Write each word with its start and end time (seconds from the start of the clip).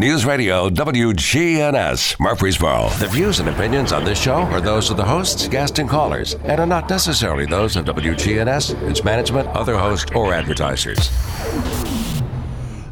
News 0.00 0.24
Radio 0.24 0.70
WGNS, 0.70 2.18
Murfreesboro. 2.18 2.88
The 2.98 3.08
views 3.08 3.38
and 3.38 3.50
opinions 3.50 3.92
on 3.92 4.02
this 4.02 4.18
show 4.18 4.32
are 4.32 4.62
those 4.62 4.88
of 4.88 4.96
the 4.96 5.04
hosts, 5.04 5.46
guests, 5.46 5.78
and 5.78 5.90
callers, 5.90 6.36
and 6.44 6.58
are 6.58 6.64
not 6.64 6.88
necessarily 6.88 7.44
those 7.44 7.76
of 7.76 7.84
WGNS, 7.84 8.80
its 8.88 9.04
management, 9.04 9.46
other 9.48 9.76
hosts, 9.76 10.10
or 10.14 10.32
advertisers. 10.32 11.10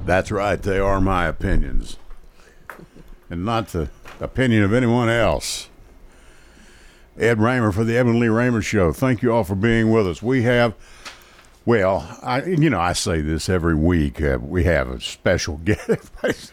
That's 0.05 0.31
right, 0.31 0.61
they 0.61 0.79
are 0.79 1.01
my 1.01 1.25
opinions, 1.25 1.97
and 3.31 3.43
not 3.43 3.69
the 3.69 3.89
opinion 4.21 4.63
of 4.63 4.75
anyone 4.75 5.09
else. 5.09 5.71
Ed 7.19 7.41
Raymer 7.41 7.73
for 7.73 7.85
the 7.85 7.97
Edwin 7.97 8.21
Lee 8.21 8.29
Raymer 8.29 8.61
Show. 8.61 8.93
Thank 8.93 9.23
you 9.23 9.33
all 9.33 9.45
for 9.45 9.55
being 9.55 9.91
with 9.91 10.07
us. 10.07 10.23
We 10.23 10.43
have, 10.43 10.75
well, 11.65 12.19
I 12.23 12.45
you 12.45 12.69
know 12.69 12.81
I 12.81 12.93
say 12.93 13.23
this 13.23 13.49
every 13.49 13.75
week. 13.75 14.21
Uh, 14.21 14.37
we 14.43 14.65
have 14.65 14.91
a 14.91 15.01
special 15.01 15.57
guest. 15.65 16.53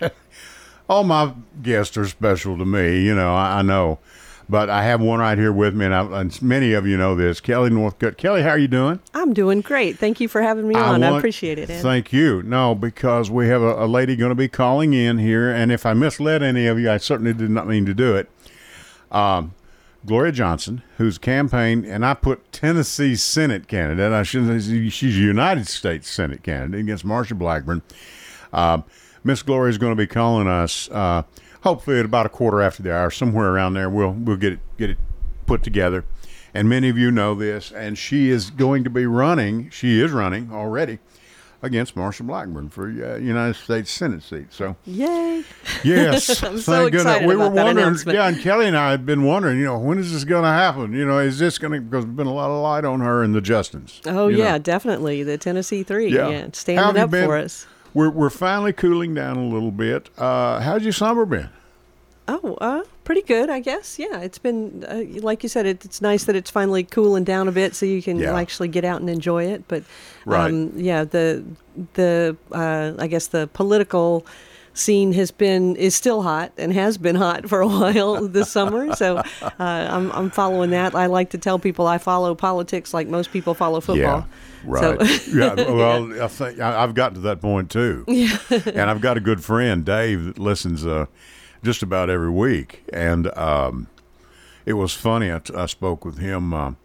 All 0.89 1.03
my 1.03 1.33
guests 1.61 1.97
are 1.97 2.07
special 2.07 2.57
to 2.57 2.65
me. 2.65 3.01
You 3.01 3.15
know, 3.15 3.33
I, 3.33 3.59
I 3.59 3.61
know, 3.61 3.99
but 4.47 4.69
I 4.69 4.83
have 4.83 5.01
one 5.01 5.19
right 5.19 5.37
here 5.37 5.51
with 5.51 5.73
me, 5.75 5.85
and, 5.85 5.95
I, 5.95 6.21
and 6.21 6.41
many 6.41 6.73
of 6.73 6.85
you 6.85 6.97
know 6.97 7.15
this. 7.15 7.39
Kelly 7.39 7.69
Northcutt. 7.69 8.17
Kelly, 8.17 8.41
how 8.43 8.49
are 8.49 8.57
you 8.57 8.67
doing? 8.67 8.99
I'm 9.13 9.33
doing 9.33 9.61
great. 9.61 9.97
Thank 9.97 10.19
you 10.19 10.27
for 10.27 10.41
having 10.41 10.67
me 10.67 10.75
I 10.75 10.93
on. 10.93 11.03
I 11.03 11.17
appreciate 11.17 11.57
it. 11.57 11.69
Ed. 11.69 11.81
Thank 11.81 12.13
you. 12.13 12.43
No, 12.43 12.75
because 12.75 13.31
we 13.31 13.47
have 13.47 13.61
a, 13.61 13.85
a 13.85 13.87
lady 13.87 14.15
going 14.15 14.29
to 14.29 14.35
be 14.35 14.47
calling 14.47 14.93
in 14.93 15.17
here, 15.17 15.49
and 15.49 15.71
if 15.71 15.85
I 15.85 15.93
misled 15.93 16.43
any 16.43 16.67
of 16.67 16.79
you, 16.79 16.89
I 16.91 16.97
certainly 16.97 17.33
did 17.33 17.49
not 17.49 17.67
mean 17.67 17.85
to 17.85 17.93
do 17.93 18.15
it. 18.15 18.29
Um, 19.11 19.53
Gloria 20.05 20.31
Johnson, 20.31 20.83
whose 20.97 21.17
campaign, 21.17 21.83
and 21.83 22.05
I 22.05 22.13
put 22.13 22.51
Tennessee 22.51 23.15
Senate 23.15 23.67
candidate. 23.67 24.11
I 24.11 24.21
shouldn't 24.21 24.61
say 24.61 24.89
she's 24.89 25.17
a 25.17 25.19
United 25.19 25.67
States 25.67 26.07
Senate 26.07 26.43
candidate 26.43 26.81
against 26.81 27.05
Marsha 27.05 27.35
Blackburn. 27.35 27.81
Um, 28.53 28.83
Miss 29.25 29.41
Gloria 29.41 29.71
is 29.71 29.77
going 29.79 29.91
to 29.91 29.97
be 29.97 30.07
calling 30.07 30.47
us. 30.47 30.87
Uh, 30.89 31.23
hopefully, 31.61 31.99
at 31.99 32.05
about 32.05 32.27
a 32.27 32.29
quarter 32.29 32.61
after 32.61 32.83
the 32.83 32.95
hour, 32.95 33.09
somewhere 33.09 33.49
around 33.49 33.73
there, 33.73 33.89
we'll 33.89 34.11
we'll 34.11 34.37
get 34.37 34.53
it 34.53 34.59
get 34.77 34.91
it 34.91 34.97
put 35.47 35.63
together. 35.63 36.05
And 36.53 36.69
many 36.69 36.87
of 36.87 36.97
you 36.97 37.11
know 37.11 37.35
this, 37.35 37.71
and 37.71 37.97
she 37.97 38.29
is 38.29 38.49
going 38.49 38.85
to 38.85 38.89
be 38.89 39.05
running. 39.05 39.69
She 39.71 39.99
is 39.99 40.11
running 40.11 40.51
already 40.53 40.99
against 41.63 41.95
Marsha 41.95 42.25
Blackburn 42.25 42.69
for 42.69 42.87
uh, 42.87 43.17
United 43.17 43.55
States 43.55 43.89
Senate 43.89 44.21
seat. 44.21 44.53
So 44.53 44.75
Yay! 44.85 45.43
yes, 45.83 46.43
I'm 46.43 46.59
so 46.59 46.85
excited 46.85 47.27
We 47.27 47.35
were 47.35 47.49
wondering. 47.49 47.97
Yeah, 48.05 48.27
and 48.27 48.39
Kelly 48.39 48.67
and 48.67 48.77
I 48.77 48.91
had 48.91 49.07
been 49.07 49.23
wondering. 49.23 49.57
You 49.57 49.65
know, 49.65 49.79
when 49.79 49.97
is 49.97 50.13
this 50.13 50.23
going 50.23 50.43
to 50.43 50.49
happen? 50.49 50.93
You 50.93 51.05
know, 51.05 51.17
is 51.17 51.39
this 51.39 51.57
going 51.57 51.73
to 51.73 51.81
because 51.81 52.05
there's 52.05 52.15
been 52.15 52.27
a 52.27 52.33
lot 52.33 52.51
of 52.51 52.61
light 52.61 52.85
on 52.85 53.01
her 53.01 53.23
and 53.23 53.33
the 53.33 53.41
Justins. 53.41 54.01
Oh 54.05 54.27
yeah, 54.27 54.51
know. 54.51 54.59
definitely 54.59 55.23
the 55.23 55.39
Tennessee 55.39 55.81
Three. 55.81 56.09
Yeah. 56.09 56.29
Yeah, 56.29 56.47
standing 56.53 57.01
up 57.01 57.09
been? 57.09 57.25
for 57.25 57.37
us. 57.37 57.65
We're 57.95 58.09
we're 58.11 58.29
finally 58.29 58.73
cooling 58.73 59.15
down 59.15 59.37
a 59.37 59.47
little 59.47 59.71
bit. 59.71 60.09
Uh, 60.17 60.59
how's 60.59 60.83
your 60.83 60.93
summer 60.93 61.25
been? 61.25 61.49
Oh, 62.27 62.57
uh, 62.59 62.83
pretty 63.05 63.21
good, 63.21 63.49
I 63.49 63.59
guess. 63.61 63.97
Yeah, 63.97 64.19
it's 64.19 64.37
been 64.37 64.83
uh, 64.87 65.03
like 65.21 65.43
you 65.43 65.49
said. 65.49 65.65
It, 65.65 65.85
it's 65.85 66.01
nice 66.01 66.25
that 66.25 66.35
it's 66.35 66.51
finally 66.51 66.83
cooling 66.83 67.23
down 67.23 67.47
a 67.47 67.51
bit, 67.53 67.73
so 67.73 67.85
you 67.85 68.01
can 68.03 68.19
Yeah. 68.19 68.35
actually 68.37 68.67
get 68.67 68.83
out 68.83 68.99
and 68.99 69.09
enjoy 69.09 69.45
it. 69.45 69.63
But 69.69 69.83
Right. 70.25 70.49
um, 70.51 70.73
yeah, 70.75 71.05
the 71.05 71.43
the 71.93 72.35
uh, 72.51 72.93
I 72.99 73.07
guess 73.07 73.27
the 73.27 73.47
political 73.53 74.25
scene 74.75 75.13
has 75.13 75.31
been 75.31 75.75
is 75.77 75.95
still 75.95 76.21
hot 76.21 76.51
and 76.57 76.71
has 76.73 76.97
been 76.99 77.15
hot 77.15 77.47
for 77.49 77.61
a 77.61 77.67
while 77.67 78.27
this 78.27 78.51
summer. 78.51 78.93
So 78.95 79.17
uh, 79.41 79.51
I'm 79.59 80.11
I'm 80.11 80.29
following 80.29 80.69
that. 80.71 80.93
I 80.93 81.07
like 81.07 81.31
to 81.31 81.37
tell 81.37 81.57
people 81.57 81.87
I 81.87 81.97
follow 81.97 82.35
politics 82.35 82.93
like 82.93 83.07
most 83.07 83.31
people 83.31 83.53
follow 83.55 83.79
football. 83.81 84.27
Yeah, 84.65 84.69
right. 84.69 85.01
So, 85.01 85.31
yeah, 85.33 85.53
well, 85.71 86.21
I 86.21 86.27
think 86.27 86.59
I- 86.59 86.83
I've 86.83 86.93
gotten 86.93 87.15
to 87.15 87.21
that 87.21 87.41
point 87.41 87.71
too. 87.71 88.03
Yeah. 88.07 88.37
and 88.51 88.89
I've 88.91 89.01
got 89.01 89.17
a 89.17 89.21
good 89.21 89.43
friend, 89.43 89.83
Dave, 89.85 90.25
that 90.25 90.37
listens 90.39 90.85
uh, 90.85 91.05
just 91.63 91.81
about 91.81 92.09
every 92.09 92.29
week. 92.29 92.83
And 92.93 93.27
um, 93.37 93.87
it 94.65 94.73
was 94.73 94.93
funny. 94.93 95.31
I, 95.31 95.39
I 95.55 95.65
spoke 95.67 96.03
with 96.05 96.17
him. 96.17 96.53
Um, 96.53 96.77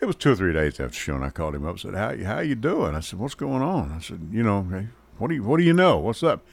it 0.00 0.04
was 0.06 0.16
two 0.16 0.32
or 0.32 0.36
three 0.36 0.52
days 0.52 0.72
after 0.74 0.88
the 0.88 0.92
show, 0.94 1.14
and 1.14 1.24
I 1.24 1.30
called 1.30 1.54
him 1.54 1.64
up. 1.64 1.70
and 1.70 1.80
Said, 1.80 1.94
"How 1.94 2.14
how 2.34 2.40
you 2.40 2.54
doing?" 2.54 2.94
I 2.94 3.00
said, 3.00 3.18
"What's 3.18 3.34
going 3.34 3.62
on?" 3.62 3.92
I 3.92 4.00
said, 4.00 4.28
"You 4.30 4.42
know, 4.42 4.60
what 5.16 5.28
do 5.28 5.34
you 5.34 5.42
what 5.42 5.56
do 5.56 5.62
you 5.62 5.72
know? 5.72 5.96
What's 5.96 6.22
up?" 6.22 6.44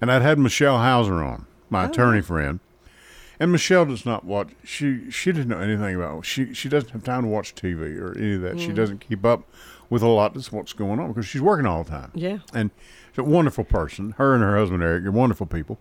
And 0.00 0.10
I'd 0.10 0.22
had 0.22 0.38
Michelle 0.38 0.78
Hauser 0.78 1.22
on, 1.22 1.46
my 1.70 1.84
oh. 1.84 1.90
attorney 1.90 2.20
friend. 2.20 2.60
And 3.40 3.50
Michelle 3.50 3.84
does 3.84 4.06
not 4.06 4.24
watch. 4.24 4.50
She 4.62 5.10
she 5.10 5.32
didn't 5.32 5.48
know 5.48 5.58
anything 5.58 5.96
about. 5.96 6.24
She 6.24 6.54
she 6.54 6.68
doesn't 6.68 6.90
have 6.90 7.02
time 7.02 7.22
to 7.22 7.28
watch 7.28 7.54
TV 7.54 7.98
or 8.00 8.16
any 8.16 8.34
of 8.34 8.42
that. 8.42 8.60
She 8.60 8.68
mm. 8.68 8.76
doesn't 8.76 9.00
keep 9.00 9.24
up 9.24 9.42
with 9.90 10.02
a 10.02 10.08
lot 10.08 10.36
of 10.36 10.52
what's 10.52 10.72
going 10.72 11.00
on 11.00 11.08
because 11.08 11.26
she's 11.26 11.42
working 11.42 11.66
all 11.66 11.82
the 11.82 11.90
time. 11.90 12.10
Yeah. 12.14 12.38
and 12.52 12.70
she's 13.10 13.18
a 13.18 13.24
wonderful 13.24 13.64
person. 13.64 14.12
Her 14.18 14.34
and 14.34 14.42
her 14.42 14.56
husband 14.56 14.82
Eric 14.82 15.04
are 15.04 15.10
wonderful 15.10 15.46
people. 15.46 15.78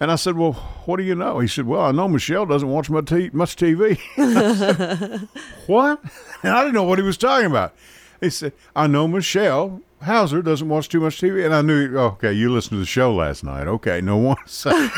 And 0.00 0.10
I 0.10 0.16
said, 0.16 0.36
"Well, 0.36 0.52
what 0.84 0.96
do 0.96 1.02
you 1.02 1.14
know?" 1.14 1.38
He 1.38 1.48
said, 1.48 1.66
"Well, 1.66 1.80
I 1.80 1.92
know 1.92 2.08
Michelle 2.08 2.46
doesn't 2.46 2.68
watch 2.68 2.90
much, 2.90 3.06
t- 3.06 3.30
much 3.32 3.56
TV." 3.56 3.98
Said, 4.16 5.28
what? 5.66 6.00
And 6.42 6.52
I 6.52 6.60
didn't 6.62 6.74
know 6.74 6.82
what 6.82 6.98
he 6.98 7.04
was 7.04 7.16
talking 7.16 7.46
about. 7.46 7.74
He 8.20 8.30
said, 8.30 8.52
"I 8.74 8.86
know 8.86 9.06
Michelle 9.06 9.80
Hauser 10.04 10.42
doesn't 10.42 10.68
watch 10.68 10.88
too 10.88 11.00
much 11.00 11.20
TV," 11.20 11.44
and 11.44 11.54
I 11.54 11.62
knew, 11.62 11.96
oh, 11.98 12.06
okay, 12.06 12.32
you 12.32 12.52
listened 12.52 12.76
to 12.76 12.78
the 12.78 12.86
show 12.86 13.14
last 13.14 13.44
night. 13.44 13.66
Okay, 13.66 14.00
no 14.00 14.16
one. 14.16 14.36
So, 14.46 14.70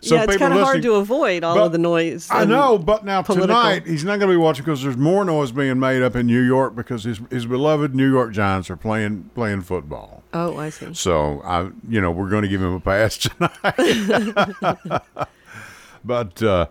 so 0.00 0.16
yeah, 0.16 0.24
it's 0.24 0.36
kind 0.36 0.52
of 0.52 0.60
hard 0.60 0.82
to 0.82 0.94
avoid 0.94 1.44
all 1.44 1.58
of 1.58 1.72
the 1.72 1.78
noise. 1.78 2.28
I 2.30 2.44
know, 2.44 2.78
but 2.78 3.04
now 3.04 3.22
political. 3.22 3.48
tonight 3.48 3.86
he's 3.86 4.04
not 4.04 4.18
going 4.18 4.30
to 4.30 4.34
be 4.34 4.36
watching 4.36 4.64
because 4.64 4.82
there's 4.82 4.96
more 4.96 5.24
noise 5.24 5.50
being 5.50 5.78
made 5.78 6.02
up 6.02 6.14
in 6.14 6.26
New 6.26 6.40
York 6.42 6.76
because 6.76 7.04
his 7.04 7.20
his 7.30 7.46
beloved 7.46 7.94
New 7.94 8.10
York 8.10 8.32
Giants 8.32 8.68
are 8.70 8.76
playing 8.76 9.30
playing 9.34 9.62
football. 9.62 10.22
Oh, 10.34 10.58
I 10.58 10.70
see. 10.70 10.92
So 10.94 11.40
I, 11.42 11.70
you 11.88 12.00
know, 12.00 12.10
we're 12.10 12.28
going 12.28 12.42
to 12.42 12.48
give 12.48 12.60
him 12.60 12.74
a 12.74 12.80
pass 12.80 13.16
tonight. 13.18 15.02
but 16.04 16.42
uh, 16.42 16.66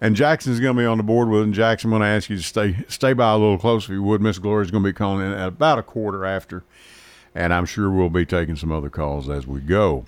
and 0.00 0.16
Jackson's 0.16 0.60
going 0.60 0.76
to 0.76 0.82
be 0.82 0.86
on 0.86 0.98
the 0.98 1.04
board 1.04 1.28
with 1.28 1.42
him. 1.42 1.52
Jackson, 1.52 1.88
I'm 1.92 1.98
going 1.98 2.02
to 2.02 2.14
ask 2.14 2.30
you 2.30 2.36
to 2.36 2.42
stay 2.42 2.84
stay 2.88 3.12
by 3.12 3.32
a 3.32 3.36
little 3.36 3.58
close 3.58 3.84
if 3.84 3.90
you 3.90 4.02
would. 4.02 4.20
Miss 4.20 4.38
Gloria's 4.38 4.70
going 4.70 4.82
to 4.84 4.88
be 4.88 4.92
calling 4.94 5.24
in 5.26 5.32
at 5.32 5.48
about 5.48 5.78
a 5.78 5.82
quarter 5.82 6.24
after, 6.24 6.64
and 7.34 7.52
I'm 7.52 7.66
sure 7.66 7.90
we'll 7.90 8.10
be 8.10 8.26
taking 8.26 8.56
some 8.56 8.72
other 8.72 8.90
calls 8.90 9.28
as 9.28 9.46
we 9.46 9.60
go. 9.60 10.04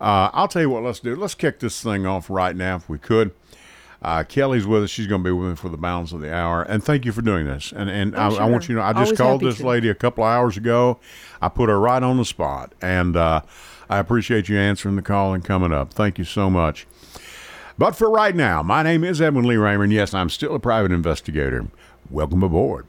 Uh, 0.00 0.30
I'll 0.32 0.48
tell 0.48 0.62
you 0.62 0.70
what. 0.70 0.82
Let's 0.82 1.00
do. 1.00 1.16
Let's 1.16 1.34
kick 1.34 1.58
this 1.60 1.82
thing 1.82 2.06
off 2.06 2.30
right 2.30 2.54
now 2.54 2.76
if 2.76 2.88
we 2.88 2.98
could. 2.98 3.32
Uh, 4.00 4.22
Kelly's 4.22 4.64
with 4.64 4.84
us. 4.84 4.90
She's 4.90 5.08
going 5.08 5.24
to 5.24 5.28
be 5.28 5.32
with 5.32 5.48
me 5.48 5.56
for 5.56 5.68
the 5.68 5.76
balance 5.76 6.12
of 6.12 6.20
the 6.20 6.32
hour. 6.32 6.62
And 6.62 6.84
thank 6.84 7.04
you 7.04 7.10
for 7.10 7.20
doing 7.20 7.46
this. 7.46 7.72
And 7.72 7.90
and 7.90 8.16
I, 8.16 8.28
I 8.28 8.44
want 8.44 8.68
you 8.68 8.76
to 8.76 8.80
know, 8.80 8.86
I 8.86 8.92
just 8.92 9.06
Always 9.06 9.18
called 9.18 9.40
this 9.40 9.56
to. 9.56 9.66
lady 9.66 9.88
a 9.88 9.94
couple 9.94 10.22
hours 10.22 10.56
ago. 10.56 11.00
I 11.42 11.48
put 11.48 11.68
her 11.68 11.80
right 11.80 12.00
on 12.02 12.16
the 12.16 12.24
spot, 12.24 12.74
and 12.80 13.16
uh, 13.16 13.42
I 13.90 13.98
appreciate 13.98 14.48
you 14.48 14.56
answering 14.56 14.94
the 14.94 15.02
call 15.02 15.34
and 15.34 15.44
coming 15.44 15.72
up. 15.72 15.92
Thank 15.92 16.16
you 16.18 16.24
so 16.24 16.48
much. 16.48 16.86
But 17.78 17.94
for 17.94 18.10
right 18.10 18.34
now, 18.34 18.60
my 18.64 18.82
name 18.82 19.04
is 19.04 19.22
Edwin 19.22 19.46
Lee 19.46 19.54
Raymer, 19.54 19.84
and 19.84 19.92
yes, 19.92 20.12
I'm 20.12 20.30
still 20.30 20.56
a 20.56 20.58
private 20.58 20.90
investigator. 20.90 21.64
Welcome 22.10 22.42
aboard. 22.42 22.88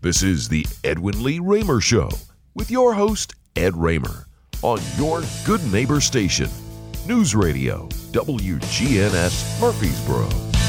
This 0.00 0.22
is 0.22 0.48
the 0.48 0.66
Edwin 0.82 1.22
Lee 1.22 1.40
Raymer 1.40 1.82
Show 1.82 2.08
with 2.54 2.70
your 2.70 2.94
host, 2.94 3.34
Ed 3.54 3.76
Raymer, 3.76 4.24
on 4.62 4.80
your 4.96 5.22
good 5.44 5.62
neighbor 5.70 6.00
station, 6.00 6.48
News 7.06 7.34
Radio, 7.34 7.86
WGNS 8.12 9.60
Murfreesboro. 9.60 10.65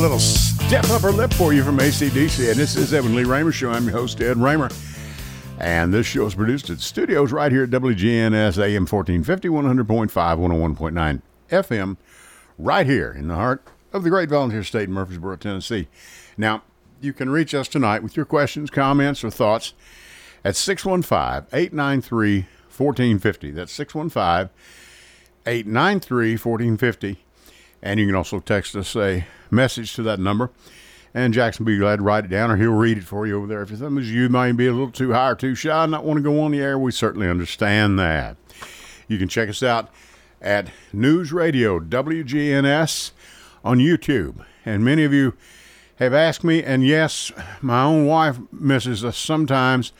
Little 0.00 0.18
Stiff 0.18 0.90
Upper 0.90 1.12
Lip 1.12 1.30
for 1.34 1.52
you 1.52 1.62
from 1.62 1.76
ACDC. 1.76 2.48
And 2.48 2.58
this 2.58 2.74
is 2.74 2.94
Edwin 2.94 3.14
Lee 3.14 3.24
Raymer 3.24 3.52
Show. 3.52 3.70
I'm 3.70 3.84
your 3.84 3.92
host, 3.92 4.18
Ed 4.22 4.38
Raymer. 4.38 4.70
And 5.58 5.92
this 5.92 6.06
show 6.06 6.24
is 6.24 6.34
produced 6.34 6.70
at 6.70 6.80
studios 6.80 7.32
right 7.32 7.52
here 7.52 7.64
at 7.64 7.70
WGNS 7.70 8.56
AM 8.56 8.86
1450, 8.86 9.48
100.5, 9.48 10.08
101.9 10.08 11.22
FM, 11.50 11.98
right 12.56 12.86
here 12.86 13.12
in 13.12 13.28
the 13.28 13.34
heart 13.34 13.62
of 13.92 14.02
the 14.02 14.08
great 14.08 14.30
volunteer 14.30 14.64
state 14.64 14.88
in 14.88 14.94
Murfreesboro, 14.94 15.36
Tennessee. 15.36 15.86
Now, 16.38 16.62
you 17.02 17.12
can 17.12 17.28
reach 17.28 17.54
us 17.54 17.68
tonight 17.68 18.02
with 18.02 18.16
your 18.16 18.24
questions, 18.24 18.70
comments, 18.70 19.22
or 19.22 19.30
thoughts 19.30 19.74
at 20.42 20.56
615 20.56 21.46
893 21.52 22.46
1450. 22.74 23.50
That's 23.50 23.72
615 23.72 24.48
893 25.44 26.32
1450. 26.38 27.18
And 27.82 27.98
you 27.98 28.06
can 28.06 28.14
also 28.14 28.40
text 28.40 28.76
us 28.76 28.94
a 28.94 29.26
message 29.50 29.94
to 29.94 30.02
that 30.02 30.20
number 30.20 30.50
And 31.12 31.34
Jackson 31.34 31.64
will 31.64 31.72
be 31.72 31.78
glad 31.78 31.96
to 31.96 32.02
write 32.02 32.24
it 32.24 32.28
down, 32.28 32.50
or 32.50 32.56
he'll 32.56 32.72
read 32.72 32.98
it 32.98 33.04
for 33.04 33.26
you 33.26 33.36
over 33.36 33.46
there. 33.46 33.62
If 33.62 33.76
some 33.76 33.98
of 33.98 34.04
you 34.04 34.28
might 34.28 34.52
be 34.52 34.66
a 34.68 34.72
little 34.72 34.92
too 34.92 35.12
high 35.12 35.30
or 35.30 35.34
too 35.34 35.54
shy, 35.54 35.82
and 35.82 35.90
not 35.90 36.04
want 36.04 36.18
to 36.18 36.22
go 36.22 36.40
on 36.40 36.52
the 36.52 36.60
air, 36.60 36.78
we 36.78 36.92
certainly 36.92 37.28
understand 37.28 37.98
that. 37.98 38.36
You 39.08 39.18
can 39.18 39.28
check 39.28 39.48
us 39.48 39.62
out 39.62 39.90
at 40.40 40.70
News 40.92 41.32
Radio 41.32 41.80
WGNS 41.80 43.10
on 43.64 43.78
YouTube. 43.78 44.44
And 44.64 44.84
many 44.84 45.04
of 45.04 45.12
you 45.12 45.34
have 45.96 46.14
asked 46.14 46.44
me, 46.44 46.62
and 46.62 46.86
yes, 46.86 47.32
my 47.60 47.82
own 47.82 48.06
wife 48.06 48.38
misses 48.52 49.04
us 49.04 49.18
sometimes. 49.18 49.92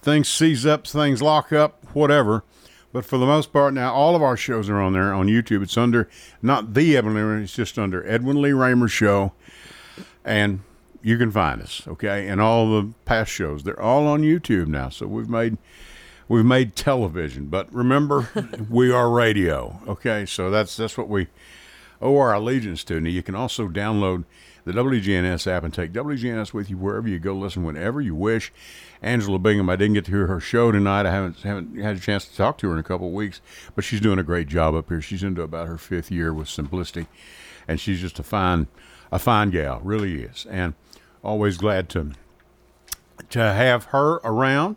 Things 0.00 0.28
seize 0.28 0.64
up, 0.64 0.86
things 0.86 1.20
lock 1.20 1.52
up, 1.52 1.84
whatever. 1.92 2.44
But 2.96 3.04
for 3.04 3.18
the 3.18 3.26
most 3.26 3.52
part, 3.52 3.74
now 3.74 3.92
all 3.92 4.16
of 4.16 4.22
our 4.22 4.38
shows 4.38 4.70
are 4.70 4.80
on 4.80 4.94
there 4.94 5.12
on 5.12 5.26
YouTube. 5.26 5.62
It's 5.62 5.76
under 5.76 6.08
not 6.40 6.72
the 6.72 6.96
Edwin 6.96 7.12
Lee 7.12 7.20
Raymer, 7.20 7.42
it's 7.42 7.54
just 7.54 7.78
under 7.78 8.02
Edwin 8.08 8.40
Lee 8.40 8.52
Raymer 8.52 8.88
Show, 8.88 9.34
and 10.24 10.60
you 11.02 11.18
can 11.18 11.30
find 11.30 11.60
us. 11.60 11.82
Okay, 11.86 12.26
and 12.26 12.40
all 12.40 12.70
the 12.70 12.94
past 13.04 13.30
shows 13.30 13.64
they're 13.64 13.78
all 13.78 14.06
on 14.06 14.22
YouTube 14.22 14.68
now. 14.68 14.88
So 14.88 15.06
we've 15.06 15.28
made 15.28 15.58
we've 16.26 16.46
made 16.46 16.74
television, 16.74 17.48
but 17.48 17.70
remember, 17.70 18.30
we 18.70 18.90
are 18.90 19.10
radio. 19.10 19.78
Okay, 19.86 20.24
so 20.24 20.48
that's 20.50 20.74
that's 20.74 20.96
what 20.96 21.10
we 21.10 21.26
owe 22.00 22.16
our 22.16 22.32
allegiance 22.32 22.82
to. 22.84 22.98
Now 22.98 23.10
you 23.10 23.22
can 23.22 23.34
also 23.34 23.68
download 23.68 24.24
the 24.66 24.72
WGNS 24.72 25.46
app 25.46 25.62
and 25.62 25.72
take 25.72 25.92
WGNS 25.92 26.52
with 26.52 26.68
you 26.68 26.76
wherever 26.76 27.08
you 27.08 27.20
go. 27.20 27.34
Listen 27.34 27.62
whenever 27.62 28.00
you 28.00 28.16
wish. 28.16 28.52
Angela 29.00 29.38
Bingham, 29.38 29.70
I 29.70 29.76
didn't 29.76 29.94
get 29.94 30.06
to 30.06 30.10
hear 30.10 30.26
her 30.26 30.40
show 30.40 30.72
tonight. 30.72 31.06
I 31.06 31.12
haven't 31.12 31.38
haven't 31.42 31.76
had 31.80 31.96
a 31.96 32.00
chance 32.00 32.26
to 32.26 32.36
talk 32.36 32.58
to 32.58 32.68
her 32.68 32.74
in 32.74 32.80
a 32.80 32.82
couple 32.82 33.06
of 33.06 33.12
weeks, 33.12 33.40
but 33.76 33.84
she's 33.84 34.00
doing 34.00 34.18
a 34.18 34.24
great 34.24 34.48
job 34.48 34.74
up 34.74 34.88
here. 34.88 35.00
She's 35.00 35.22
into 35.22 35.42
about 35.42 35.68
her 35.68 35.78
fifth 35.78 36.10
year 36.10 36.34
with 36.34 36.48
Simplicity, 36.48 37.06
and 37.68 37.78
she's 37.78 38.00
just 38.00 38.18
a 38.18 38.24
fine 38.24 38.66
a 39.12 39.20
fine 39.20 39.50
gal, 39.50 39.80
really 39.84 40.24
is, 40.24 40.46
and 40.50 40.74
always 41.22 41.58
glad 41.58 41.88
to 41.90 42.12
to 43.30 43.38
have 43.38 43.84
her 43.84 44.16
around. 44.24 44.76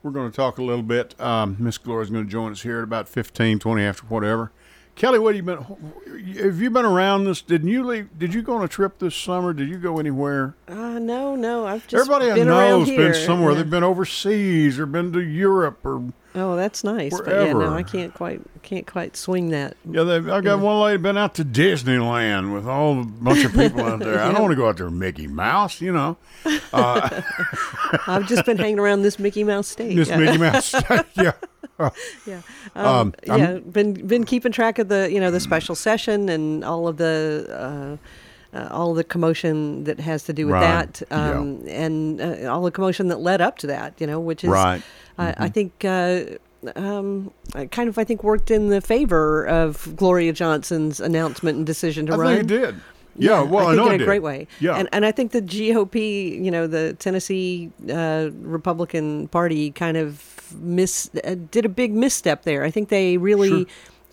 we're 0.02 0.12
going 0.12 0.30
to 0.30 0.36
talk 0.36 0.58
a 0.58 0.62
little 0.62 0.84
bit. 0.84 1.20
Um, 1.20 1.56
Miss 1.58 1.76
Gloria's 1.78 2.10
going 2.10 2.26
to 2.26 2.30
join 2.30 2.52
us 2.52 2.62
here 2.62 2.78
at 2.78 2.84
about 2.84 3.08
15, 3.08 3.58
20 3.58 3.82
after 3.82 4.06
whatever. 4.06 4.52
Kelly, 4.96 5.18
what 5.18 5.34
have 5.34 5.44
you 5.44 5.54
been? 5.56 6.34
Have 6.44 6.60
you 6.60 6.70
been 6.70 6.84
around 6.84 7.24
this? 7.24 7.42
Didn't 7.42 7.68
you 7.68 7.84
leave? 7.84 8.08
Did 8.16 8.32
you 8.32 8.42
go 8.42 8.54
on 8.56 8.62
a 8.62 8.68
trip 8.68 8.98
this 9.00 9.14
summer? 9.16 9.52
Did 9.52 9.68
you 9.68 9.76
go 9.78 9.98
anywhere? 9.98 10.54
Uh, 10.68 10.98
no, 11.00 11.34
no. 11.34 11.66
I've 11.66 11.86
just 11.88 11.94
Everybody 12.08 12.30
I 12.30 12.34
been 12.36 12.46
know 12.46 12.58
around 12.58 12.80
has 12.80 12.88
here. 12.88 12.98
been 13.12 13.14
somewhere. 13.26 13.50
Yeah. 13.52 13.58
They've 13.58 13.70
been 13.70 13.82
overseas 13.82 14.78
or 14.78 14.86
been 14.86 15.12
to 15.12 15.20
Europe 15.20 15.84
or 15.84 16.12
Oh, 16.36 16.56
that's 16.56 16.82
nice. 16.82 17.12
But 17.20 17.28
yeah, 17.28 17.52
no, 17.52 17.72
I 17.74 17.84
can't 17.84 18.12
quite 18.12 18.40
can't 18.62 18.86
quite 18.86 19.16
swing 19.16 19.50
that. 19.50 19.76
yeah. 19.88 20.02
They, 20.02 20.16
I 20.30 20.40
got 20.40 20.58
one 20.58 20.80
lady 20.80 20.96
been 21.00 21.16
out 21.16 21.34
to 21.36 21.44
Disneyland 21.44 22.52
with 22.52 22.66
all 22.66 23.00
a 23.02 23.04
bunch 23.04 23.44
of 23.44 23.52
people 23.52 23.82
out 23.82 24.00
there. 24.00 24.20
I 24.20 24.32
don't 24.32 24.40
want 24.42 24.50
to 24.50 24.56
go 24.56 24.68
out 24.68 24.76
there 24.76 24.90
Mickey 24.90 25.28
Mouse, 25.28 25.80
you 25.80 25.92
know. 25.92 26.16
I've 26.72 28.26
just 28.26 28.44
been 28.46 28.58
hanging 28.58 28.80
around 28.80 29.02
this 29.02 29.18
Mickey 29.20 29.44
Mouse 29.44 29.68
state. 29.68 29.94
This. 29.94 30.08
Mickey 30.08 30.38
Mouse, 30.38 30.72
yeah. 31.16 31.32
yeah. 32.26 32.40
Um, 32.74 32.86
Um, 32.86 33.14
yeah, 33.38 33.58
been 33.58 33.94
been 34.06 34.24
keeping 34.24 34.52
track 34.52 34.78
of 34.78 34.88
the 34.88 35.10
you 35.12 35.20
know 35.20 35.30
the 35.30 35.40
special 35.40 35.74
session 35.74 36.28
and 36.28 36.64
all 36.64 36.86
of 36.88 36.96
the 36.98 37.46
uh, 37.50 38.56
uh, 38.56 38.68
all 38.70 38.94
the 38.94 39.04
commotion 39.04 39.84
that 39.84 39.98
has 40.00 40.22
to 40.24 40.32
do 40.32 40.46
with 40.46 40.54
Right, 40.54 40.92
that, 40.94 41.02
um, 41.12 41.64
and 41.66 42.20
uh, 42.20 42.48
all 42.52 42.62
the 42.62 42.70
commotion 42.70 43.08
that 43.08 43.18
led 43.20 43.40
up 43.40 43.58
to 43.58 43.66
that. 43.66 43.94
You 44.00 44.06
know, 44.06 44.20
which 44.20 44.44
is 44.44 44.50
Right. 44.50 44.82
Mm-hmm. 45.18 45.42
I, 45.42 45.46
I 45.46 45.48
think. 45.48 45.84
Uh, 45.84 46.38
um, 46.76 47.30
I 47.54 47.66
kind 47.66 47.90
of, 47.90 47.98
I 47.98 48.04
think, 48.04 48.24
worked 48.24 48.50
in 48.50 48.70
the 48.70 48.80
favor 48.80 49.46
of 49.46 49.94
Gloria 49.96 50.32
Johnson's 50.32 50.98
announcement 50.98 51.58
and 51.58 51.66
decision 51.66 52.06
to 52.06 52.14
I 52.14 52.16
run. 52.16 52.36
think 52.36 52.50
it 52.50 52.58
did. 52.58 52.74
Yeah, 53.16 53.42
well, 53.42 53.66
I 53.66 53.74
think 53.74 53.76
know 53.76 53.88
in 53.90 53.94
a 53.96 53.98
did. 53.98 54.04
great 54.06 54.22
way. 54.22 54.48
Yeah, 54.60 54.76
and 54.76 54.88
and 54.90 55.04
I 55.04 55.12
think 55.12 55.32
the 55.32 55.42
GOP, 55.42 56.42
you 56.42 56.50
know, 56.50 56.66
the 56.66 56.94
Tennessee 56.94 57.70
uh, 57.92 58.30
Republican 58.40 59.28
Party, 59.28 59.72
kind 59.72 59.98
of 59.98 60.33
miss 60.54 61.10
uh, 61.24 61.34
did 61.50 61.64
a 61.64 61.68
big 61.68 61.92
misstep 61.92 62.42
there. 62.44 62.64
I 62.64 62.70
think 62.70 62.88
they 62.88 63.16
really 63.16 63.48
Sure. 63.48 63.64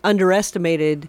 underestimated 0.04 1.08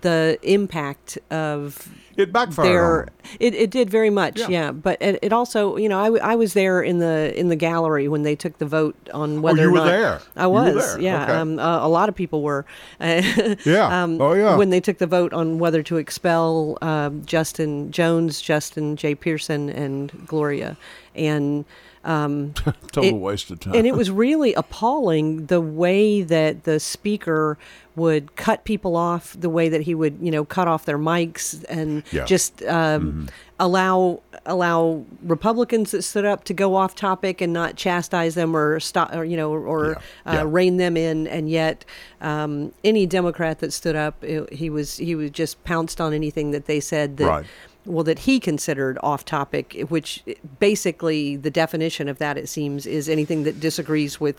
the 0.00 0.38
impact 0.42 1.18
of 1.30 1.88
it 2.16 2.32
backfired. 2.32 2.66
their 2.66 3.08
it, 3.38 3.54
it 3.54 3.70
did 3.70 3.88
very 3.88 4.10
much 4.10 4.40
Yeah. 4.40 4.48
yeah, 4.48 4.72
but 4.72 5.00
it, 5.00 5.20
it 5.22 5.32
also 5.32 5.76
you 5.76 5.88
know 5.88 6.00
I, 6.00 6.04
w- 6.06 6.22
I 6.22 6.34
was 6.34 6.52
there 6.54 6.82
in 6.82 6.98
the 6.98 7.32
in 7.38 7.48
the 7.48 7.54
gallery 7.56 8.08
when 8.08 8.22
they 8.24 8.34
took 8.34 8.58
the 8.58 8.66
vote 8.66 8.96
on 9.12 9.40
whether 9.40 9.62
Oh, 9.62 9.64
you 9.66 9.72
were 9.72 9.84
there. 9.84 10.20
I 10.34 10.48
was 10.48 10.74
there. 10.94 11.00
yeah 11.00 11.22
Okay. 11.24 11.32
um, 11.32 11.58
uh, 11.60 11.86
a 11.86 11.88
lot 11.88 12.08
of 12.08 12.14
people 12.16 12.42
were 12.42 12.64
Yeah. 13.00 14.02
um, 14.02 14.20
Oh, 14.20 14.32
yeah. 14.32 14.56
when 14.56 14.70
they 14.70 14.80
took 14.80 14.98
the 14.98 15.06
vote 15.06 15.32
on 15.32 15.58
whether 15.60 15.82
to 15.84 15.96
expel 15.98 16.76
um, 16.82 17.24
Justin 17.24 17.92
Jones 17.92 18.40
Justin 18.40 18.96
J 18.96 19.14
Pearson 19.14 19.68
and 19.70 20.10
Gloria 20.26 20.76
and 21.14 21.64
um, 22.04 22.52
Total 22.92 23.04
it- 23.04 23.12
waste 23.14 23.50
of 23.50 23.60
time. 23.60 23.74
and 23.74 23.86
it 23.86 23.94
was 23.94 24.10
really 24.10 24.54
appalling 24.54 25.46
the 25.46 25.60
way 25.60 26.22
that 26.22 26.64
the 26.64 26.78
speaker 26.78 27.58
would 27.96 28.34
cut 28.36 28.64
people 28.64 28.96
off, 28.96 29.36
the 29.38 29.48
way 29.48 29.68
that 29.68 29.82
he 29.82 29.94
would, 29.94 30.18
you 30.20 30.30
know, 30.30 30.44
cut 30.44 30.66
off 30.68 30.84
their 30.84 30.98
mics 30.98 31.64
and 31.68 32.02
Yeah. 32.10 32.20
Mm-hmm. 32.22 32.26
just 32.26 32.62
um, 32.64 33.28
allow 33.60 34.20
allow 34.46 35.04
Republicans 35.22 35.92
that 35.92 36.02
stood 36.02 36.24
up 36.24 36.44
to 36.44 36.52
go 36.52 36.74
off 36.74 36.94
topic 36.94 37.40
and 37.40 37.52
not 37.52 37.76
chastise 37.76 38.34
them 38.34 38.54
or 38.54 38.78
stop, 38.80 39.14
or 39.14 39.24
you 39.24 39.36
know, 39.36 39.52
or 39.52 39.90
Yeah. 40.26 40.30
Uh, 40.32 40.34
Yeah. 40.34 40.44
rein 40.46 40.76
them 40.76 40.96
in. 40.96 41.26
And 41.28 41.48
yet, 41.48 41.84
um, 42.20 42.72
any 42.82 43.06
Democrat 43.06 43.60
that 43.60 43.72
stood 43.72 43.96
up, 43.96 44.22
it, 44.24 44.52
he 44.52 44.68
was 44.70 44.96
he 44.98 45.14
was 45.14 45.30
just 45.30 45.62
pounced 45.64 46.00
on 46.00 46.12
anything 46.12 46.50
that 46.50 46.66
they 46.66 46.80
said 46.80 47.16
that 47.18 47.26
Right. 47.28 47.46
Well 47.86 48.04
that 48.04 48.20
he 48.20 48.40
considered 48.40 48.98
off 49.02 49.24
topic 49.24 49.84
which 49.88 50.22
basically 50.58 51.36
the 51.36 51.50
definition 51.50 52.08
of 52.08 52.18
that 52.18 52.36
it 52.38 52.48
seems 52.48 52.86
is 52.86 53.08
anything 53.08 53.42
that 53.44 53.60
disagrees 53.60 54.18
with 54.20 54.36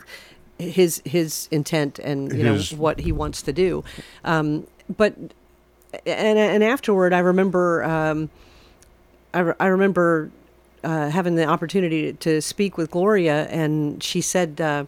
his 0.57 1.01
his 1.05 1.47
intent 1.51 1.99
and 1.99 2.31
you 2.31 2.43
His- 2.45 2.71
know 2.71 2.77
what 2.79 2.99
he 3.01 3.11
wants 3.11 3.41
to 3.43 3.53
do. 3.53 3.83
Um, 4.23 4.65
but 4.97 5.15
and 6.05 6.37
and 6.39 6.63
afterward 6.63 7.13
i 7.13 7.19
remember 7.19 7.83
um, 7.83 8.29
I, 9.33 9.39
re- 9.39 9.53
I 9.59 9.67
remember 9.67 10.31
uh, 10.83 11.09
having 11.09 11.35
the 11.35 11.45
opportunity 11.45 12.13
to 12.13 12.41
speak 12.41 12.77
with 12.77 12.89
Gloria, 12.91 13.47
and 13.47 14.01
she 14.03 14.21
said, 14.21 14.61
uh, 14.61 14.85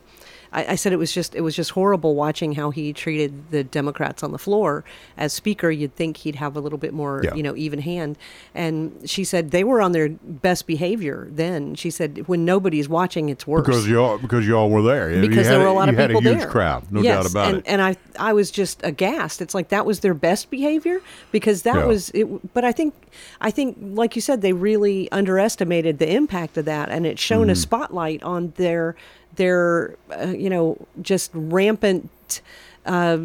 I, 0.52 0.66
I 0.74 0.76
said 0.76 0.94
it 0.94 0.98
was 0.98 1.12
just 1.12 1.36
it 1.36 1.42
was 1.42 1.56
just 1.56 1.72
horrible 1.72 2.16
watching 2.16 2.54
how 2.54 2.70
he 2.72 2.94
treated 2.94 3.52
the 3.52 3.64
Democrats 3.64 4.24
on 4.24 4.32
the 4.32 4.38
floor. 4.38 4.84
As 5.18 5.34
Speaker, 5.34 5.70
you'd 5.70 5.96
think 5.96 6.18
he'd 6.18 6.36
have 6.36 6.56
a 6.56 6.60
little 6.60 6.78
bit 6.78 6.94
more, 6.94 7.22
Yeah. 7.24 7.34
you 7.36 7.44
know, 7.44 7.56
even 7.56 7.80
hand. 7.80 8.18
And 8.56 9.02
she 9.06 9.24
said 9.24 9.52
they 9.52 9.64
were 9.64 9.82
on 9.82 9.92
their 9.92 10.10
best 10.10 10.68
behavior 10.68 11.28
then. 11.32 11.76
She 11.76 11.90
said 11.90 12.28
when 12.28 12.46
nobody's 12.46 12.88
watching, 12.90 13.30
it's 13.30 13.46
worse 13.46 13.66
because 13.66 13.88
y'all 13.88 14.18
because 14.18 14.48
y'all 14.48 14.70
were 14.70 14.82
there. 14.82 15.12
You 15.14 15.22
because 15.28 15.46
had 15.48 15.54
there 15.56 15.60
were 15.60 15.68
a 15.68 15.74
lot 15.74 15.88
you 15.88 15.94
of 15.94 16.00
had 16.00 16.10
people 16.10 16.26
a 16.26 16.30
huge 16.32 16.40
there. 16.42 16.50
crowd, 16.50 16.92
no 16.92 17.02
yes, 17.02 17.16
doubt 17.24 17.32
about 17.32 17.48
and, 17.50 17.58
it. 17.60 17.64
And 17.68 17.82
I, 17.82 17.96
I 18.20 18.34
was 18.34 18.50
just 18.52 18.82
aghast. 18.84 19.42
It's 19.42 19.54
like 19.54 19.70
that 19.70 19.86
was 19.86 20.00
their 20.00 20.14
best 20.14 20.50
behavior 20.50 21.02
because 21.32 21.64
that 21.64 21.76
Yeah. 21.76 21.86
was 21.86 22.10
it. 22.12 22.54
But 22.54 22.64
I 22.64 22.72
think, 22.72 22.94
I 23.42 23.52
think, 23.52 23.78
like 23.82 24.16
you 24.16 24.22
said, 24.22 24.42
they 24.42 24.54
really 24.54 25.12
underestimated 25.12 26.00
the 26.00 26.12
impact 26.12 26.58
of 26.58 26.66
that, 26.66 26.90
and 26.90 27.06
it's 27.06 27.22
shown 27.22 27.50
a 27.50 27.54
Mm-hmm. 27.54 27.62
spotlight 27.62 28.24
on 28.24 28.54
their, 28.58 28.96
their, 29.36 29.96
uh, 30.12 30.28
you 30.28 30.50
know, 30.50 30.78
just 31.02 31.32
rampant. 31.34 32.42
Uh, 32.86 33.20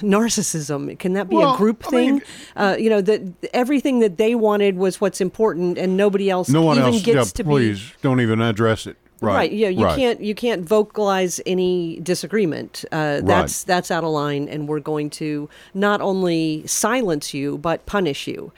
narcissism 0.00 0.98
can 0.98 1.14
that 1.14 1.30
be 1.30 1.36
Well, 1.36 1.54
a 1.54 1.56
group 1.56 1.82
I 1.86 1.90
thing 1.90 2.14
mean- 2.14 2.22
uh, 2.56 2.76
you 2.78 2.90
know 2.90 3.00
that 3.00 3.22
everything 3.54 4.00
that 4.00 4.18
they 4.18 4.34
wanted 4.34 4.76
was 4.76 5.00
what's 5.00 5.20
important 5.20 5.78
and 5.78 5.96
nobody 5.96 6.28
else 6.28 6.50
no 6.50 6.60
one 6.62 6.76
even 6.78 6.92
else, 6.92 7.02
gets 7.02 7.28
yeah, 7.28 7.36
to 7.36 7.44
please 7.44 7.92
don't 8.02 8.20
even 8.20 8.42
address 8.42 8.86
it. 8.86 8.96
Right. 9.22 9.52
Yeah, 9.52 9.68
you 9.68 9.84
right. 9.84 9.96
can't 9.96 10.20
you 10.20 10.34
can't 10.34 10.62
vocalize 10.68 11.40
any 11.46 12.00
disagreement. 12.00 12.84
Uh, 12.90 13.20
that's 13.22 13.62
that's 13.62 13.90
out 13.92 14.02
of 14.02 14.10
line, 14.10 14.48
and 14.48 14.68
we're 14.68 14.80
going 14.80 15.10
to 15.10 15.48
not 15.74 16.00
only 16.00 16.66
silence 16.66 17.32
you 17.32 17.56
but 17.56 17.86
punish 17.86 18.26
you. 18.26 18.52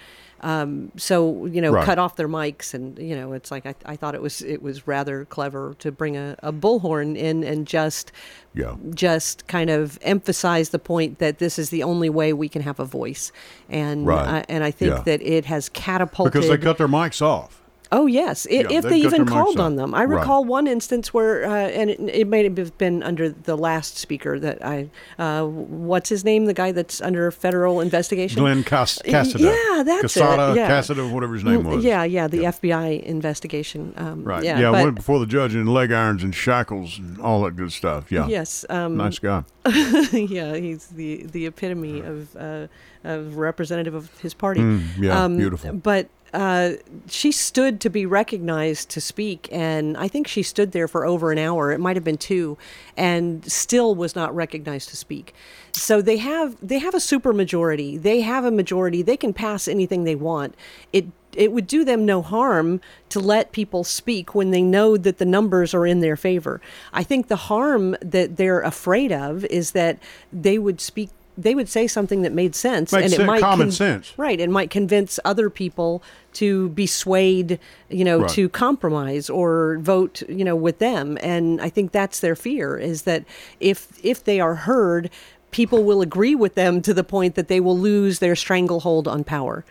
Um, 0.45 0.93
so 0.99 1.47
you 1.47 1.63
know, 1.63 1.73
Right. 1.73 1.85
cut 1.87 1.99
off 1.99 2.17
their 2.17 2.29
mics, 2.29 2.75
and 2.75 2.99
you 2.99 3.17
know, 3.17 3.33
it's 3.33 3.51
like 3.51 3.65
I, 3.65 3.75
I 3.87 3.97
thought 3.97 4.15
it 4.15 4.21
was 4.21 4.43
it 4.43 4.61
was 4.63 4.87
rather 4.87 5.25
clever 5.25 5.75
to 5.79 5.91
bring 5.91 6.19
a, 6.19 6.37
a 6.43 6.53
bullhorn 6.53 7.17
in 7.17 7.43
and 7.43 7.67
just 7.67 8.13
Yeah. 8.55 8.75
just 8.95 9.47
kind 9.47 9.71
of 9.71 9.99
emphasize 10.03 10.69
the 10.69 10.79
point 10.79 11.19
that 11.19 11.39
this 11.39 11.59
is 11.59 11.71
the 11.71 11.83
only 11.83 12.11
way 12.11 12.35
we 12.35 12.51
can 12.51 12.61
have 12.61 12.79
a 12.79 12.85
voice, 12.85 13.33
and 13.71 14.07
Right. 14.07 14.45
and 14.51 14.63
I 14.63 14.71
think 14.71 14.93
Yeah. 14.93 15.01
that 15.05 15.23
it 15.23 15.47
has 15.47 15.71
catapulted 15.71 16.33
Because 16.35 16.49
they 16.51 16.59
cut 16.59 16.77
their 16.77 16.89
mics 16.89 17.23
off. 17.23 17.63
Oh 17.97 18.07
yes, 18.07 18.45
I 18.51 18.55
Yeah, 18.55 18.67
if 18.71 18.85
they 18.85 18.97
even 18.99 19.25
called 19.25 19.61
on 19.61 19.77
them. 19.77 19.95
I 19.95 20.05
Right. 20.05 20.19
recall 20.19 20.45
one 20.45 20.67
instance 20.67 21.15
where, 21.15 21.45
uh, 21.45 21.55
and 21.55 21.91
it, 21.91 22.01
it 22.01 22.27
may 22.27 22.43
have 22.43 22.77
been 22.77 23.03
under 23.05 23.29
the 23.31 23.57
last 23.57 23.99
speaker 23.99 24.39
that 24.41 24.59
I, 24.67 24.89
uh, 25.19 25.45
what's 25.45 26.09
his 26.09 26.25
name, 26.25 26.47
the 26.47 26.55
guy 26.55 26.73
that's 26.73 27.01
under 27.01 27.31
federal 27.31 27.81
investigation. 27.81 28.41
Glen 28.41 28.65
Cas- 28.65 28.99
Casada. 29.05 29.39
Yeah, 29.41 29.83
that's 29.85 30.17
Casada, 30.17 30.53
it. 30.53 30.57
Yeah. 30.57 30.69
Casada, 30.71 31.09
whatever 31.13 31.35
his 31.35 31.45
name 31.45 31.63
Mm, 31.63 31.77
was. 31.77 31.85
Yeah, 31.85 32.03
yeah, 32.03 32.27
the 32.27 32.47
FBI 32.47 33.01
investigation. 33.05 33.95
Um, 33.97 34.25
Right. 34.25 34.43
Yeah, 34.43 34.59
Yeah, 34.59 34.71
but- 34.73 34.83
went 34.85 34.97
before 34.97 35.21
the 35.21 35.27
judge 35.27 35.55
in 35.55 35.67
leg 35.67 35.93
irons 35.93 36.25
and 36.25 36.35
shackles 36.35 36.99
and 36.99 37.21
all 37.21 37.43
that 37.45 37.55
good 37.55 37.73
stuff. 37.73 38.11
Yeah. 38.11 38.27
Yes. 38.27 38.65
Um, 38.69 38.97
Nice 38.97 39.19
guy. 39.21 39.45
yeah, 40.13 40.57
he's 40.57 40.89
the 40.89 41.25
the 41.31 41.47
epitome 41.47 42.01
of 42.01 42.35
uh, 42.37 42.67
of 43.05 43.37
representative 43.37 43.95
of 43.95 44.11
his 44.21 44.35
party. 44.35 44.61
Mm, 44.61 44.83
yeah, 44.99 45.25
Um, 45.25 45.37
beautiful. 45.37 45.73
But 45.75 46.09
uh, 46.35 46.73
she 47.07 47.31
stood 47.31 47.81
to 47.81 47.89
be 47.89 48.05
recognized 48.07 48.91
to 48.91 49.01
speak, 49.01 49.49
and 49.53 49.97
I 49.97 50.09
think 50.09 50.27
she 50.27 50.43
stood 50.43 50.73
there 50.73 50.89
for 50.89 51.07
over 51.07 51.31
an 51.31 51.39
hour. 51.39 51.71
It 51.71 51.79
might 51.79 51.97
have 51.97 52.05
been 52.05 52.19
two, 52.19 52.59
and 52.97 53.51
still 53.51 53.95
was 53.95 54.17
not 54.17 54.35
recognized 54.35 54.89
to 54.91 54.97
speak. 54.97 55.35
So 55.73 56.03
they 56.03 56.17
have 56.19 56.57
they 56.61 56.79
have 56.81 56.95
a 56.95 57.01
super 57.01 57.33
majority. 57.33 57.97
They 57.97 58.21
have 58.23 58.45
a 58.45 58.51
majority. 58.51 59.03
They 59.03 59.17
can 59.17 59.33
pass 59.33 59.69
anything 59.69 60.05
they 60.05 60.17
want. 60.17 60.55
It 60.93 61.07
it 61.33 61.53
would 61.53 61.67
do 61.67 61.85
them 61.85 62.05
no 62.05 62.23
harm 62.23 62.81
to 63.09 63.21
let 63.21 63.53
people 63.53 63.85
speak 63.85 64.35
when 64.35 64.51
they 64.51 64.63
know 64.63 64.97
that 64.97 65.19
the 65.19 65.25
numbers 65.25 65.75
are 65.75 65.87
in 65.87 66.01
their 66.01 66.17
favor. 66.17 66.61
I 66.93 67.03
think 67.03 67.29
the 67.29 67.37
harm 67.37 67.97
that 68.01 68.37
they're 68.37 68.61
afraid 68.61 69.13
of 69.13 69.45
is 69.47 69.73
that 69.73 69.99
they 70.33 70.59
would 70.59 70.81
speak 70.81 71.11
they 71.37 71.55
would 71.55 71.69
say 71.69 71.87
something 71.87 72.23
that 72.23 72.33
made 72.33 72.55
sense 72.55 72.93
Makes 72.93 73.05
and 73.05 73.13
it 73.13 73.17
sense- 73.17 73.27
might 73.27 73.41
common 73.41 73.71
sense. 73.73 74.13
right 74.17 74.39
it 74.41 74.51
might 74.51 74.71
convince 74.71 75.19
other 75.25 75.51
people 75.51 76.03
to 76.35 76.69
be 76.71 76.87
swayed 76.87 77.59
you 77.89 78.05
know 78.05 78.21
Right. 78.21 78.31
to 78.31 78.49
compromise 78.49 79.29
or 79.29 79.79
vote 79.81 80.23
you 80.29 80.45
know 80.45 80.57
with 80.57 80.79
them 80.79 81.19
and 81.21 81.61
i 81.61 81.69
think 81.69 81.93
that's 81.93 82.21
their 82.21 82.37
fear 82.37 82.77
is 82.77 83.03
that 83.03 83.25
if 83.61 83.99
if 84.05 84.23
they 84.25 84.39
are 84.41 84.55
heard 84.55 85.11
people 85.51 85.85
will 85.85 86.03
agree 86.03 86.35
with 86.35 86.55
them 86.57 86.81
to 86.83 86.93
the 86.95 87.05
point 87.05 87.35
that 87.37 87.49
they 87.49 87.61
will 87.61 87.79
lose 87.79 88.19
their 88.21 88.37
stranglehold 88.37 89.07
on 89.09 89.23
power 89.25 89.65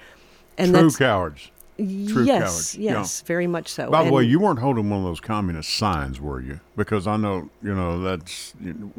and 0.57 0.73
True 0.73 0.91
cowards. 0.91 1.49
True 1.77 2.23
yes 2.23 2.41
cowards. 2.43 2.75
Yeah. 2.77 2.91
yes 2.99 3.21
very 3.21 3.47
much 3.47 3.67
so 3.67 3.89
By 3.89 4.03
the 4.05 4.11
way, 4.11 4.23
you 4.23 4.39
weren't 4.39 4.59
holding 4.59 4.89
one 4.91 4.99
of 4.99 5.05
those 5.05 5.19
communist 5.19 5.75
signs, 5.75 6.21
were 6.21 6.39
you? 6.39 6.59
Because 6.77 7.07
I 7.07 7.17
know, 7.17 7.49
you 7.63 7.73
know, 7.73 7.99
that's 8.01 8.53
you, 8.63 8.93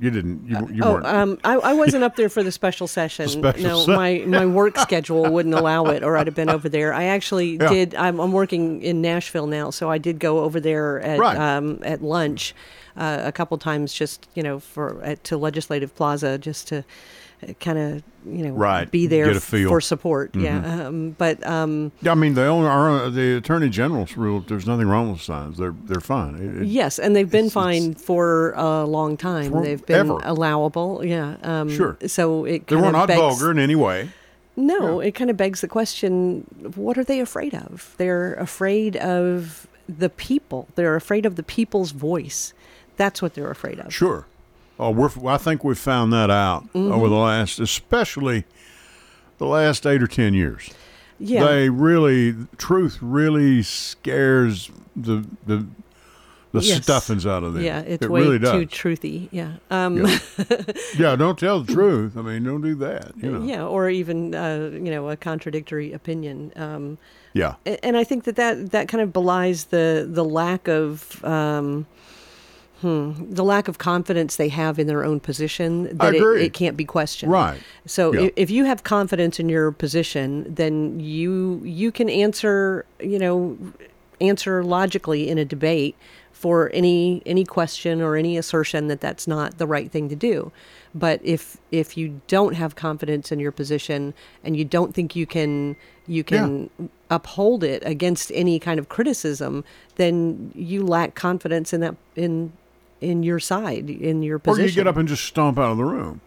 you 0.00 0.10
didn't. 0.10 0.46
You, 0.48 0.68
you 0.72 0.82
Oh, 0.84 0.94
weren't. 0.94 1.06
um, 1.06 1.38
I, 1.44 1.54
I 1.54 1.72
wasn't 1.72 2.04
up 2.04 2.16
there 2.16 2.28
for 2.28 2.42
the 2.42 2.50
special 2.52 2.86
session. 2.98 3.28
special 3.28 3.86
no, 3.86 3.96
my 3.96 4.24
my 4.26 4.46
work 4.46 4.76
schedule 4.78 5.30
wouldn't 5.32 5.54
allow 5.54 5.86
it, 5.86 6.02
or 6.02 6.16
I'd 6.16 6.26
have 6.26 6.34
been 6.36 6.50
over 6.50 6.68
there. 6.68 6.92
I 6.92 7.04
actually 7.04 7.56
Yeah. 7.56 7.68
did. 7.68 7.94
I'm, 7.94 8.20
I'm 8.20 8.32
working 8.32 8.82
in 8.82 9.00
Nashville 9.00 9.46
now, 9.46 9.70
so 9.70 9.90
I 9.90 9.98
did 9.98 10.18
go 10.18 10.40
over 10.40 10.60
there 10.60 11.00
at 11.00 11.18
Right. 11.18 11.36
um, 11.36 11.78
at 11.82 12.02
lunch 12.02 12.54
uh, 12.96 13.20
a 13.24 13.32
couple 13.32 13.56
times, 13.58 13.92
just 13.92 14.26
you 14.34 14.42
know, 14.42 14.58
for 14.60 15.02
at, 15.02 15.22
to 15.24 15.36
Legislative 15.36 15.94
Plaza, 15.94 16.38
just 16.38 16.68
to 16.68 16.84
kind 17.60 17.78
of 17.78 18.02
you 18.26 18.44
know 18.46 18.52
Right. 18.52 18.90
be 18.90 19.06
there 19.06 19.26
Get 19.26 19.34
a 19.34 19.36
f- 19.36 19.42
feel. 19.42 19.60
Mm-hmm. 19.60 19.68
for 19.68 19.80
support. 19.80 20.34
Yeah, 20.34 20.86
um, 20.86 21.10
but 21.18 21.46
um, 21.46 21.92
I 22.06 22.14
mean, 22.14 22.34
the 22.34 22.46
owner, 22.46 22.68
our, 22.68 23.10
the 23.10 23.36
attorney 23.36 23.68
general's 23.68 24.16
ruled 24.16 24.48
there's 24.48 24.66
nothing 24.66 24.86
wrong 24.88 25.12
with 25.12 25.20
signs. 25.20 25.58
They're 25.58 25.74
they're 25.84 26.00
fine. 26.00 26.36
It- 26.36 26.62
it- 26.62 26.66
Yes, 26.68 26.98
and 26.98 27.14
they've 27.14 27.30
been 27.30 27.50
fine 27.50 27.94
for 27.94 28.52
a 28.56 28.84
long 28.84 29.16
time. 29.16 29.62
They've 29.62 29.84
been 29.84 29.96
ever. 30.10 30.18
allowable. 30.24 31.04
Yeah. 31.04 31.36
Um, 31.42 31.68
Sure. 31.68 31.98
So 32.06 32.44
it 32.46 32.66
they 32.68 32.76
were 32.76 32.90
not 32.92 33.08
begs, 33.08 33.20
vulgar 33.20 33.50
in 33.50 33.58
any 33.58 33.74
way. 33.74 34.08
No, 34.56 35.00
it 35.00 35.12
kind 35.16 35.30
of 35.30 35.36
begs 35.36 35.60
the 35.60 35.68
question: 35.68 36.46
What 36.76 36.96
are 36.96 37.04
they 37.04 37.20
afraid 37.20 37.54
of? 37.54 37.94
They're 37.98 38.34
afraid 38.34 38.96
of 38.96 39.66
the 39.88 40.08
people. 40.08 40.68
They're 40.76 40.96
afraid 40.96 41.26
of 41.26 41.36
the 41.36 41.42
people's 41.42 41.90
voice. 41.90 42.54
That's 42.96 43.20
what 43.20 43.34
they're 43.34 43.50
afraid 43.50 43.80
of. 43.80 43.92
Sure. 43.92 44.24
Oh, 44.78 44.90
we're, 44.90 45.10
I 45.28 45.36
think 45.36 45.62
we've 45.64 45.78
found 45.78 46.12
that 46.12 46.30
out 46.30 46.64
Mm-hmm. 46.72 46.92
over 46.92 47.08
the 47.08 47.14
last, 47.14 47.58
especially 47.60 48.44
the 49.38 49.46
last 49.46 49.86
eight 49.86 50.02
or 50.02 50.06
ten 50.08 50.34
years. 50.34 50.70
Yeah. 51.18 51.44
They 51.46 51.68
really, 51.70 52.34
truth 52.56 52.98
really 53.00 53.62
scares 53.62 54.70
the 54.96 55.24
the 55.46 55.66
the 56.52 56.60
Yes. 56.60 56.84
stuffings 56.84 57.26
out 57.26 57.42
of 57.42 57.54
them. 57.54 57.64
yeah, 57.64 57.80
it's 57.80 58.04
it 58.04 58.10
way 58.10 58.20
really 58.22 58.38
too 58.38 58.64
truthy. 58.66 59.28
Yeah. 59.32 59.54
Um, 59.72 59.96
Yeah. 60.06 60.18
yeah, 60.96 61.16
don't 61.16 61.36
tell 61.38 61.60
the 61.62 61.72
truth. 61.72 62.16
I 62.16 62.22
mean, 62.22 62.44
don't 62.44 62.60
do 62.62 62.76
that. 62.76 63.12
You 63.16 63.30
know. 63.32 63.42
yeah, 63.44 63.64
or 63.64 63.90
even 63.90 64.34
uh, 64.36 64.70
you 64.72 64.90
know 64.90 65.08
a 65.10 65.16
contradictory 65.16 65.92
opinion. 65.92 66.52
Um, 66.56 66.98
Yeah. 67.32 67.54
and 67.66 67.96
I 67.96 68.04
think 68.04 68.22
that 68.24 68.36
that, 68.36 68.70
that 68.70 68.86
kind 68.88 69.02
of 69.02 69.12
belies 69.12 69.66
the 69.66 70.06
the 70.08 70.24
lack 70.24 70.68
of 70.68 71.24
um, 71.24 71.86
hmm, 72.84 73.12
the 73.32 73.42
lack 73.42 73.66
of 73.66 73.78
confidence 73.78 74.36
they 74.36 74.50
have 74.50 74.78
in 74.78 74.86
their 74.86 75.04
own 75.04 75.18
position 75.18 75.84
that 75.96 76.14
it, 76.14 76.22
it 76.22 76.52
can't 76.52 76.76
be 76.76 76.84
questioned. 76.84 77.32
Right. 77.32 77.58
So 77.86 78.12
Yeah. 78.12 78.28
if 78.36 78.50
you 78.50 78.66
have 78.66 78.84
confidence 78.84 79.40
in 79.40 79.48
your 79.48 79.72
position, 79.72 80.44
then 80.54 81.00
you 81.00 81.62
you 81.64 81.90
can 81.90 82.10
answer 82.10 82.84
you 83.00 83.18
know 83.18 83.56
answer 84.20 84.62
logically 84.62 85.30
in 85.30 85.38
a 85.38 85.46
debate 85.46 85.96
for 86.32 86.70
any 86.74 87.22
any 87.24 87.44
question 87.44 88.02
or 88.02 88.16
any 88.16 88.36
assertion 88.36 88.88
that 88.88 89.00
that's 89.00 89.26
not 89.26 89.56
the 89.56 89.66
right 89.66 89.90
thing 89.90 90.10
to 90.10 90.16
do. 90.16 90.52
But 90.94 91.20
if 91.24 91.56
if 91.72 91.96
you 91.96 92.20
don't 92.28 92.52
have 92.54 92.76
confidence 92.76 93.32
in 93.32 93.40
your 93.40 93.50
position 93.52 94.12
and 94.44 94.56
you 94.58 94.64
don't 94.66 94.94
think 94.94 95.16
you 95.16 95.26
can 95.26 95.74
you 96.06 96.22
can 96.22 96.68
uphold 97.08 97.64
it 97.64 97.82
against 97.86 98.30
any 98.34 98.58
kind 98.58 98.78
of 98.78 98.90
criticism, 98.90 99.64
then 99.96 100.52
you 100.54 100.84
lack 100.84 101.14
confidence 101.14 101.72
in 101.72 101.80
that 101.80 101.96
in 102.14 102.52
in 103.04 103.22
your 103.22 103.38
side 103.40 103.88
in 103.90 104.22
your 104.22 104.38
position. 104.38 104.64
Or 104.64 104.68
you 104.68 104.74
get 104.74 104.86
up 104.86 104.96
and 104.96 105.06
just 105.08 105.24
stomp 105.24 105.58
out 105.58 105.70
of 105.72 105.76
the 105.76 105.84
room. 105.84 106.20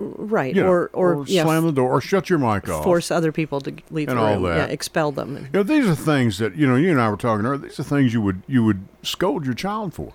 right 0.00 0.54
You 0.54 0.62
know, 0.62 0.68
or 0.68 0.90
or, 0.92 1.24
yeah, 1.28 1.44
slam 1.44 1.64
the 1.66 1.72
door 1.72 1.90
or 1.90 2.00
shut 2.00 2.28
your 2.28 2.38
mic 2.40 2.68
off. 2.68 2.82
force 2.84 3.10
other 3.10 3.30
people 3.32 3.60
to 3.60 3.72
leave 3.90 4.08
And 4.08 4.18
the 4.18 4.22
all 4.22 4.34
room. 4.34 4.42
that. 4.44 4.56
Yeah, 4.56 4.64
expel 4.74 5.12
them. 5.12 5.36
You 5.36 5.48
know, 5.52 5.62
these 5.62 5.86
are 5.86 5.94
things 5.94 6.38
that 6.38 6.56
you 6.56 6.66
know. 6.66 6.74
You 6.76 6.90
and 6.90 7.00
I 7.00 7.08
were 7.10 7.16
talking 7.16 7.46
earlier. 7.46 7.68
These 7.68 7.78
are 7.78 7.84
things 7.84 8.12
you 8.12 8.20
would 8.22 8.42
you 8.48 8.64
would 8.64 8.86
scold 9.02 9.44
your 9.44 9.54
child 9.54 9.94
for. 9.94 10.12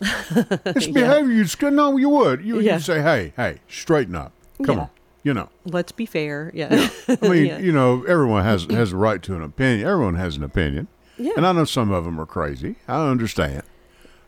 It's 0.00 0.86
behavior 0.86 1.30
you'd 1.32 1.50
scold. 1.50 1.74
No, 1.74 1.96
you 1.96 2.08
would. 2.08 2.44
You 2.44 2.60
Yeah. 2.60 2.74
would 2.76 2.82
say, 2.84 3.02
"Hey, 3.02 3.32
hey, 3.36 3.58
straighten 3.68 4.14
up. 4.14 4.32
Come 4.64 4.76
Yeah. 4.76 4.82
on." 4.82 4.88
You 5.22 5.34
know. 5.34 5.48
Let's 5.66 5.92
be 5.92 6.06
fair. 6.06 6.50
Yeah. 6.54 6.88
I 7.08 7.28
mean, 7.28 7.44
Yeah. 7.52 7.58
you 7.58 7.72
know, 7.72 8.02
everyone 8.08 8.42
has 8.42 8.64
has 8.70 8.92
a 8.92 8.96
right 8.96 9.22
to 9.22 9.34
an 9.36 9.42
opinion. 9.42 9.86
Everyone 9.86 10.14
has 10.14 10.36
an 10.36 10.42
opinion. 10.42 10.88
Yeah. 11.18 11.32
And 11.36 11.46
I 11.46 11.52
know 11.52 11.64
some 11.66 11.90
of 11.92 12.04
them 12.06 12.18
are 12.18 12.24
crazy. 12.26 12.76
I 12.88 13.06
understand. 13.10 13.62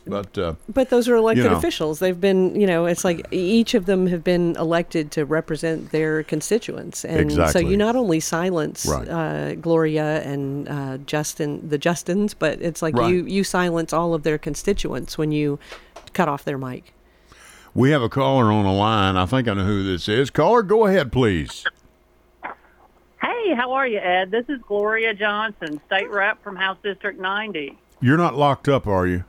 But 0.06 0.36
uh, 0.36 0.54
But 0.68 0.90
those 0.90 1.08
are 1.08 1.14
elected 1.14 1.44
You 1.44 1.50
know. 1.50 1.56
officials. 1.56 2.00
They've 2.00 2.20
been, 2.20 2.60
you 2.60 2.66
know, 2.66 2.86
it's 2.86 3.04
like 3.04 3.24
each 3.30 3.74
of 3.74 3.86
them 3.86 4.08
have 4.08 4.24
been 4.24 4.56
elected 4.56 5.12
to 5.12 5.24
represent 5.24 5.90
their 5.92 6.24
constituents, 6.24 7.04
and 7.04 7.30
so 7.50 7.58
you 7.60 7.76
not 7.76 7.94
only 7.94 8.18
silence 8.18 8.84
Right. 8.84 9.08
uh, 9.08 9.54
Gloria 9.54 10.22
and 10.22 10.68
uh, 10.68 10.98
Justin, 11.06 11.68
the 11.68 11.78
Justins, 11.78 12.34
but 12.36 12.60
it's 12.60 12.82
like 12.82 12.96
Right. 12.96 13.12
you 13.12 13.24
you 13.26 13.44
silence 13.44 13.92
all 13.92 14.12
of 14.14 14.24
their 14.24 14.38
constituents 14.38 15.16
when 15.16 15.30
you 15.30 15.58
cut 16.14 16.28
off 16.28 16.44
their 16.44 16.58
mic. 16.58 16.92
we 17.74 17.90
have 17.92 18.02
a 18.02 18.08
caller 18.08 18.50
on 18.52 18.64
the 18.64 18.72
line. 18.72 19.16
I 19.16 19.24
think 19.26 19.46
I 19.48 19.54
know 19.54 19.64
who 19.64 19.82
this 19.84 20.08
is. 20.08 20.30
Caller, 20.30 20.62
go 20.62 20.86
ahead, 20.86 21.10
please. 21.12 21.64
Hey, 23.22 23.54
how 23.54 23.72
are 23.72 23.86
you, 23.86 23.98
Ed? 23.98 24.30
This 24.30 24.44
is 24.48 24.60
Gloria 24.66 25.14
Johnson, 25.14 25.80
state 25.86 26.10
rep 26.10 26.42
from 26.42 26.56
House 26.56 26.76
District 26.82 27.20
90. 27.20 27.78
You're 28.00 28.16
not 28.16 28.34
locked 28.34 28.68
up, 28.68 28.86
are 28.86 29.06
you? 29.06 29.24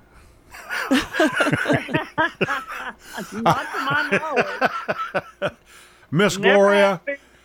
Not 3.34 3.68
to 3.72 3.80
my 3.86 4.10
knowledge. 4.12 5.54
Miss 6.12 6.38
Gloria, 6.38 7.02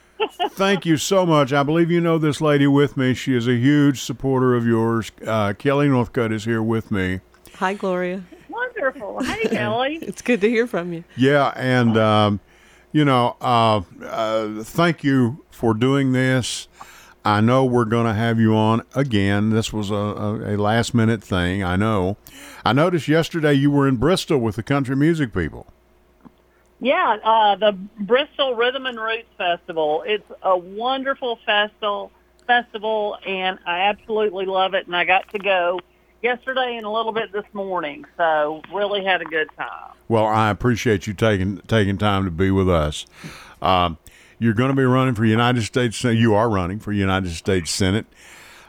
thank 0.50 0.85
you 0.85 0.97
so 0.97 1.25
much. 1.25 1.52
I 1.52 1.62
believe 1.62 1.90
you 1.90 2.00
know 2.00 2.19
this 2.19 2.40
lady 2.40 2.67
with 2.67 2.97
me. 2.97 3.14
She 3.14 3.35
is 3.35 3.49
a 3.49 3.55
huge 3.55 4.02
supporter 4.02 4.55
of 4.55 4.67
yours. 4.67 5.11
Uh, 5.26 5.55
Kelly 5.55 5.88
Northcutt 5.88 6.33
is 6.33 6.45
here 6.45 6.62
with 6.62 6.90
me. 6.90 7.21
Hi, 7.57 7.75
Gloria. 7.75 8.23
Wonderful. 8.49 9.23
Hey, 9.25 9.43
Kelly. 9.50 9.99
It's 10.02 10.23
good 10.23 10.40
to 10.43 10.49
hear 10.49 10.67
from 10.67 10.93
you. 10.93 11.05
Yeah, 11.17 11.52
and 11.57 11.97
um, 11.97 12.40
you 12.93 13.05
know, 13.05 13.37
uh, 13.40 13.83
uh, 14.05 14.62
thank 14.64 15.02
you 15.02 15.45
for 15.50 15.75
doing 15.75 16.12
this. 16.12 16.69
I 17.28 17.42
know 17.42 17.62
we're 17.66 17.85
going 17.85 18.06
to 18.06 18.14
have 18.14 18.40
you 18.40 18.56
on 18.56 18.82
again. 18.94 19.50
This 19.50 19.70
was 19.70 19.90
a, 19.90 19.94
a, 19.94 20.54
a 20.54 20.56
last 20.56 20.94
minute 20.94 21.23
thing. 21.23 21.62
I 21.62 21.76
know. 21.76 22.16
I 22.64 22.73
noticed 22.73 23.06
yesterday 23.06 23.52
you 23.52 23.70
were 23.70 23.87
in 23.87 23.97
Bristol 23.97 24.38
with 24.38 24.56
the 24.56 24.62
country 24.62 24.97
music 24.97 25.35
people. 25.35 25.66
Yeah, 26.80 27.18
uh, 27.23 27.56
the 27.56 27.73
Bristol 27.73 28.54
Rhythm 28.54 28.87
and 28.87 28.99
Roots 28.99 29.28
Festival. 29.37 30.04
It's 30.06 30.25
a 30.42 30.56
wonderful 30.56 31.38
festival, 31.44 32.12
festival, 32.47 33.18
and 33.26 33.58
I 33.66 33.80
absolutely 33.80 34.47
love 34.47 34.73
it. 34.73 34.87
And 34.87 34.97
I 34.97 35.04
got 35.04 35.28
to 35.32 35.38
go 35.38 35.80
yesterday 36.23 36.76
and 36.76 36.87
a 36.87 36.90
little 36.90 37.12
bit 37.12 37.30
this 37.30 37.44
morning, 37.52 38.06
so 38.16 38.62
really 38.73 39.04
had 39.04 39.20
a 39.20 39.26
good 39.26 39.49
time. 39.54 39.92
Well, 40.08 40.25
I 40.25 40.49
appreciate 40.49 41.06
you 41.06 41.12
taking 41.12 41.58
taking 41.66 41.99
time 41.99 42.25
to 42.25 42.30
be 42.30 42.50
with 42.50 42.70
us. 42.70 43.04
Um, 43.61 43.99
you're 44.38 44.54
going 44.54 44.71
to 44.71 44.76
be 44.76 44.85
running 44.85 45.14
for 45.14 45.25
United 45.25 45.62
States. 45.62 46.02
You 46.04 46.35
are 46.35 46.49
running 46.49 46.78
for 46.78 46.92
United 46.92 47.30
States 47.30 47.71
Senate. 47.71 48.07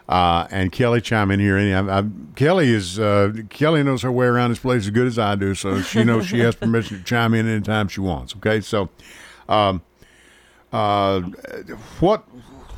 Uh, 0.09 0.47
and 0.49 0.71
Kelly 0.71 1.01
chime 1.01 1.29
in 1.29 1.39
here. 1.39 1.55
I, 1.55 1.99
I, 1.99 2.03
Kelly 2.35 2.73
is 2.73 2.99
uh, 2.99 3.31
Kelly 3.49 3.83
knows 3.83 4.01
her 4.01 4.11
way 4.11 4.25
around 4.25 4.49
this 4.49 4.57
place 4.57 4.85
as 4.85 4.89
good 4.89 5.05
as 5.05 5.19
I 5.19 5.35
do, 5.35 5.53
so 5.53 5.83
she 5.83 6.03
knows 6.03 6.25
she 6.25 6.39
has 6.39 6.55
permission 6.55 6.97
to 6.97 7.03
chime 7.03 7.35
in 7.35 7.47
anytime 7.47 7.87
she 7.87 8.01
wants. 8.01 8.35
Okay, 8.37 8.59
so 8.59 8.89
um, 9.47 9.83
uh, 10.73 11.21
what 11.99 12.23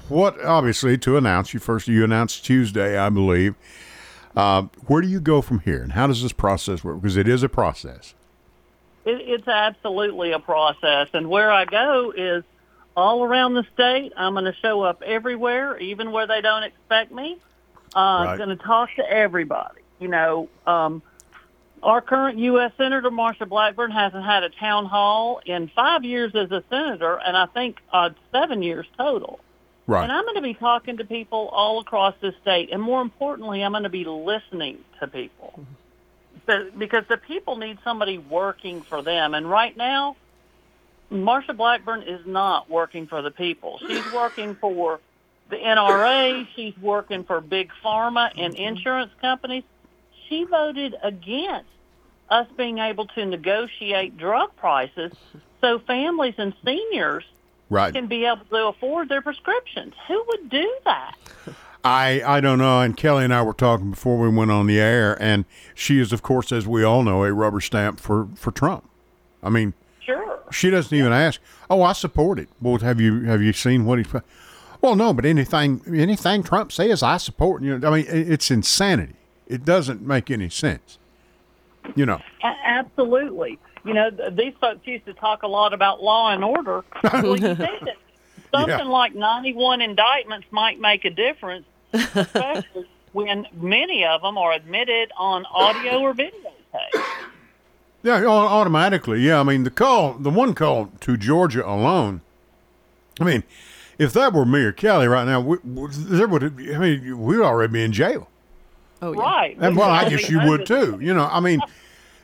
what 0.10 0.44
obviously 0.44 0.98
to 0.98 1.16
announce 1.16 1.54
you 1.54 1.62
first 1.62 1.88
you 1.88 2.04
announced 2.04 2.44
Tuesday, 2.44 2.98
I 2.98 3.08
believe. 3.08 3.56
Uh, 4.36 4.64
where 4.88 5.02
do 5.02 5.08
you 5.08 5.22
go 5.22 5.42
from 5.42 5.60
here, 5.60 5.82
and 5.82 5.94
how 5.94 6.08
does 6.08 6.22
this 6.22 6.34
process 6.34 6.84
work? 6.84 7.02
Because 7.02 7.16
it 7.16 7.30
is 7.30 7.44
a 7.44 7.50
process. 7.50 8.14
It, 9.06 9.22
it's 9.22 9.48
absolutely 9.48 10.34
a 10.34 10.40
process, 10.40 11.08
and 11.14 11.30
where 11.30 11.50
I 11.50 11.64
go 11.64 12.12
is 12.12 12.44
all 12.96 13.24
around 13.24 13.54
the 13.54 13.66
state. 13.74 14.14
I'm 14.18 14.34
going 14.34 14.46
to 14.46 14.56
show 14.62 14.82
up 14.82 15.02
everywhere, 15.02 15.78
even 15.80 16.12
where 16.12 16.28
they 16.28 16.42
don't 16.42 16.64
expect 16.64 17.12
me. 17.12 17.38
Uh, 17.96 18.00
Right. 18.00 18.32
I'm 18.32 18.38
going 18.38 18.50
to 18.58 18.64
talk 18.64 18.90
to 18.96 19.10
everybody. 19.10 19.82
You 20.00 20.08
know, 20.08 20.50
um, 20.66 21.02
our 21.84 22.02
current 22.02 22.38
U.S. 22.40 22.72
Senator 22.78 23.10
Marsha 23.10 23.48
Blackburn 23.48 23.92
hasn't 23.92 24.24
had 24.24 24.44
a 24.44 24.50
town 24.50 24.86
hall 24.86 25.42
in 25.46 25.68
five 25.68 26.04
years 26.04 26.34
as 26.36 26.52
a 26.52 26.64
senator, 26.70 27.16
and 27.16 27.36
I 27.36 27.48
think 27.48 27.80
uh, 27.92 28.12
seven 28.32 28.62
years 28.64 28.86
total. 28.98 29.40
Right. 29.88 30.04
And 30.04 30.12
I'm 30.12 30.24
going 30.24 30.36
to 30.36 30.42
be 30.42 30.54
talking 30.54 30.98
to 30.98 31.06
people 31.06 31.50
all 31.52 31.80
across 31.80 32.14
the 32.22 32.34
state, 32.42 32.70
and 32.72 32.82
more 32.82 33.02
importantly, 33.02 33.64
I'm 33.64 33.72
going 33.72 33.84
to 33.84 33.90
be 33.90 34.06
listening 34.06 34.78
to 35.00 35.08
people. 35.08 35.66
So, 36.46 36.70
because 36.78 37.04
the 37.10 37.18
people 37.18 37.58
need 37.58 37.78
somebody 37.84 38.18
working 38.18 38.82
for 38.82 39.02
them, 39.02 39.34
and 39.34 39.50
right 39.50 39.76
now, 39.76 40.16
Marsha 41.12 41.56
Blackburn 41.56 42.04
is 42.04 42.26
not 42.26 42.70
working 42.70 43.06
for 43.06 43.22
the 43.22 43.32
people. 43.32 43.80
She's 43.80 44.12
working 44.14 44.56
for 44.56 45.00
the 45.50 45.58
NRA. 45.58 46.48
She's 46.56 46.78
working 46.78 47.24
for 47.26 47.42
big 47.42 47.70
pharma 47.84 48.32
and 48.38 48.54
mm-hmm. 48.54 48.64
insurance 48.64 49.12
companies. 49.20 49.64
She 50.30 50.46
voted 50.46 50.96
against 51.04 51.70
us 52.30 52.48
being 52.56 52.78
able 52.78 53.08
to 53.08 53.26
negotiate 53.26 54.18
drug 54.18 54.56
prices 54.56 55.12
so 55.60 55.80
families 55.80 56.36
and 56.38 56.54
seniors 56.64 57.26
right. 57.70 57.94
can 57.94 58.08
be 58.08 58.26
able 58.26 58.46
to 58.46 58.68
afford 58.68 59.10
their 59.10 59.22
prescriptions. 59.22 59.94
Who 60.08 60.24
would 60.30 60.50
do 60.50 60.78
that? 60.86 61.16
I 61.84 62.22
I 62.26 62.42
don't 62.42 62.60
know. 62.60 62.80
And 62.80 62.96
Kelly 62.96 63.26
and 63.26 63.34
I 63.34 63.42
were 63.42 63.54
talking 63.54 63.92
before 63.92 64.18
we 64.18 64.30
went 64.30 64.52
on 64.52 64.68
the 64.68 64.80
air, 64.80 65.22
and 65.22 65.46
she 65.74 66.00
is, 66.00 66.14
of 66.14 66.22
course, 66.22 66.52
as 66.52 66.68
we 66.68 66.84
all 66.84 67.04
know, 67.04 67.24
a 67.24 67.34
rubber 67.34 67.60
stamp 67.60 68.00
for 68.00 68.30
for 68.36 68.52
Trump. 68.52 68.90
I 69.44 69.50
mean. 69.50 69.74
She 70.52 70.70
doesn't 70.70 70.96
even 70.98 71.12
ask. 71.14 71.40
Oh, 71.70 71.82
I 71.82 71.94
support 71.94 72.40
it. 72.40 72.50
Well, 72.62 72.78
have 72.80 73.00
you 73.02 73.22
have 73.24 73.42
you 73.42 73.54
seen 73.54 73.86
what 73.86 74.00
he? 74.00 74.06
Well, 74.82 74.96
no, 74.96 75.14
but 75.14 75.26
anything 75.26 75.82
anything 75.88 76.44
Trump 76.44 76.72
says, 76.72 77.02
I 77.04 77.18
support. 77.18 77.62
You 77.62 77.78
know, 77.78 77.88
I 77.92 77.96
mean, 77.98 78.06
it's 78.10 78.50
insanity. 78.52 79.16
It 79.48 79.66
doesn't 79.66 80.02
make 80.02 80.32
any 80.32 80.50
sense. 80.50 80.98
You 81.96 82.06
know, 82.06 82.22
absolutely. 82.44 83.60
You 83.84 83.94
know, 83.94 84.10
th- 84.12 84.36
these 84.36 84.54
folks 84.62 84.86
used 84.86 85.06
to 85.06 85.14
talk 85.14 85.44
a 85.44 85.48
lot 85.48 85.74
about 85.74 86.02
law 86.04 86.32
and 86.32 86.44
order. 86.44 86.84
well, 87.04 87.36
you 87.38 87.56
think 87.56 87.80
that 87.82 87.98
something 88.54 88.70
Yeah. 88.78 88.84
like 88.84 89.16
91 89.16 89.82
indictments 89.82 90.48
might 90.52 90.80
make 90.80 91.04
a 91.06 91.10
difference, 91.10 91.66
especially 91.92 92.86
when 93.14 93.48
many 93.54 94.06
of 94.06 94.22
them 94.22 94.38
are 94.38 94.54
admitted 94.54 95.12
on 95.18 95.46
audio 95.46 96.00
or 96.00 96.14
videotape. 96.14 97.04
Yeah, 98.04 98.26
automatically. 98.26 99.22
Yeah, 99.22 99.40
I 99.40 99.44
mean, 99.44 99.64
the 99.64 99.70
call, 99.72 100.14
the 100.14 100.30
one 100.30 100.54
call 100.54 100.92
to 101.02 101.18
Georgia 101.18 101.68
alone. 101.68 102.22
I 103.20 103.24
mean, 103.24 103.44
if 103.98 104.14
that 104.14 104.34
were 104.34 104.46
me 104.46 104.62
or 104.62 104.72
Kelly 104.72 105.08
right 105.08 105.26
now, 105.26 105.40
we, 105.42 105.58
we- 105.64 105.88
there 105.92 106.28
would. 106.28 106.44
I 106.44 106.78
mean, 106.78 107.22
we'd 107.22 107.40
already 107.42 107.72
be 107.74 107.84
in 107.84 107.92
jail. 107.92 108.28
Oh, 109.02 109.14
yeah. 109.14 109.20
Right. 109.20 109.58
And 109.60 109.76
well, 109.76 109.90
I 109.90 110.10
guess 110.10 110.30
you 110.30 110.40
would 110.46 110.66
too. 110.66 111.00
You 111.02 111.14
know, 111.14 111.28
I 111.32 111.40
mean, 111.40 111.60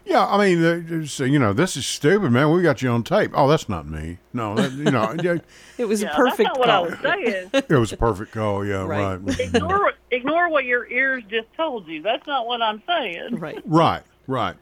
yeah, 0.06 0.26
I 0.28 0.38
mean, 0.38 0.64
uh, 0.64 0.80
just, 0.82 1.20
uh, 1.20 1.24
you 1.26 1.40
know, 1.40 1.52
this 1.52 1.76
is 1.76 1.88
stupid, 1.88 2.32
man. 2.32 2.52
We 2.52 2.62
got 2.62 2.84
you 2.84 2.90
on 2.90 3.02
tape. 3.04 3.32
Oh, 3.34 3.48
that's 3.48 3.68
not 3.68 3.88
me. 3.88 4.20
No, 4.32 4.54
that, 4.56 4.72
you 4.74 4.86
know, 4.92 5.16
yeah, 5.24 5.38
It 5.80 5.86
was 5.86 6.04
Yeah, 6.04 6.14
a 6.14 6.16
perfect 6.16 6.50
that's 6.54 6.58
not 6.58 6.60
what 6.60 6.68
call. 6.68 6.86
I 6.86 6.88
was 6.88 7.00
saying. 7.02 7.50
it 7.54 7.70
was 7.80 7.92
a 7.94 7.98
perfect 7.98 8.32
call. 8.32 8.64
Yeah, 8.64 8.86
right, 8.86 9.16
Right. 9.16 9.40
ignore, 9.56 9.94
ignore 10.12 10.50
what 10.50 10.66
your 10.66 10.88
ears 10.88 11.24
just 11.30 11.52
told 11.56 11.88
you. 11.88 12.04
That's 12.04 12.26
not 12.28 12.46
what 12.46 12.62
I'm 12.62 12.82
saying. 12.88 13.38
Right. 13.40 13.60
right, 13.66 14.04
right. 14.28 14.56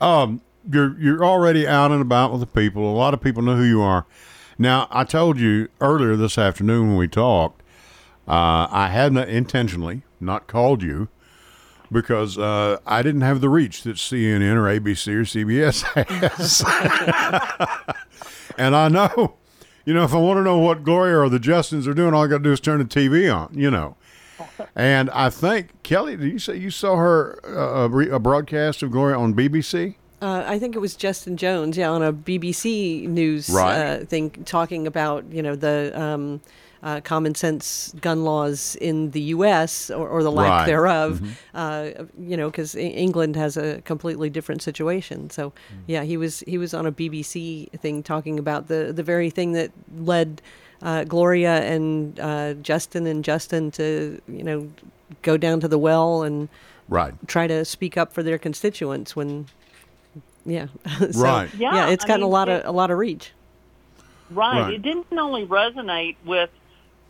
Um, 0.00 0.40
you're 0.70 0.98
you're 1.00 1.24
already 1.24 1.66
out 1.66 1.90
and 1.90 2.02
about 2.02 2.32
with 2.32 2.40
the 2.40 2.46
people. 2.46 2.90
A 2.90 2.96
lot 2.96 3.14
of 3.14 3.20
people 3.20 3.42
know 3.42 3.56
who 3.56 3.64
you 3.64 3.80
are. 3.80 4.06
Now, 4.58 4.88
I 4.90 5.04
told 5.04 5.38
you 5.38 5.68
earlier 5.80 6.16
this 6.16 6.36
afternoon 6.36 6.88
when 6.88 6.96
we 6.96 7.08
talked, 7.08 7.62
uh, 8.26 8.66
I 8.70 8.88
had 8.92 9.12
not 9.12 9.28
intentionally 9.28 10.02
not 10.20 10.48
called 10.48 10.82
you 10.82 11.08
because 11.90 12.36
uh, 12.36 12.78
I 12.86 13.02
didn't 13.02 13.22
have 13.22 13.40
the 13.40 13.48
reach 13.48 13.82
that 13.84 13.96
CNN 13.96 14.56
or 14.56 14.64
ABC 14.64 15.14
or 15.14 15.22
CBS 15.22 15.82
has. 16.28 16.62
and 18.58 18.76
I 18.76 18.88
know, 18.88 19.36
you 19.84 19.94
know, 19.94 20.04
if 20.04 20.12
I 20.12 20.18
want 20.18 20.38
to 20.38 20.42
know 20.42 20.58
what 20.58 20.82
Gloria 20.84 21.18
or 21.18 21.28
the 21.28 21.38
Justins 21.38 21.86
are 21.86 21.94
doing, 21.94 22.12
all 22.12 22.24
I 22.24 22.26
got 22.26 22.38
to 22.38 22.44
do 22.44 22.52
is 22.52 22.60
turn 22.60 22.80
the 22.80 22.84
TV 22.84 23.34
on, 23.34 23.50
you 23.54 23.70
know. 23.70 23.96
And 24.76 25.10
I 25.10 25.30
think 25.30 25.82
Kelly, 25.82 26.16
did 26.16 26.32
you 26.32 26.38
say 26.38 26.56
you 26.56 26.70
saw 26.70 26.96
her 26.96 27.38
uh, 27.44 27.84
a, 27.84 27.88
re- 27.88 28.10
a 28.10 28.18
broadcast 28.18 28.82
of 28.82 28.90
Gloria 28.90 29.18
on 29.18 29.34
BBC? 29.34 29.94
Uh, 30.20 30.42
I 30.46 30.58
think 30.58 30.74
it 30.74 30.80
was 30.80 30.96
Justin 30.96 31.36
Jones, 31.36 31.76
yeah, 31.76 31.90
on 31.90 32.02
a 32.02 32.12
BBC 32.12 33.06
News 33.06 33.48
Right. 33.48 33.76
uh, 33.78 34.04
thing, 34.04 34.30
talking 34.44 34.86
about 34.86 35.24
you 35.30 35.42
know 35.42 35.54
the 35.54 35.92
um, 36.00 36.40
uh, 36.82 37.00
common 37.02 37.36
sense 37.36 37.94
gun 38.00 38.24
laws 38.24 38.74
in 38.80 39.12
the 39.12 39.20
U.S. 39.36 39.90
or, 39.90 40.08
or 40.08 40.22
the 40.24 40.32
lack 40.32 40.50
Right. 40.50 40.66
thereof. 40.66 41.22
Uh, 41.54 41.90
you 42.18 42.36
know, 42.36 42.50
because 42.50 42.74
England 42.74 43.36
has 43.36 43.56
a 43.56 43.80
completely 43.82 44.28
different 44.28 44.60
situation. 44.62 45.30
So, 45.30 45.50
Mm. 45.50 45.82
yeah, 45.86 46.02
he 46.02 46.16
was 46.16 46.40
he 46.48 46.58
was 46.58 46.74
on 46.74 46.84
a 46.86 46.90
BBC 46.92 47.70
thing 47.78 48.02
talking 48.02 48.40
about 48.40 48.66
the 48.66 48.92
the 48.92 49.04
very 49.04 49.30
thing 49.30 49.52
that 49.52 49.70
led 49.96 50.42
uh, 50.82 51.04
Gloria 51.04 51.60
and 51.62 52.18
uh, 52.20 52.54
Justin 52.54 53.06
and 53.06 53.24
Justin 53.24 53.70
to 53.72 54.20
you 54.28 54.42
know 54.44 54.68
go 55.22 55.36
down 55.36 55.60
to 55.60 55.68
the 55.68 55.78
well 55.78 56.22
and 56.22 56.48
Right. 56.90 57.12
try 57.26 57.46
to 57.46 57.64
speak 57.66 57.96
up 57.98 58.12
for 58.14 58.22
their 58.22 58.38
constituents 58.38 59.14
when 59.14 59.46
yeah 60.46 60.68
So, 61.10 61.22
Right. 61.22 61.52
yeah, 61.54 61.74
Yeah, 61.74 61.88
it's 61.90 62.04
I 62.04 62.08
gotten 62.08 62.22
a 62.22 62.28
lot 62.28 62.48
it- 62.48 62.62
of 62.64 62.68
a 62.68 62.76
lot 62.76 62.90
of 62.90 62.98
reach 62.98 63.32
Right. 64.30 64.60
Right. 64.62 64.74
It 64.74 64.82
didn't 64.82 65.06
only 65.18 65.46
resonate 65.46 66.16
with 66.26 66.50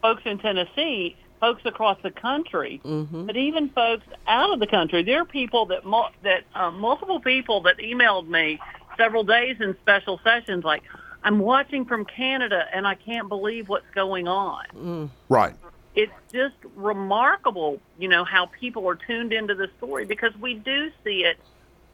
folks 0.03 0.23
in 0.25 0.39
Tennessee, 0.39 1.17
folks 1.41 1.63
across 1.65 1.99
the 2.03 2.13
country, 2.13 2.81
but 2.85 3.37
even 3.37 3.71
folks 3.71 4.05
out 4.29 4.53
of 4.53 4.61
the 4.61 4.69
country. 4.69 5.03
There 5.03 5.21
are 5.23 5.25
people 5.25 5.67
that 5.67 5.85
mul- 5.85 6.13
that 6.23 6.45
uh, 6.55 6.71
multiple 6.71 7.19
people 7.19 7.61
that 7.63 7.79
emailed 7.79 8.29
me 8.29 8.61
several 8.97 9.25
days 9.25 9.57
in 9.61 9.77
special 9.83 10.21
sessions, 10.23 10.63
like, 10.63 10.85
"I'm 11.23 11.39
watching 11.39 11.85
from 11.85 12.05
Canada 12.05 12.65
and 12.73 12.87
I 12.87 12.95
can't 12.95 13.29
believe 13.29 13.69
what's 13.69 13.91
going 13.95 14.29
on." 14.29 15.11
Right. 15.29 15.55
It's 15.95 16.13
just 16.33 16.55
remarkable, 16.77 17.81
you 17.99 18.09
know, 18.09 18.25
how 18.25 18.47
people 18.47 18.89
are 18.89 18.95
tuned 18.95 19.33
into 19.33 19.55
the 19.55 19.69
story 19.79 20.05
because 20.05 20.33
we 20.41 20.55
do 20.55 20.91
see 21.03 21.25
it 21.25 21.39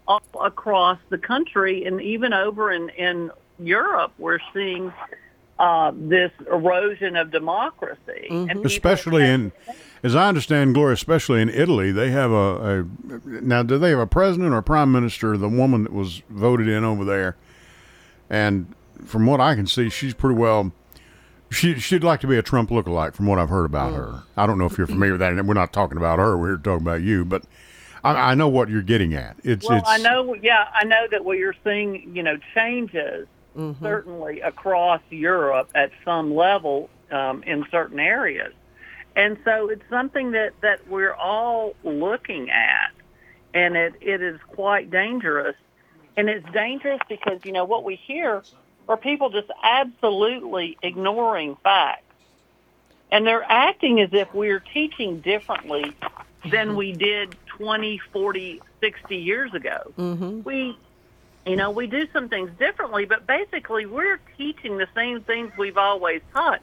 all 0.07 0.21
across 0.43 0.99
the 1.09 1.17
country 1.17 1.87
and 1.87 2.01
even 2.03 2.35
over 2.35 2.71
in, 2.71 2.91
in 2.91 3.31
Europe, 3.59 4.13
we're 4.19 4.41
seeing 4.53 4.93
uh, 5.59 5.93
this 5.95 6.33
erosion 6.51 7.17
of 7.17 7.31
democracy. 7.31 8.27
And 8.29 8.49
people- 8.49 8.67
especially 8.67 9.25
in, 9.25 9.53
as 10.03 10.15
I 10.15 10.29
understand, 10.29 10.75
Gloria, 10.75 10.95
especially 10.95 11.41
in 11.41 11.49
Italy, 11.49 11.93
they 11.93 12.11
have 12.11 12.31
a, 12.31 12.85
a 13.07 13.29
now. 13.41 13.63
Do 13.63 13.79
they 13.79 13.91
have 13.91 14.01
a 14.01 14.07
president 14.07 14.53
or 14.53 14.59
a 14.59 14.63
prime 14.63 14.93
minister? 14.93 15.37
The 15.37 15.49
woman 15.49 15.85
that 15.85 15.93
was 15.93 16.23
voted 16.29 16.69
in 16.69 16.85
over 16.85 17.05
there, 17.05 17.37
and 18.29 18.75
from 19.05 19.27
what 19.27 19.41
I 19.41 19.55
can 19.55 19.67
see, 19.67 19.89
she's 19.91 20.15
pretty 20.15 20.37
well. 20.37 20.73
She 21.51 21.79
she'd 21.79 22.03
like 22.03 22.21
to 22.21 22.27
be 22.27 22.37
a 22.37 22.43
Trump 22.43 22.71
lookalike, 22.71 23.15
from 23.15 23.27
what 23.27 23.39
I've 23.39 23.49
heard 23.51 23.67
about 23.67 23.95
her. 23.95 24.23
I 24.37 24.47
don't 24.47 24.59
know 24.59 24.67
if 24.67 24.77
you're 24.77 24.87
familiar 24.87 25.13
with 25.13 25.21
that. 25.21 25.33
And 25.33 25.47
we're 25.47 25.55
not 25.55 25.73
talking 25.73 25.97
about 25.97 26.19
her. 26.19 26.37
We're 26.37 26.49
here 26.49 26.57
talking 26.57 26.85
about 26.85 27.03
you, 27.03 27.25
but 27.25 27.45
I, 28.03 28.33
I 28.33 28.35
know 28.35 28.49
what 28.49 28.69
you're 28.69 28.83
getting 28.83 29.15
at. 29.15 29.37
It's 29.45 29.69
Well, 29.69 29.79
it's 29.79 29.89
I 29.89 29.99
know, 29.99 30.35
yeah, 30.35 30.69
I 30.75 30.85
know 30.85 31.07
that 31.11 31.25
we 31.25 31.43
are 31.43 31.55
seeing, 31.65 32.15
you 32.15 32.23
know, 32.23 32.39
changes 32.55 33.27
certainly 33.81 34.41
across 34.41 35.01
Europe 35.11 35.71
at 35.77 35.93
some 36.05 36.35
level 36.35 36.91
um, 37.13 37.45
in 37.45 37.65
certain 37.71 38.01
areas. 38.01 38.53
And 39.15 39.39
so 39.45 39.69
it's 39.69 39.89
something 39.89 40.33
that, 40.33 40.55
that 40.61 40.89
we're 40.89 41.15
all 41.15 41.75
looking 41.85 42.51
at, 42.51 42.91
and 43.55 43.77
it, 43.77 43.95
it 44.01 44.21
is 44.21 44.41
quite 44.49 44.91
dangerous. 44.91 45.55
And 46.17 46.29
it's 46.29 46.47
dangerous 46.53 47.01
because, 47.09 47.45
you 47.45 47.53
know, 47.53 47.65
what 47.65 47.85
we 47.85 47.95
hear 47.95 48.43
are 48.89 48.97
people 48.97 49.31
just 49.31 49.51
absolutely 49.63 50.77
ignoring 50.83 51.57
facts. 51.63 52.03
And 53.11 53.27
they're 53.27 53.45
acting 53.45 54.01
as 54.01 54.11
if 54.13 54.33
we're 54.35 54.61
teaching 54.61 55.21
differently 55.21 55.95
than 56.51 56.77
we 56.77 56.93
did 56.93 57.37
20, 57.59 58.01
40, 58.13 58.61
60 58.81 59.17
years 59.17 59.55
ago. 59.55 59.93
Mm-hmm. 59.97 60.43
We, 60.43 60.77
you 61.47 61.57
know, 61.57 61.71
we 61.71 61.87
do 61.87 62.07
some 62.13 62.29
things 62.29 62.51
differently, 62.59 63.05
but 63.05 63.27
basically 63.27 63.87
we're 63.87 64.21
teaching 64.37 64.79
the 64.79 64.89
same 64.95 65.21
things 65.23 65.53
we've 65.57 65.79
always 65.79 66.23
taught. 66.33 66.61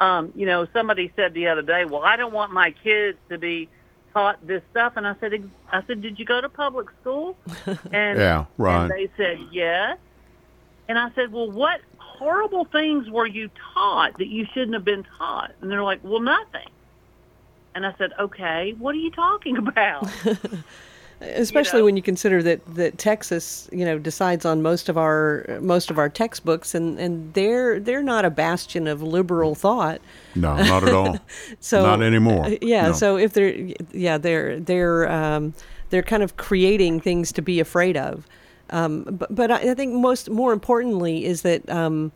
Um, 0.00 0.32
you 0.34 0.46
know, 0.46 0.66
somebody 0.72 1.12
said 1.14 1.34
the 1.34 1.48
other 1.48 1.62
day, 1.62 1.84
"Well, 1.84 2.02
I 2.02 2.16
don't 2.16 2.32
want 2.32 2.52
my 2.52 2.72
kids 2.82 3.16
to 3.28 3.38
be 3.38 3.68
taught 4.12 4.44
this 4.44 4.62
stuff," 4.72 4.94
and 4.96 5.06
I 5.06 5.14
said, 5.20 5.48
"I 5.70 5.84
said, 5.86 6.02
did 6.02 6.18
you 6.18 6.24
go 6.24 6.40
to 6.40 6.48
public 6.48 6.88
school?" 7.00 7.36
And 7.92 8.18
Yeah, 8.18 8.46
right. 8.58 8.82
And 8.82 8.90
they 8.90 9.08
said 9.16 9.38
yes. 9.52 9.98
And 10.88 10.98
I 10.98 11.10
said, 11.14 11.32
"Well, 11.32 11.50
what 11.50 11.80
horrible 11.98 12.64
things 12.66 13.10
were 13.10 13.26
you 13.26 13.50
taught 13.74 14.18
that 14.18 14.28
you 14.28 14.46
shouldn't 14.52 14.74
have 14.74 14.84
been 14.84 15.04
taught?" 15.18 15.52
And 15.60 15.70
they're 15.70 15.82
like, 15.82 16.00
"Well, 16.02 16.20
nothing." 16.20 16.68
And 17.74 17.86
I 17.86 17.94
said, 17.98 18.12
"Okay, 18.18 18.74
what 18.78 18.94
are 18.94 18.98
you 18.98 19.10
talking 19.10 19.56
about?" 19.56 20.08
especially 21.20 21.80
know. 21.80 21.84
when 21.84 21.96
you 21.96 22.02
consider 22.02 22.42
that, 22.42 22.74
that 22.74 22.98
Texas, 22.98 23.68
you 23.72 23.84
know, 23.84 23.98
decides 23.98 24.44
on 24.44 24.62
most 24.62 24.88
of 24.88 24.98
our 24.98 25.58
most 25.60 25.90
of 25.90 25.98
our 25.98 26.08
textbooks, 26.08 26.74
and, 26.74 26.98
and 26.98 27.32
they're 27.34 27.80
they're 27.80 28.02
not 28.02 28.24
a 28.24 28.30
bastion 28.30 28.86
of 28.86 29.02
liberal 29.02 29.54
thought. 29.54 30.00
No, 30.34 30.56
not 30.56 30.86
at 30.86 30.94
all. 30.94 31.18
So 31.60 31.82
not 31.82 32.02
anymore. 32.02 32.46
uh, 32.46 32.56
Yeah. 32.60 32.88
No. 32.88 32.92
So 32.92 33.16
if 33.16 33.32
they're 33.32 33.54
yeah 33.92 34.18
they're 34.18 34.60
they're 34.60 35.10
um, 35.10 35.54
they're 35.90 36.02
kind 36.02 36.22
of 36.22 36.36
creating 36.36 37.00
things 37.00 37.32
to 37.32 37.42
be 37.42 37.60
afraid 37.60 37.96
of. 37.96 38.26
Um, 38.70 39.04
but 39.04 39.34
but 39.34 39.50
I 39.50 39.70
I 39.70 39.74
think 39.74 39.94
most 39.94 40.30
more 40.30 40.52
importantly 40.52 41.24
is 41.24 41.42
that. 41.42 41.68
Um, 41.70 42.12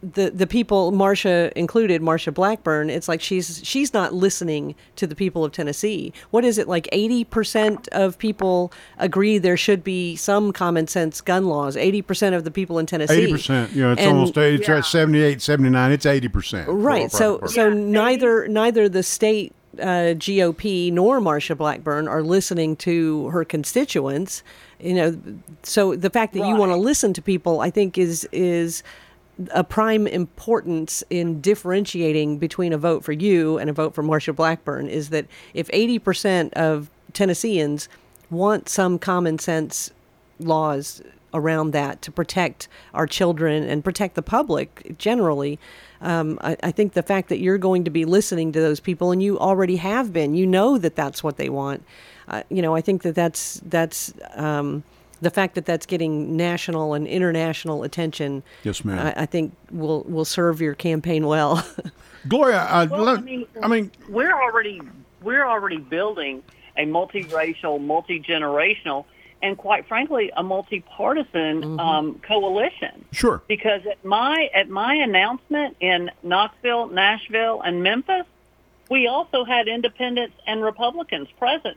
the 0.00 0.30
the 0.30 0.46
people, 0.46 0.92
Marsha 0.92 1.50
included, 1.54 2.00
Marsha 2.02 2.32
Blackburn. 2.32 2.88
It's 2.88 3.08
like 3.08 3.20
she's 3.20 3.60
she's 3.64 3.92
not 3.92 4.14
listening 4.14 4.76
to 4.94 5.08
the 5.08 5.16
people 5.16 5.44
of 5.44 5.50
Tennessee. 5.50 6.12
What 6.30 6.44
is 6.44 6.56
it 6.56 6.68
like? 6.68 6.88
Eighty 6.92 7.24
percent 7.24 7.88
of 7.90 8.16
people 8.16 8.72
agree 8.98 9.38
there 9.38 9.56
should 9.56 9.82
be 9.82 10.14
some 10.14 10.52
common 10.52 10.86
sense 10.86 11.20
gun 11.20 11.46
laws. 11.46 11.76
Eighty 11.76 12.00
percent 12.00 12.36
of 12.36 12.44
the 12.44 12.52
people 12.52 12.78
in 12.78 12.86
Tennessee. 12.86 13.22
Eighty 13.22 13.32
percent. 13.32 13.72
You 13.72 13.82
know, 13.82 13.90
it's 13.92 14.00
And- 14.00 14.10
almost 14.12 14.36
it's 14.36 14.68
Yeah. 14.68 14.76
at 14.76 14.84
78, 14.84 15.42
79. 15.42 15.90
It's 15.90 16.06
eighty 16.06 16.28
percent. 16.28 16.68
Right. 16.68 17.10
So 17.10 17.40
so 17.46 17.66
Yeah, 17.66 17.74
neither 17.74 18.46
neither 18.46 18.88
the 18.88 19.02
state 19.02 19.52
uh, 19.80 20.14
GOP 20.14 20.92
nor 20.92 21.20
Marsha 21.20 21.56
Blackburn 21.56 22.08
are 22.08 22.22
listening 22.22 22.76
to 22.76 23.28
her 23.28 23.44
constituents. 23.44 24.42
You 24.80 24.94
know, 24.94 25.18
so 25.62 25.96
the 25.96 26.10
fact 26.10 26.34
that 26.34 26.46
you 26.46 26.56
want 26.56 26.72
to 26.72 26.76
listen 26.76 27.12
to 27.14 27.22
people, 27.22 27.60
I 27.60 27.70
think, 27.70 27.98
is 27.98 28.28
is 28.32 28.82
a 29.52 29.62
prime 29.62 30.06
importance 30.06 31.04
in 31.10 31.40
differentiating 31.40 32.38
between 32.38 32.72
a 32.72 32.78
vote 32.78 33.04
for 33.04 33.12
you 33.12 33.58
and 33.58 33.70
a 33.70 33.72
vote 33.72 33.94
for 33.94 34.02
Marsha 34.02 34.34
Blackburn. 34.34 34.88
Is 34.88 35.10
that 35.10 35.26
if 35.54 35.68
eighty 35.72 35.98
percent 35.98 36.54
of 36.54 36.90
Tennesseans 37.12 37.88
want 38.30 38.68
some 38.68 38.98
common 38.98 39.38
sense 39.38 39.90
laws 40.38 41.02
around 41.34 41.72
that 41.72 42.00
to 42.02 42.10
protect 42.10 42.68
our 42.94 43.06
children 43.06 43.62
and 43.62 43.84
protect 43.84 44.14
the 44.14 44.22
public 44.22 44.96
generally. 44.98 45.58
Um, 46.00 46.38
I, 46.42 46.56
I 46.62 46.70
think 46.70 46.92
the 46.92 47.02
fact 47.02 47.28
that 47.28 47.38
you're 47.38 47.58
going 47.58 47.84
to 47.84 47.90
be 47.90 48.04
listening 48.04 48.52
to 48.52 48.60
those 48.60 48.80
people 48.80 49.10
and 49.10 49.22
you 49.22 49.38
already 49.38 49.76
have 49.76 50.12
been, 50.12 50.34
you 50.34 50.46
know 50.46 50.78
that 50.78 50.96
that's 50.96 51.22
what 51.24 51.36
they 51.36 51.48
want. 51.48 51.84
Uh, 52.28 52.42
you 52.50 52.62
know, 52.62 52.74
I 52.74 52.80
think 52.80 53.02
that 53.02 53.14
that's 53.14 53.60
that's 53.66 54.12
um, 54.34 54.84
the 55.20 55.30
fact 55.30 55.54
that 55.56 55.64
that's 55.64 55.86
getting 55.86 56.36
national 56.36 56.94
and 56.94 57.06
international 57.06 57.82
attention. 57.82 58.42
Yes, 58.62 58.84
ma'am. 58.84 58.98
I, 59.16 59.22
I 59.22 59.26
think 59.26 59.54
will 59.70 60.02
will 60.04 60.24
serve 60.26 60.60
your 60.60 60.74
campaign 60.74 61.26
well. 61.26 61.66
Gloria, 62.28 62.58
I, 62.58 62.84
Well, 62.84 63.04
let- 63.04 63.18
I 63.18 63.22
mean, 63.22 63.46
I 63.62 63.68
mean, 63.68 63.90
we're 64.08 64.34
already 64.34 64.80
we're 65.22 65.46
already 65.46 65.78
building 65.78 66.42
a 66.76 66.84
multiracial, 66.84 67.80
multi 67.80 68.20
generational, 68.20 69.04
and 69.42 69.56
quite 69.56 69.86
frankly, 69.86 70.30
a 70.36 70.42
multi-partisan 70.42 71.78
um, 71.78 72.18
coalition. 72.20 73.04
sure. 73.12 73.42
Because 73.48 73.86
at 73.86 74.04
my 74.04 74.48
at 74.54 74.68
my 74.68 74.94
announcement 74.94 75.76
in 75.80 76.10
Knoxville, 76.22 76.88
Nashville, 76.88 77.60
and 77.62 77.82
Memphis, 77.82 78.26
we 78.90 79.06
also 79.06 79.44
had 79.44 79.68
independents 79.68 80.34
and 80.46 80.62
Republicans 80.62 81.28
present 81.38 81.76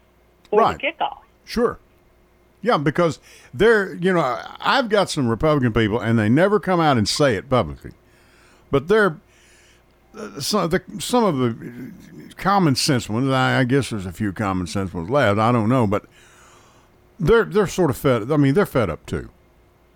for 0.49 0.59
Right. 0.61 0.77
the 0.79 0.87
kickoff. 0.87 1.19
Sure. 1.45 1.77
Yeah, 2.63 2.77
because 2.77 3.19
they're, 3.53 3.95
you 3.95 4.13
know, 4.13 4.39
I've 4.59 4.87
got 4.89 5.09
some 5.09 5.27
Republican 5.27 5.73
people 5.73 5.99
and 5.99 6.17
they 6.19 6.29
never 6.29 6.59
come 6.59 6.79
out 6.79 6.97
and 6.97 7.07
say 7.09 7.35
it 7.35 7.49
publicly. 7.49 7.91
But 8.69 8.87
they're 8.87 9.17
uh, 10.15 10.39
some 10.39 10.63
of 10.65 10.71
the, 10.71 10.81
some 10.99 11.23
of 11.23 11.37
the 11.37 11.91
common 12.35 12.75
sense 12.75 13.09
ones, 13.09 13.29
I, 13.31 13.59
I 13.59 13.63
guess 13.63 13.89
there's 13.89 14.05
a 14.05 14.11
few 14.11 14.31
common 14.31 14.67
sense 14.67 14.93
ones 14.93 15.09
left, 15.09 15.39
I 15.39 15.51
don't 15.51 15.69
know, 15.69 15.87
but 15.87 16.05
they're 17.21 17.45
they're 17.45 17.67
sort 17.67 17.89
of 17.89 17.97
fed 17.97 18.31
I 18.31 18.37
mean, 18.37 18.53
they're 18.53 18.65
fed 18.65 18.89
up 18.89 19.05
too. 19.05 19.29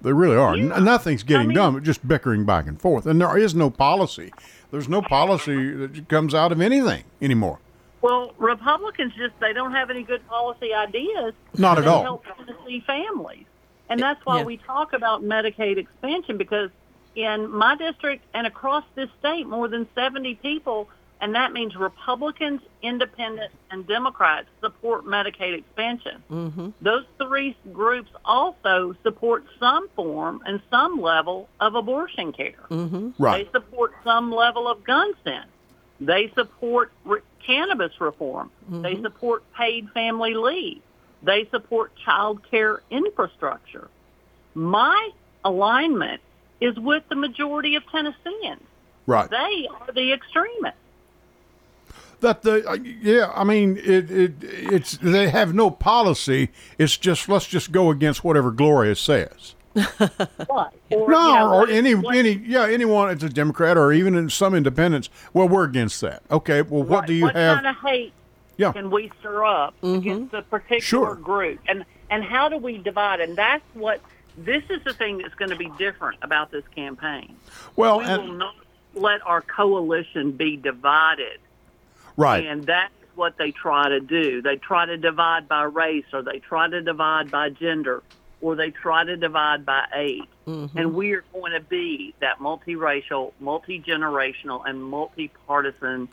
They 0.01 0.13
really 0.13 0.35
are. 0.37 0.53
N- 0.55 0.83
nothing's 0.83 1.23
getting 1.23 1.47
mean- 1.47 1.55
done, 1.57 1.73
but 1.73 1.83
just 1.83 2.07
bickering 2.07 2.45
back 2.45 2.67
and 2.67 2.79
forth. 2.79 3.05
And 3.05 3.19
there 3.19 3.37
is 3.37 3.55
no 3.55 3.69
policy. 3.69 4.31
There's 4.71 4.87
no 4.89 5.01
policy 5.01 5.71
that 5.71 6.07
comes 6.09 6.35
out 6.35 6.51
of 6.51 6.61
anything 6.61 7.03
anymore. 7.21 7.59
Well, 8.01 8.33
Republicans 8.37 9.13
just 9.17 9.33
they 9.39 9.51
don't 9.53 9.71
have 9.71 9.89
any 9.89 10.03
good 10.03 10.25
policy 10.27 10.73
ideas. 10.73 11.33
Not 11.57 11.77
at 11.79 11.85
that 11.85 11.89
all. 11.89 12.03
Help 12.03 12.25
Tennessee 12.37 12.83
families, 12.85 13.45
and 13.89 13.99
that's 13.99 14.23
why 14.25 14.39
Yeah. 14.39 14.43
we 14.45 14.57
talk 14.57 14.93
about 14.93 15.23
Medicaid 15.23 15.77
expansion 15.77 16.37
because 16.37 16.69
in 17.15 17.49
my 17.49 17.75
district 17.77 18.23
and 18.33 18.45
across 18.45 18.83
this 18.93 19.09
state, 19.19 19.47
more 19.47 19.67
than 19.67 19.87
seventy 19.95 20.35
people, 20.35 20.87
and 21.21 21.35
that 21.35 21.53
means 21.53 21.75
Republicans, 21.75 22.61
Independents, 22.81 23.55
and 23.71 23.87
Democrats 23.87 24.47
support 24.61 25.05
Medicaid 25.05 25.57
expansion. 25.57 26.23
Mm-hmm. 26.29 26.69
Those 26.81 27.05
three 27.17 27.55
groups 27.73 28.09
also 28.25 28.95
support 29.03 29.45
some 29.59 29.87
form 29.95 30.41
and 30.45 30.61
some 30.69 31.01
level 31.01 31.47
of 31.59 31.75
abortion 31.75 32.33
care. 32.33 32.53
Right. 33.17 33.45
They 33.45 33.51
support 33.51 33.93
some 34.03 34.31
level 34.31 34.67
of 34.67 34.83
gun 34.83 35.13
sense. 35.23 35.47
They 36.01 36.31
support 36.35 36.91
re- 37.05 37.21
cannabis 37.45 37.99
reform. 38.01 38.51
They 38.69 39.01
support 39.01 39.43
paid 39.53 39.89
family 39.91 40.33
leave. 40.33 40.81
They 41.23 41.47
support 41.49 41.93
child 42.03 42.41
care 42.51 42.81
infrastructure. 42.91 43.89
My 44.53 45.09
alignment 45.43 46.21
is 46.59 46.77
with 46.77 47.03
the 47.09 47.15
majority 47.15 47.75
of 47.75 47.83
Tennesseans. 47.91 48.61
Right. 49.07 49.29
They 49.29 49.67
are 49.69 49.91
the 49.93 50.13
extremists. 50.13 50.79
That 52.25 52.41
the 52.41 52.67
uh, 52.69 52.73
yeah 52.73 53.31
i 53.35 53.43
mean 53.43 53.77
it, 53.77 54.09
it 54.11 54.33
it's 54.41 54.97
they 54.97 55.29
have 55.29 55.53
no 55.53 55.69
policy 55.69 56.49
it's 56.77 56.97
just 56.97 57.29
let's 57.29 57.45
just 57.47 57.71
go 57.71 57.89
against 57.89 58.23
whatever 58.23 58.51
gloria 58.51 58.95
says 58.95 59.55
What? 60.47 60.73
Or, 60.89 61.09
no 61.09 61.27
you 61.27 61.35
know, 61.39 61.53
or 61.53 61.67
any 61.69 61.95
what- 61.95 62.15
any 62.15 62.31
yeah 62.45 62.65
anyone 62.67 63.09
it's 63.09 63.23
a 63.23 63.29
democrat 63.29 63.77
or 63.77 63.91
even 63.93 64.15
in 64.15 64.29
some 64.29 64.53
independents 64.55 65.09
well 65.33 65.47
we're 65.47 65.65
against 65.65 66.01
that 66.01 66.23
okay 66.31 66.61
well 66.61 66.83
what 66.83 66.99
Right. 67.01 67.07
do 67.07 67.13
you 67.13 67.23
what 67.25 67.35
have 67.35 67.57
What 67.57 67.63
kind 67.63 67.75
of 67.77 67.81
hate 67.83 68.13
yeah 68.57 68.71
can 68.71 68.89
we 68.89 69.11
stir 69.19 69.43
up 69.45 69.73
against 69.83 70.33
a 70.33 70.41
particular 70.43 70.81
Sure. 70.81 71.15
group? 71.15 71.59
And 71.67 71.85
and 72.09 72.23
how 72.23 72.49
do 72.49 72.57
we 72.57 72.77
divide? 72.77 73.19
And 73.19 73.35
that's 73.35 73.63
what 73.73 73.99
this 74.37 74.63
is 74.69 74.81
the 74.83 74.93
thing 74.93 75.17
that's 75.17 75.33
going 75.35 75.49
to 75.49 75.55
be 75.57 75.69
different 75.77 76.19
about 76.21 76.51
this 76.51 76.63
campaign. 76.75 77.35
well 77.75 77.97
we 77.99 78.05
will 78.05 78.33
not 78.33 78.55
let 78.93 79.25
our 79.25 79.41
coalition 79.41 80.31
be 80.31 80.55
divided, 80.55 81.39
right 82.17 82.45
and 82.45 82.63
that's 82.63 82.93
what 83.15 83.37
they 83.37 83.51
try 83.51 83.89
to 83.89 83.99
do. 83.99 84.41
They 84.41 84.57
try 84.57 84.85
to 84.85 84.97
divide 84.97 85.47
by 85.47 85.63
race, 85.63 86.05
or 86.11 86.21
they 86.21 86.39
try 86.39 86.69
to 86.69 86.81
divide 86.81 87.31
by 87.31 87.49
gender, 87.49 88.03
or 88.41 88.55
they 88.55 88.71
try 88.71 89.05
to 89.05 89.15
divide 89.15 89.65
by 89.65 89.85
age. 89.95 90.23
And 90.47 90.93
we 90.93 91.13
are 91.13 91.23
going 91.33 91.53
to 91.53 91.59
be 91.61 92.13
that 92.19 92.39
multiracial, 92.39 93.31
multi 93.39 93.79
generational, 93.81 94.61
and 94.67 94.83
multi 94.83 95.31
partisan 95.47 96.07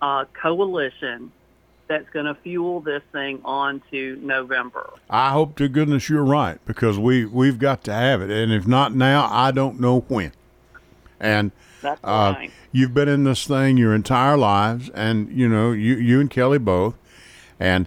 uh, 0.00 0.24
coalition 0.32 1.32
that's 1.86 2.08
going 2.10 2.24
to 2.24 2.34
fuel 2.36 2.80
this 2.80 3.02
thing 3.12 3.40
on 3.44 3.82
to 3.90 4.16
November. 4.22 4.88
i 5.10 5.30
hope 5.30 5.54
to 5.56 5.68
goodness 5.68 6.08
you're 6.08 6.24
right 6.24 6.58
because 6.64 6.98
we 6.98 7.26
we've 7.26 7.58
got 7.58 7.84
to 7.84 7.92
have 7.92 8.22
it 8.22 8.30
and 8.30 8.50
if 8.52 8.66
not 8.66 8.94
now 8.94 9.28
i 9.30 9.50
don't 9.50 9.78
know 9.78 10.00
when 10.08 10.32
and 11.20 11.52
That's 11.84 12.00
Uh, 12.02 12.34
right. 12.36 12.50
You've 12.72 12.92
been 12.94 13.08
in 13.08 13.22
this 13.24 13.46
thing 13.46 13.76
your 13.76 13.94
entire 13.94 14.36
lives, 14.36 14.88
and 14.90 15.30
you 15.30 15.48
know 15.48 15.70
you 15.72 15.94
you 15.94 16.20
and 16.20 16.28
Kelly 16.28 16.58
both, 16.58 16.96
and 17.60 17.86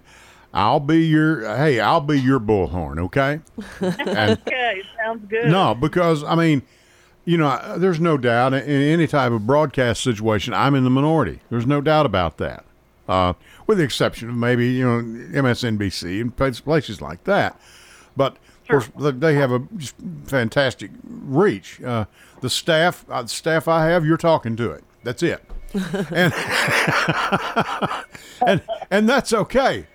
I'll 0.54 0.80
be 0.80 1.06
your 1.06 1.42
hey, 1.58 1.80
I'll 1.82 2.00
be 2.02 2.20
your 2.20 2.40
bullhorn, 2.40 2.98
okay? 3.00 3.42
And 4.08 4.40
Okay, 4.48 4.82
sounds 5.04 5.26
good. 5.30 5.48
no, 5.52 5.76
because 5.76 6.24
I 6.24 6.36
mean, 6.36 6.62
you 7.26 7.38
know, 7.38 7.78
there's 7.78 8.00
no 8.00 8.18
doubt 8.18 8.54
in 8.54 8.62
any 8.64 9.08
type 9.08 9.32
of 9.34 9.46
broadcast 9.46 10.02
situation, 10.02 10.54
I'm 10.54 10.74
in 10.76 10.84
the 10.86 10.90
minority. 10.90 11.42
There's 11.50 11.68
no 11.68 11.82
doubt 11.82 12.06
about 12.06 12.38
that. 12.38 12.64
uh, 13.10 13.34
with 13.68 13.78
the 13.78 13.84
exception 13.86 14.30
of 14.30 14.36
maybe 14.36 14.68
you 14.68 14.86
know 14.86 15.02
MSNBC 15.42 16.22
and 16.22 16.36
places- 16.36 17.02
like 17.02 17.24
that. 17.26 17.60
But 18.16 18.34
of 18.64 18.68
course, 18.70 18.90
they- 19.00 19.12
they 19.12 19.34
have 19.36 19.52
a 19.52 19.62
fantastic 20.26 20.92
reach. 21.04 21.82
Uh, 21.82 22.06
the 22.42 22.50
staff, 22.50 23.06
uh, 23.10 23.24
the 23.24 23.28
staff 23.30 23.68
I 23.68 23.86
have, 23.88 24.06
you're 24.06 24.18
talking 24.18 24.56
to 24.58 24.72
it. 24.72 24.84
That's 25.04 25.24
it, 25.24 25.44
and 26.12 26.34
and 28.46 28.62
and 28.92 29.10
that's 29.10 29.34
okay. 29.34 29.88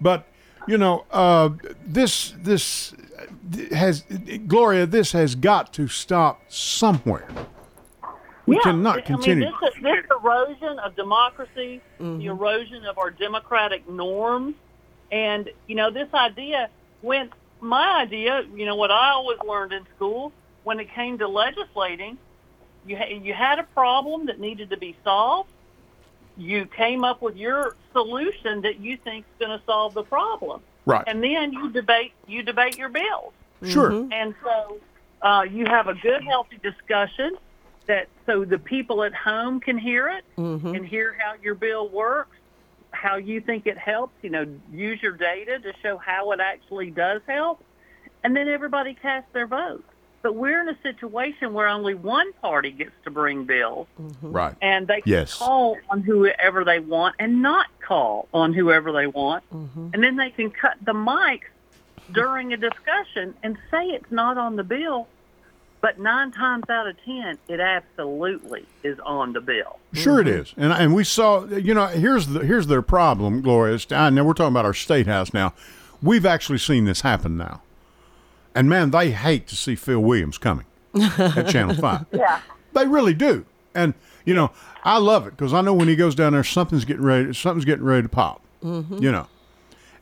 But 0.00 0.26
you 0.66 0.78
know, 0.78 1.04
uh, 1.10 1.50
this 1.84 2.34
this 2.38 2.94
has 3.72 4.02
Gloria. 4.46 4.86
This 4.86 5.12
has 5.12 5.34
got 5.34 5.72
to 5.74 5.88
stop 5.88 6.42
somewhere. 6.48 7.28
We 8.46 8.56
yeah, 8.56 8.62
cannot 8.62 8.98
I 8.98 9.00
continue. 9.02 9.46
mean, 9.46 9.54
this, 9.60 9.74
this 9.82 10.04
erosion 10.10 10.78
of 10.80 10.96
democracy, 10.96 11.80
the 11.98 12.26
erosion 12.26 12.84
of 12.84 12.98
our 12.98 13.10
democratic 13.10 13.88
norms, 13.88 14.54
and 15.12 15.48
you 15.66 15.74
know 15.74 15.90
this 15.90 16.08
idea. 16.14 16.70
When 17.02 17.30
my 17.60 18.02
idea, 18.02 18.44
you 18.54 18.66
know, 18.66 18.76
what 18.76 18.90
I 18.90 19.10
always 19.10 19.38
learned 19.46 19.72
in 19.72 19.86
school, 19.96 20.32
when 20.64 20.80
it 20.80 20.90
came 20.90 21.18
to 21.18 21.28
legislating, 21.28 22.18
you 22.86 22.96
ha- 22.96 23.08
you 23.08 23.32
had 23.34 23.58
a 23.58 23.64
problem 23.64 24.26
that 24.26 24.40
needed 24.40 24.70
to 24.70 24.76
be 24.76 24.96
solved. 25.04 25.50
You 26.36 26.66
came 26.66 27.04
up 27.04 27.20
with 27.20 27.36
your 27.36 27.76
solution 27.92 28.62
that 28.62 28.80
you 28.80 28.96
think 28.96 29.26
is 29.26 29.46
going 29.46 29.58
to 29.58 29.64
solve 29.66 29.94
the 29.94 30.02
problem, 30.02 30.62
right. 30.86 31.04
and 31.06 31.22
then 31.22 31.52
you 31.52 31.70
debate 31.70 32.12
you 32.26 32.42
debate 32.42 32.78
your 32.78 32.88
bills. 32.88 33.32
sure. 33.64 34.08
And 34.10 34.34
so 34.42 34.78
uh, 35.22 35.44
you 35.50 35.66
have 35.66 35.88
a 35.88 35.94
good, 35.94 36.24
healthy 36.24 36.58
discussion 36.62 37.36
that 37.86 38.08
so 38.24 38.44
the 38.44 38.58
people 38.58 39.02
at 39.02 39.14
home 39.14 39.60
can 39.60 39.76
hear 39.76 40.08
it 40.08 40.24
and 40.74 40.86
hear 40.86 41.16
how 41.18 41.34
your 41.42 41.54
bill 41.54 41.88
works, 41.88 42.36
how 42.92 43.16
you 43.16 43.40
think 43.40 43.66
it 43.66 43.76
helps. 43.76 44.14
You 44.22 44.30
know, 44.30 44.46
use 44.72 45.02
your 45.02 45.12
data 45.12 45.58
to 45.58 45.72
show 45.82 45.98
how 45.98 46.32
it 46.32 46.40
actually 46.40 46.90
does 46.90 47.20
help, 47.26 47.62
and 48.24 48.34
then 48.34 48.48
everybody 48.48 48.94
casts 48.94 49.28
their 49.32 49.46
vote. 49.46 49.84
But 50.22 50.34
we're 50.34 50.60
in 50.60 50.68
a 50.68 50.76
situation 50.82 51.54
where 51.54 51.66
only 51.66 51.94
one 51.94 52.32
party 52.42 52.70
gets 52.72 52.92
to 53.04 53.10
bring 53.10 53.44
bills, 53.44 53.86
mm-hmm. 54.00 54.32
Right. 54.32 54.54
and 54.60 54.86
they 54.86 55.00
can 55.00 55.10
Yes. 55.10 55.38
call 55.38 55.78
on 55.88 56.02
whoever 56.02 56.62
they 56.64 56.78
want 56.78 57.14
and 57.18 57.40
not 57.40 57.66
call 57.80 58.28
on 58.34 58.52
whoever 58.52 58.92
they 58.92 59.06
want. 59.06 59.44
Mm-hmm. 59.50 59.88
And 59.94 60.02
then 60.02 60.16
they 60.16 60.30
can 60.30 60.50
cut 60.50 60.74
the 60.84 60.92
mics 60.92 61.48
during 62.12 62.52
a 62.52 62.56
discussion 62.58 63.34
and 63.42 63.56
say 63.70 63.86
it's 63.86 64.10
not 64.10 64.36
on 64.36 64.56
the 64.56 64.64
bill, 64.64 65.08
but 65.80 65.98
nine 65.98 66.32
times 66.32 66.68
out 66.68 66.86
of 66.86 67.02
ten, 67.04 67.38
it 67.48 67.58
absolutely 67.60 68.66
is 68.82 68.98
on 69.00 69.32
the 69.32 69.40
bill. 69.40 69.78
Sure, 69.94 70.20
it 70.20 70.26
mm-hmm. 70.26 70.40
is, 70.42 70.54
and 70.58 70.72
and 70.72 70.94
we 70.94 71.04
saw. 71.04 71.46
You 71.46 71.72
know, 71.72 71.86
here's 71.86 72.26
the 72.26 72.40
here's 72.40 72.66
their 72.66 72.82
problem, 72.82 73.40
Gloria. 73.40 73.76
It's- 73.76 73.90
I 73.96 74.10
know 74.10 74.24
we're 74.24 74.34
talking 74.34 74.52
about 74.52 74.66
our 74.66 74.74
state 74.74 75.06
house 75.06 75.32
now. 75.32 75.54
We've 76.02 76.26
actually 76.26 76.58
seen 76.58 76.84
this 76.84 77.00
happen 77.00 77.36
now, 77.38 77.62
and 78.54 78.68
man, 78.68 78.90
they 78.90 79.10
hate 79.10 79.46
to 79.48 79.56
see 79.56 79.74
Phil 79.74 80.00
Williams 80.00 80.38
coming 80.38 80.66
at 80.94 81.48
Channel 81.48 81.74
Five. 81.80 82.06
Yeah. 82.12 82.40
They 82.72 82.86
really 82.86 83.14
do, 83.14 83.44
and 83.74 83.94
you 84.24 84.34
know, 84.34 84.50
I 84.84 84.98
love 84.98 85.26
it 85.26 85.30
because 85.36 85.52
I 85.52 85.60
know 85.60 85.74
when 85.74 85.88
he 85.88 85.96
goes 85.96 86.14
down 86.14 86.32
there, 86.32 86.44
something's 86.44 86.84
getting 86.84 87.04
ready. 87.04 87.32
Something's 87.34 87.64
getting 87.64 87.84
ready 87.84 88.02
to 88.02 88.08
pop. 88.08 88.42
You 88.62 89.10
know, 89.10 89.26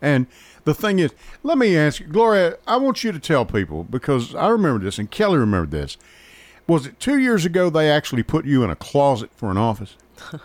and 0.03 0.27
the 0.65 0.75
thing 0.75 0.99
is, 0.99 1.13
let 1.43 1.57
me 1.59 1.77
ask 1.77 2.01
you, 2.01 2.07
Gloria. 2.07 2.59
I 2.67 2.77
want 2.77 3.05
you 3.05 3.13
to 3.13 3.21
tell 3.21 3.45
people 3.47 3.85
because 3.85 4.35
I 4.35 4.49
remember 4.49 4.85
this, 4.85 4.99
and 4.99 5.11
Kelly 5.11 5.39
remembered 5.39 5.71
this. 5.71 5.97
Was 6.67 6.87
it 6.87 7.01
two 7.01 7.19
years 7.19 7.47
ago 7.47 7.71
they 7.71 7.91
actually 7.91 8.23
put 8.23 8.45
you 8.45 8.63
in 8.65 8.71
a 8.71 8.77
closet 8.77 9.31
for 9.35 9.51
an 9.51 9.57
office? 9.57 9.97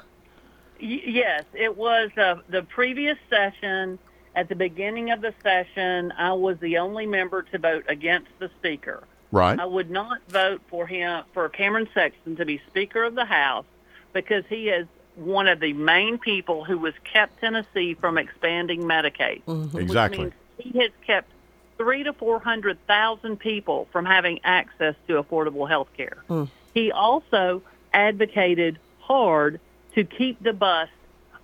Yes, 0.80 1.46
it 1.54 1.78
was 1.78 2.10
uh, 2.18 2.36
the 2.50 2.64
previous 2.64 3.18
session. 3.30 3.98
At 4.36 4.50
the 4.50 4.56
beginning 4.56 5.12
of 5.12 5.22
the 5.22 5.34
session, 5.44 6.12
I 6.18 6.34
was 6.34 6.58
the 6.60 6.80
only 6.80 7.06
member 7.06 7.44
to 7.44 7.58
vote 7.58 7.86
against 7.88 8.30
the 8.40 8.50
speaker. 8.60 9.04
Right. 9.32 9.60
I 9.60 9.66
would 9.66 9.90
not 9.90 10.22
vote 10.28 10.62
for 10.68 10.86
him 10.88 11.24
for 11.34 11.50
Cameron 11.50 11.88
Sexton 11.94 12.36
to 12.36 12.46
be 12.46 12.62
Speaker 12.68 13.04
of 13.04 13.16
the 13.16 13.26
House 13.26 13.66
because 14.12 14.44
he 14.48 14.70
is 14.70 14.88
one 15.16 15.48
of 15.48 15.60
the 15.60 15.74
main 15.74 16.18
people 16.18 16.64
who 16.64 16.84
has 16.86 16.94
kept 17.04 17.40
Tennessee 17.40 17.94
from 17.94 18.18
expanding 18.18 18.84
Medicaid. 18.84 19.44
Mm-hmm. 19.44 19.78
Exactly. 19.78 20.26
Which 20.26 20.34
means 20.34 20.74
he 20.74 20.80
has 20.80 20.92
kept 21.06 21.30
three 21.78 22.04
to 22.04 22.14
four 22.14 22.40
hundred 22.40 22.78
thousand 22.88 23.38
people 23.38 23.88
from 23.92 24.06
having 24.06 24.40
access 24.44 24.96
to 25.08 25.22
affordable 25.22 25.68
health 25.68 25.90
care. 25.96 26.24
Mm. 26.30 26.50
He 26.74 26.92
also 26.92 27.62
advocated 27.94 28.80
hard 29.00 29.60
to 29.96 30.04
keep 30.04 30.42
the 30.42 30.54
bust 30.54 30.92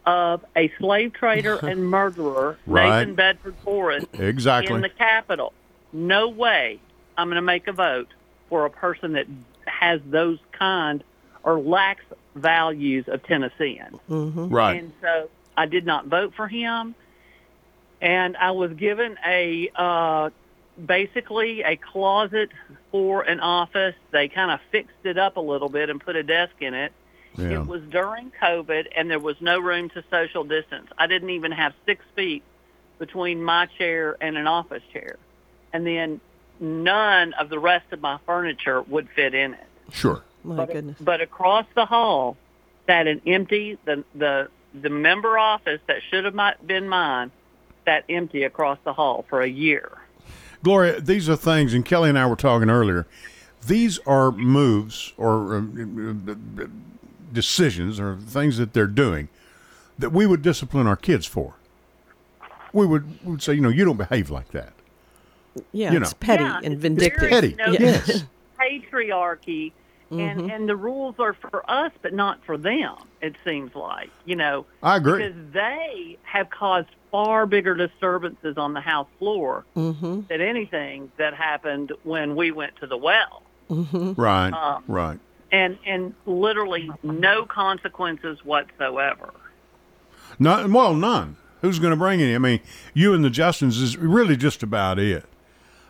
of 0.10 0.44
a 0.56 0.72
slave 0.80 1.14
trader 1.14 1.56
and 1.64 1.84
murderer, 1.90 2.58
Right. 2.66 3.00
Nathan 3.00 3.14
Bedford 3.16 3.56
Forrest, 3.64 4.08
Exactly. 4.14 4.76
in 4.76 4.82
the 4.82 4.90
Capitol. 4.90 5.54
No 5.94 6.30
way 6.30 6.80
I'm 7.16 7.28
going 7.28 7.36
to 7.36 7.42
make 7.44 7.68
a 7.68 7.74
vote 7.74 8.10
for 8.50 8.66
a 8.66 8.70
person 8.72 9.14
that 9.14 9.28
has 9.66 10.02
those 10.10 10.40
kind 10.52 11.04
or 11.44 11.60
lacks 11.60 12.04
values 12.36 13.08
of 13.08 13.22
Tennesseans. 13.24 14.00
right. 14.08 14.82
And 14.82 14.92
so 15.02 15.30
I 15.56 15.68
did 15.68 15.86
not 15.86 16.08
vote 16.08 16.34
for 16.36 16.48
him. 16.48 16.96
And 18.02 18.36
I 18.38 18.52
was 18.52 18.72
given 18.74 19.18
a 19.28 19.70
uh, 19.76 20.30
basically 20.84 21.62
a 21.64 21.76
closet 21.76 22.50
for 22.92 23.22
an 23.24 23.42
office. 23.42 23.96
They 24.12 24.28
kind 24.30 24.52
of 24.52 24.60
fixed 24.72 24.96
it 25.04 25.18
up 25.18 25.38
a 25.38 25.42
little 25.42 25.70
bit 25.70 25.90
and 25.90 26.00
put 26.02 26.16
a 26.16 26.24
desk 26.24 26.54
in 26.62 26.74
it. 26.74 26.94
Yeah. 27.40 27.62
It 27.62 27.68
was 27.68 27.82
during 27.90 28.32
COVID, 28.42 28.88
and 28.96 29.10
there 29.10 29.20
was 29.20 29.36
no 29.40 29.60
room 29.60 29.90
to 29.92 30.04
social 30.10 30.44
distance. 30.44 30.88
I 30.98 31.08
didn't 31.08 31.30
even 31.32 31.52
have 31.52 31.74
six 31.86 32.04
feet 32.16 32.44
between 32.98 33.42
my 33.44 33.68
chair 33.78 34.18
and 34.22 34.38
an 34.38 34.48
office 34.48 34.84
chair. 34.92 35.18
And 35.72 35.86
then 35.86 36.20
none 36.60 37.34
of 37.34 37.50
the 37.50 37.60
rest 37.60 37.86
of 37.92 38.02
my 38.02 38.20
furniture 38.26 38.82
would 38.82 39.10
fit 39.16 39.34
in 39.34 39.54
it 39.54 39.68
Sure. 39.92 40.24
My 40.44 40.56
but, 40.58 40.74
goodness. 40.74 40.98
but 41.00 41.22
across 41.22 41.66
the 41.76 41.86
hall 41.86 42.38
sat 42.88 43.08
an 43.08 43.22
empty 43.26 43.78
the 43.86 44.04
the 44.16 44.50
the 44.74 44.90
member 44.90 45.38
office 45.38 45.82
that 45.88 45.98
should 46.10 46.26
have 46.26 46.36
been 46.66 46.88
mine 46.88 47.32
sat 47.86 48.04
empty 48.10 48.44
across 48.44 48.78
the 48.84 48.94
hall 48.94 49.26
for 49.30 49.42
a 49.42 49.48
year. 49.48 49.90
Gloria, 50.64 51.00
these 51.00 51.30
are 51.30 51.36
things, 51.36 51.74
and 51.74 51.86
Kelly 51.86 52.10
and 52.10 52.20
I 52.20 52.28
were 52.28 52.36
talking 52.36 52.70
earlier. 52.70 53.08
These 53.66 54.00
are 54.00 54.32
moves 54.32 55.14
or 55.18 55.58
uh, 55.58 55.62
decisions 57.34 58.00
or 58.00 58.18
things 58.18 58.58
that 58.58 58.74
they're 58.74 58.88
doing 58.88 59.30
that 59.98 60.12
we 60.12 60.26
would 60.26 60.42
discipline 60.42 60.88
our 60.88 60.96
kids 60.96 61.26
for. 61.26 61.56
We 62.72 62.86
would, 62.86 63.26
we 63.26 63.32
would 63.32 63.44
say, 63.44 63.54
you 63.54 63.62
know, 63.62 63.70
you 63.70 63.84
don't 63.84 63.98
behave 63.98 64.30
like 64.30 64.50
that. 64.50 64.74
Yeah, 65.72 65.92
you 65.92 66.02
it's 66.02 66.14
petty 66.14 66.44
Yeah, 66.44 66.60
and 66.64 66.78
vindictive. 66.78 67.20
very, 67.20 67.32
Petty, 67.32 67.50
you 67.50 67.56
know, 67.56 67.72
yes. 67.72 68.24
Patriarchy 68.60 69.72
and 70.12 70.42
mm-hmm. 70.42 70.50
and 70.50 70.68
the 70.68 70.76
rules 70.76 71.16
are 71.20 71.34
for 71.34 71.70
us 71.70 71.92
but 72.02 72.14
not 72.14 72.44
for 72.46 72.58
them. 72.58 72.96
It 73.22 73.36
seems 73.46 73.76
like 73.76 74.10
you 74.26 74.36
know 74.36 74.66
I 74.82 74.98
agree. 74.98 75.28
because 75.28 75.36
they 75.54 76.18
have 76.24 76.50
caused 76.50 76.90
far 77.12 77.46
bigger 77.46 77.76
disturbances 77.76 78.58
on 78.58 78.74
the 78.74 78.82
House 78.82 79.08
floor 79.18 79.66
mm-hmm. 79.76 80.22
than 80.28 80.42
anything 80.42 81.12
that 81.18 81.34
happened 81.34 81.92
when 82.04 82.36
we 82.36 82.52
went 82.52 82.76
to 82.78 82.88
the 82.88 82.98
well. 82.98 83.44
Mm-hmm. 83.70 84.20
Right, 84.20 84.52
Um, 84.52 84.84
right. 84.88 85.20
And 85.52 85.78
and 85.86 86.14
literally 86.26 86.92
no 87.04 87.46
consequences 87.46 88.44
whatsoever. 88.44 89.34
Not, 90.38 90.70
well, 90.70 90.94
none. 90.94 91.36
Who's 91.62 91.80
going 91.80 91.92
to 91.92 91.98
bring 91.98 92.22
any? 92.22 92.36
I 92.36 92.38
mean, 92.38 92.62
you 92.94 93.14
and 93.14 93.24
the 93.24 93.30
Justins 93.30 93.82
is 93.82 93.98
really 93.98 94.38
just 94.38 94.64
about 94.64 94.98
it. 95.00 95.26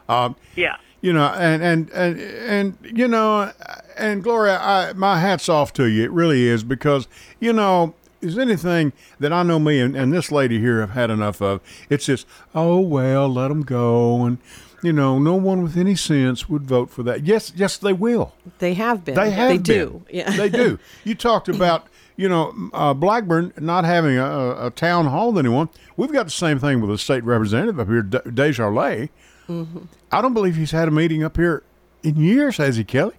Um, 0.08 0.36
yeah. 0.56 0.78
you 1.02 1.14
know, 1.14 1.28
and 1.28 1.62
and 1.62 1.90
and 1.92 2.20
and 2.20 2.78
you 2.98 3.08
know, 3.08 3.52
and 3.96 4.24
Gloria, 4.24 4.58
I, 4.60 4.94
my 4.94 5.20
hats 5.20 5.48
off 5.48 5.72
to 5.74 5.86
you. 5.86 6.06
It 6.06 6.12
really 6.12 6.48
is 6.48 6.64
because 6.64 7.08
you 7.40 7.54
know, 7.54 7.94
is 8.22 8.40
anything 8.40 8.94
that 9.20 9.32
I 9.32 9.44
know 9.44 9.60
me 9.60 9.80
and, 9.80 9.96
and 9.96 10.12
this 10.12 10.32
lady 10.32 10.60
here 10.60 10.80
have 10.80 10.92
had 10.92 11.12
enough 11.12 11.42
of. 11.42 11.62
It's 11.90 12.08
just, 12.08 12.26
oh 12.56 12.80
well, 12.80 13.30
let 13.30 13.50
them 13.50 13.62
go, 13.62 14.26
and 14.26 14.40
you 14.82 14.94
know, 14.94 15.20
no 15.20 15.36
one 15.36 15.64
with 15.64 15.78
any 15.78 15.96
sense 15.96 16.50
would 16.50 16.64
vote 16.64 16.90
for 16.90 17.04
that. 17.04 17.26
Yes, 17.26 17.52
yes, 17.56 17.78
they 17.78 17.94
will. 17.94 18.34
They 18.60 18.74
have 18.76 19.06
been. 19.06 19.16
They 19.16 19.32
have 19.32 19.50
They 19.50 19.58
been. 19.58 19.64
do. 19.64 20.06
Yeah. 20.10 20.30
they 20.32 20.50
do. 20.50 20.80
You 21.04 21.16
talked 21.16 21.50
about. 21.50 21.88
You 22.16 22.28
know, 22.28 22.54
uh, 22.74 22.94
Blackburn 22.94 23.54
not 23.58 23.86
having 23.86 24.18
a, 24.18 24.66
a, 24.66 24.72
town 24.72 25.06
hall 25.06 25.32
with 25.32 25.40
anyone. 25.40 25.70
We've 25.96 26.12
got 26.12 26.26
the 26.26 26.32
same 26.32 26.60
thing 26.60 26.82
with 26.82 26.92
a 26.92 26.98
state 26.98 27.24
representative 27.24 27.80
up 27.80 27.88
here, 27.88 28.02
De- 28.02 28.30
Desjardins. 28.30 29.08
Mm-hmm. 29.48 29.86
I 30.12 30.22
don't 30.22 30.34
believe 30.34 30.58
he's 30.58 30.72
had 30.72 30.90
a 30.90 30.92
meeting 30.92 31.24
up 31.24 31.38
here 31.38 31.64
in 32.04 32.18
years, 32.18 32.58
has 32.58 32.76
he, 32.76 32.84
Kelly? 32.84 33.14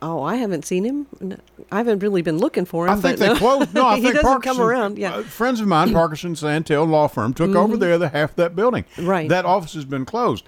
Oh, 0.00 0.22
I 0.22 0.36
haven't 0.36 0.64
seen 0.66 0.84
him. 0.84 1.06
I 1.72 1.78
haven't 1.78 2.00
really 2.00 2.20
been 2.20 2.38
looking 2.38 2.66
for 2.66 2.86
him. 2.86 2.92
I 2.92 3.00
think 3.00 3.18
they 3.18 3.28
no. 3.28 3.36
closed. 3.36 3.72
No, 3.72 3.86
I 3.86 3.96
he 3.96 4.02
think 4.02 4.20
Parkinson, 4.20 4.58
come 4.58 4.66
around. 4.66 4.98
Yeah. 4.98 5.12
Mm-hmm. 5.12 5.20
uh, 5.20 5.24
friends 5.24 5.60
of 5.60 5.66
mine, 5.66 5.92
Parkinson 5.94 6.36
Santel 6.36 6.84
Law 6.84 7.08
Firm, 7.08 7.32
took 7.32 7.54
over 7.54 7.76
there 7.76 7.96
the 7.96 8.10
half 8.10 8.30
of 8.30 8.36
that 8.36 8.54
building. 8.54 8.84
Right. 8.98 9.28
That 9.28 9.44
office 9.44 9.72
has 9.74 9.84
been 9.84 10.04
closed. 10.04 10.44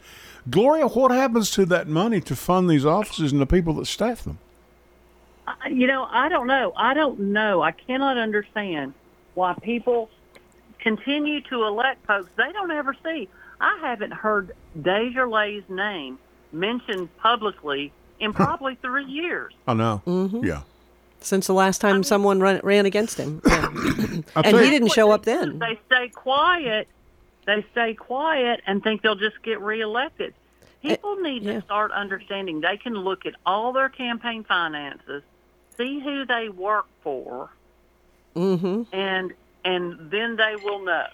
Gloria, 0.49 0.87
what 0.87 1.11
happens 1.11 1.51
to 1.53 1.67
that 1.67 1.89
money 1.89 2.21
to 2.21 2.37
fund 2.37 2.71
these 2.71 2.85
offices 2.85 3.33
and 3.33 3.41
the 3.41 3.47
people 3.47 3.75
that 3.75 3.87
staff 3.87 4.23
them? 4.25 4.39
Uh, 5.47 5.53
you 5.69 5.87
know, 5.87 6.07
I 6.11 6.29
don't 6.29 6.47
know. 6.47 6.73
I 6.77 6.95
don't 6.95 7.19
know. 7.19 7.63
I 7.63 7.73
cannot 7.73 8.17
understand 8.17 8.95
why 9.35 9.55
people 9.63 10.11
continue 10.79 11.41
to 11.43 11.65
elect 11.65 12.05
folks 12.07 12.31
they 12.37 12.53
don't 12.53 12.71
ever 12.71 12.95
see. 13.05 13.29
I 13.61 13.79
haven't 13.81 14.13
heard 14.13 14.53
Deja 14.81 15.25
Lay's 15.25 15.65
name 15.69 16.19
mentioned 16.53 17.15
publicly 17.19 17.93
in 18.21 18.33
probably 18.33 18.77
three 18.77 19.05
years. 19.05 19.53
I 19.67 19.75
know. 19.75 20.03
Mm-hmm. 20.07 20.45
Yeah. 20.45 20.63
Since 21.21 21.47
the 21.49 21.55
last 21.55 21.81
time 21.81 22.03
someone 22.05 22.41
run, 22.41 22.61
ran 22.63 22.87
against 22.87 23.19
him, 23.19 23.41
Yeah. 23.47 23.69
And 24.37 24.57
he 24.57 24.71
didn't 24.71 24.93
show 24.93 25.11
up 25.11 25.25
then. 25.25 25.59
They 25.59 25.79
stay 25.87 26.09
quiet. 26.11 26.89
They 27.47 27.65
stay 27.73 27.95
quiet 27.95 28.61
and 28.67 28.83
think 28.83 29.03
they'll 29.03 29.15
just 29.15 29.43
get 29.43 29.61
reelected. 29.61 30.35
People 30.83 31.17
need 31.17 31.43
yeah. 31.43 31.55
to 31.55 31.63
start 31.63 31.91
understanding 31.93 32.61
they 32.61 32.77
can 32.77 32.95
look 32.95 33.25
at 33.27 33.35
all 33.45 33.73
their 33.73 33.89
campaign 33.89 34.45
finances, 34.45 35.23
see 35.77 36.01
who 36.01 36.27
they 36.27 36.49
work 36.49 36.87
for, 37.03 37.51
hmm 38.35 38.83
and 38.93 39.33
and 39.65 40.11
then 40.11 40.37
they 40.37 40.55
will 40.63 40.85
know 40.85 41.07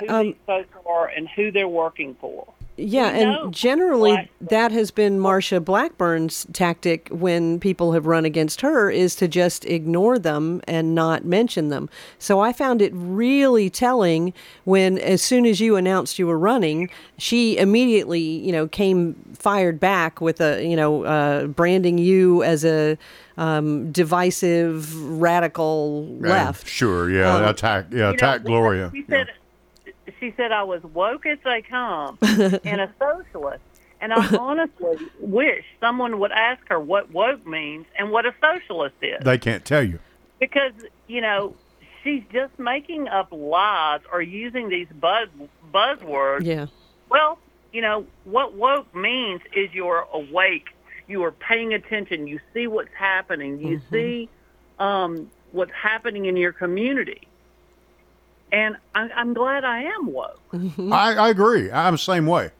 who 0.00 0.08
Um, 0.08 0.26
these 0.26 0.36
folks 0.46 0.68
are 0.86 1.06
and 1.08 1.28
who 1.28 1.50
they're 1.50 1.68
working 1.68 2.14
for. 2.20 2.53
Yeah, 2.76 3.12
We 3.12 3.22
and 3.22 3.54
generally 3.54 4.12
Black- 4.12 4.30
that 4.40 4.72
has 4.72 4.90
been 4.90 5.18
Marsha 5.18 5.64
Blackburn's 5.64 6.46
tactic 6.52 7.08
when 7.10 7.60
people 7.60 7.92
have 7.92 8.06
run 8.06 8.24
against 8.24 8.62
her 8.62 8.90
is 8.90 9.14
to 9.16 9.28
just 9.28 9.64
ignore 9.64 10.18
them 10.18 10.60
and 10.66 10.94
not 10.94 11.24
mention 11.24 11.68
them. 11.68 11.88
So 12.18 12.40
I 12.40 12.52
found 12.52 12.82
it 12.82 12.92
really 12.94 13.70
telling 13.70 14.32
when 14.64 14.98
as 14.98 15.22
soon 15.22 15.46
as 15.46 15.60
you 15.60 15.76
announced 15.76 16.18
you 16.18 16.26
were 16.26 16.38
running, 16.38 16.90
she 17.16 17.56
immediately, 17.58 18.20
you 18.20 18.50
know, 18.50 18.66
came 18.66 19.14
fired 19.34 19.78
back 19.78 20.20
with 20.20 20.40
a, 20.40 20.66
you 20.66 20.74
know, 20.74 21.04
uh, 21.04 21.46
branding 21.46 21.98
you 21.98 22.42
as 22.42 22.64
a 22.64 22.98
um, 23.36 23.90
divisive 23.92 24.94
radical 25.20 26.06
left. 26.18 26.68
Sure. 26.68 27.10
Yeah. 27.10 27.36
Um, 27.36 27.44
attack. 27.44 27.86
Yeah. 27.90 27.96
You 27.96 28.02
know, 28.02 28.10
Attack 28.10 28.44
Gloria. 28.44 28.90
She 28.92 29.04
Yeah. 29.08 29.24
Said, 30.30 30.32
she 30.32 30.36
said 30.36 30.52
I 30.52 30.62
was 30.62 30.82
woke 30.82 31.26
as 31.26 31.38
they 31.44 31.62
come 31.62 32.18
and 32.22 32.80
a 32.80 32.92
socialist. 32.98 33.62
And 34.00 34.12
I 34.12 34.36
honestly 34.38 34.98
wish 35.20 35.64
someone 35.80 36.18
would 36.20 36.32
ask 36.32 36.60
her 36.68 36.80
what 36.80 37.10
woke 37.12 37.46
means 37.46 37.86
and 37.98 38.10
what 38.10 38.26
a 38.26 38.34
socialist 38.40 38.96
is. 39.02 39.22
They 39.24 39.38
can't 39.38 39.64
tell 39.64 39.82
you. 39.82 39.98
because, 40.40 40.72
you 41.06 41.20
know, 41.20 41.54
she's 42.02 42.22
just 42.32 42.58
making 42.58 43.08
up 43.08 43.28
lies 43.30 44.00
or 44.12 44.20
using 44.20 44.68
these 44.68 44.88
buzz 45.00 45.28
buzzwords. 45.72 46.44
Yeah. 46.44 46.66
Well, 47.08 47.38
you 47.72 47.80
know, 47.80 48.06
what 48.24 48.54
woke 48.54 48.94
means 48.94 49.40
is 49.54 49.72
you're 49.72 50.06
awake, 50.12 50.68
you 51.08 51.24
are 51.24 51.32
paying 51.32 51.74
attention, 51.74 52.26
you 52.26 52.40
see 52.52 52.66
what's 52.66 52.92
happening, 52.96 53.60
you 53.60 53.80
see 53.90 54.28
um, 54.78 55.30
what's 55.52 55.72
happening 55.72 56.26
in 56.26 56.36
your 56.36 56.52
community. 56.52 57.26
And 58.54 58.76
I, 58.94 59.08
I'm 59.16 59.34
glad 59.34 59.64
I 59.64 59.82
am 59.82 60.12
woke. 60.12 60.40
I, 60.92 61.14
I 61.16 61.28
agree. 61.30 61.70
I'm 61.72 61.94
the 61.94 61.98
same 61.98 62.24
way. 62.26 62.50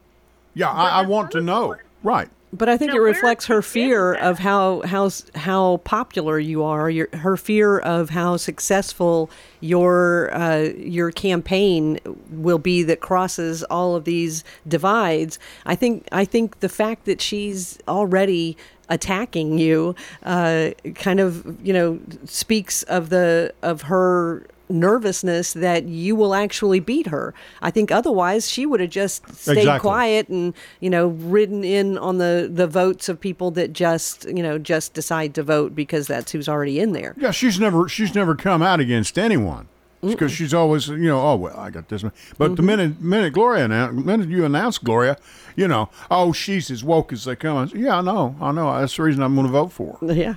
Yeah. 0.55 0.71
I, 0.71 1.01
I 1.03 1.07
want 1.07 1.31
to 1.33 1.41
know. 1.41 1.69
one- 1.69 1.79
Right. 2.03 2.29
But 2.53 2.69
I 2.69 2.77
think 2.77 2.91
Now, 2.93 2.99
it 2.99 3.01
reflects 3.01 3.47
her 3.47 3.63
fear 3.63 4.15
of 4.15 4.39
how 4.39 4.83
how 4.83 5.11
how 5.35 5.79
popular 5.79 6.39
you 6.39 6.63
are. 6.63 6.89
Your 6.89 7.09
her 7.13 7.37
fear 7.37 7.79
of 7.81 8.11
how 8.11 8.37
successful 8.37 9.29
your 9.61 10.33
uh, 10.33 10.69
your 10.77 11.11
campaign 11.11 11.99
will 12.31 12.59
be 12.61 12.85
that 12.85 13.01
crosses 13.01 13.65
all 13.65 13.97
of 13.97 14.05
these 14.05 14.45
divides. 14.69 15.41
I 15.67 15.75
think 15.75 16.07
I 16.13 16.25
think 16.25 16.61
the 16.61 16.69
fact 16.69 17.07
that 17.07 17.21
she's 17.21 17.79
already 17.89 18.57
attacking 18.89 19.59
you 19.59 19.97
uh, 20.23 20.71
kind 20.95 21.19
of 21.19 21.45
you 21.67 21.73
know 21.73 21.99
speaks 22.25 22.85
of 22.85 23.09
the 23.11 23.53
of 23.63 23.83
her 23.83 24.47
nervousness 24.69 25.53
that 25.55 25.85
you 25.85 26.17
will 26.17 26.35
actually 26.35 26.81
beat 26.81 27.07
her. 27.09 27.35
I 27.63 27.71
think 27.71 27.91
otherwise 27.91 28.51
she 28.51 28.67
would 28.67 28.81
have 28.81 28.91
just 28.91 29.29
stayed 29.35 29.59
Exactly. 29.59 29.81
quiet 29.89 30.29
and 30.29 30.55
you 30.81 30.91
know 30.91 31.09
ridden 31.09 31.65
in 31.65 31.99
on 31.99 32.19
the 32.19 32.49
the 32.53 32.67
votes 32.67 33.09
of 33.09 33.21
people 33.21 33.51
that 33.53 33.73
just 33.73 34.25
you 34.27 34.43
know 34.43 34.59
just 34.59 34.95
decide 34.95 35.35
to 35.35 35.43
vote 35.43 35.75
because 35.75 36.07
that's 36.07 36.33
who's 36.33 36.49
already 36.49 36.79
in 36.81 36.93
there. 36.93 37.15
Yeah. 37.19 37.31
She's 37.31 37.59
never. 37.61 37.89
She's 37.89 38.15
never 38.15 38.35
come 38.35 38.63
out 38.63 38.81
against 38.81 39.19
anyone. 39.19 39.69
Because 40.03 40.33
she's 40.33 40.53
always, 40.53 40.89
you 40.89 40.99
know, 40.99 41.19
oh 41.19 41.35
well, 41.37 41.59
I 41.59 41.71
got 41.71 41.89
this 41.89 42.03
one. 42.03 42.13
But 42.37 42.57
the 42.57 42.63
minute 42.63 43.01
minute 43.01 43.33
Gloria 43.33 43.65
announced, 43.65 44.05
minute 44.05 44.29
you 44.29 44.45
announce 44.45 44.77
Gloria, 44.77 45.17
you 45.57 45.67
know, 45.67 45.89
oh 46.11 46.31
she's 46.35 46.71
as 46.71 46.85
woke 46.85 47.11
as 47.11 47.25
they 47.25 47.35
come. 47.37 47.57
I 47.57 47.67
said, 47.67 47.81
yeah, 47.81 47.97
I 47.97 48.01
know, 48.03 48.37
I 48.39 48.53
know. 48.53 48.79
That's 48.79 48.95
the 48.99 49.03
reason 49.03 49.23
I'm 49.23 49.35
going 49.35 49.47
to 49.47 49.53
vote 49.53 49.73
for. 49.73 49.97
her. 50.03 50.13
Yeah. 50.13 50.35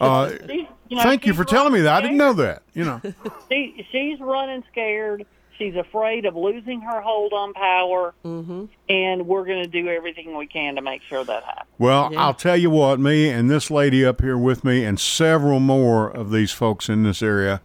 Uh, 0.00 0.30
She- 0.48 0.68
you 0.88 0.96
know, 0.96 1.02
thank 1.02 1.26
you 1.26 1.34
for 1.34 1.44
telling 1.44 1.72
me 1.72 1.80
that. 1.80 1.92
I 1.94 2.00
didn't 2.00 2.16
know 2.16 2.32
that. 2.34 2.62
You 2.74 2.84
know, 2.84 3.00
She, 3.50 3.86
she's 3.90 4.20
running 4.20 4.64
scared. 4.70 5.26
She's 5.58 5.74
afraid 5.74 6.24
of 6.24 6.36
losing 6.36 6.80
her 6.82 7.00
hold 7.00 7.32
on 7.32 7.52
power. 7.52 8.14
Mm-hmm. 8.24 8.66
And 8.88 9.26
we're 9.26 9.44
going 9.44 9.64
to 9.64 9.68
do 9.68 9.88
everything 9.88 10.36
we 10.36 10.46
can 10.46 10.76
to 10.76 10.82
make 10.82 11.02
sure 11.02 11.24
that 11.24 11.42
happens. 11.42 11.68
Well, 11.78 12.12
Yeah. 12.12 12.22
I'll 12.22 12.34
tell 12.34 12.56
you 12.56 12.70
what, 12.70 13.00
me 13.00 13.28
and 13.28 13.50
this 13.50 13.68
lady 13.70 14.04
up 14.04 14.20
here 14.20 14.38
with 14.38 14.62
me, 14.62 14.84
and 14.84 15.00
several 15.00 15.58
more 15.58 16.08
of 16.08 16.30
these 16.30 16.52
folks 16.52 16.88
in 16.88 17.02
this 17.02 17.22
area, 17.22 17.60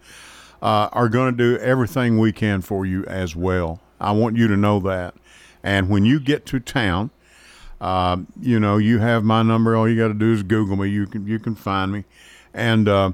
uh, 0.61 0.89
are 0.91 1.07
going 1.07 1.31
to 1.31 1.37
do 1.37 1.57
everything 1.61 2.17
we 2.17 2.31
can 2.31 2.61
for 2.61 2.83
you 2.85 3.03
as 3.05 3.35
well. 3.35 3.79
I 3.99 4.11
want 4.11 4.37
you 4.37 4.47
to 4.47 4.57
know 4.57 4.79
that. 4.79 5.13
And 5.61 5.87
when 5.87 6.03
you 6.03 6.19
get 6.19 6.45
to 6.47 6.59
town, 6.59 7.11
um, 7.79 8.27
you 8.41 8.59
know 8.59 8.77
you 8.77 8.99
have 8.99 9.23
my 9.23 9.43
number. 9.43 9.75
All 9.75 9.87
you 9.87 9.97
got 9.97 10.07
to 10.07 10.13
do 10.13 10.31
is 10.33 10.41
Google 10.43 10.77
me. 10.77 10.89
You 10.89 11.05
can 11.05 11.27
you 11.27 11.37
can 11.37 11.53
find 11.53 11.91
me, 11.91 12.05
and 12.53 12.87
uh, 12.87 13.11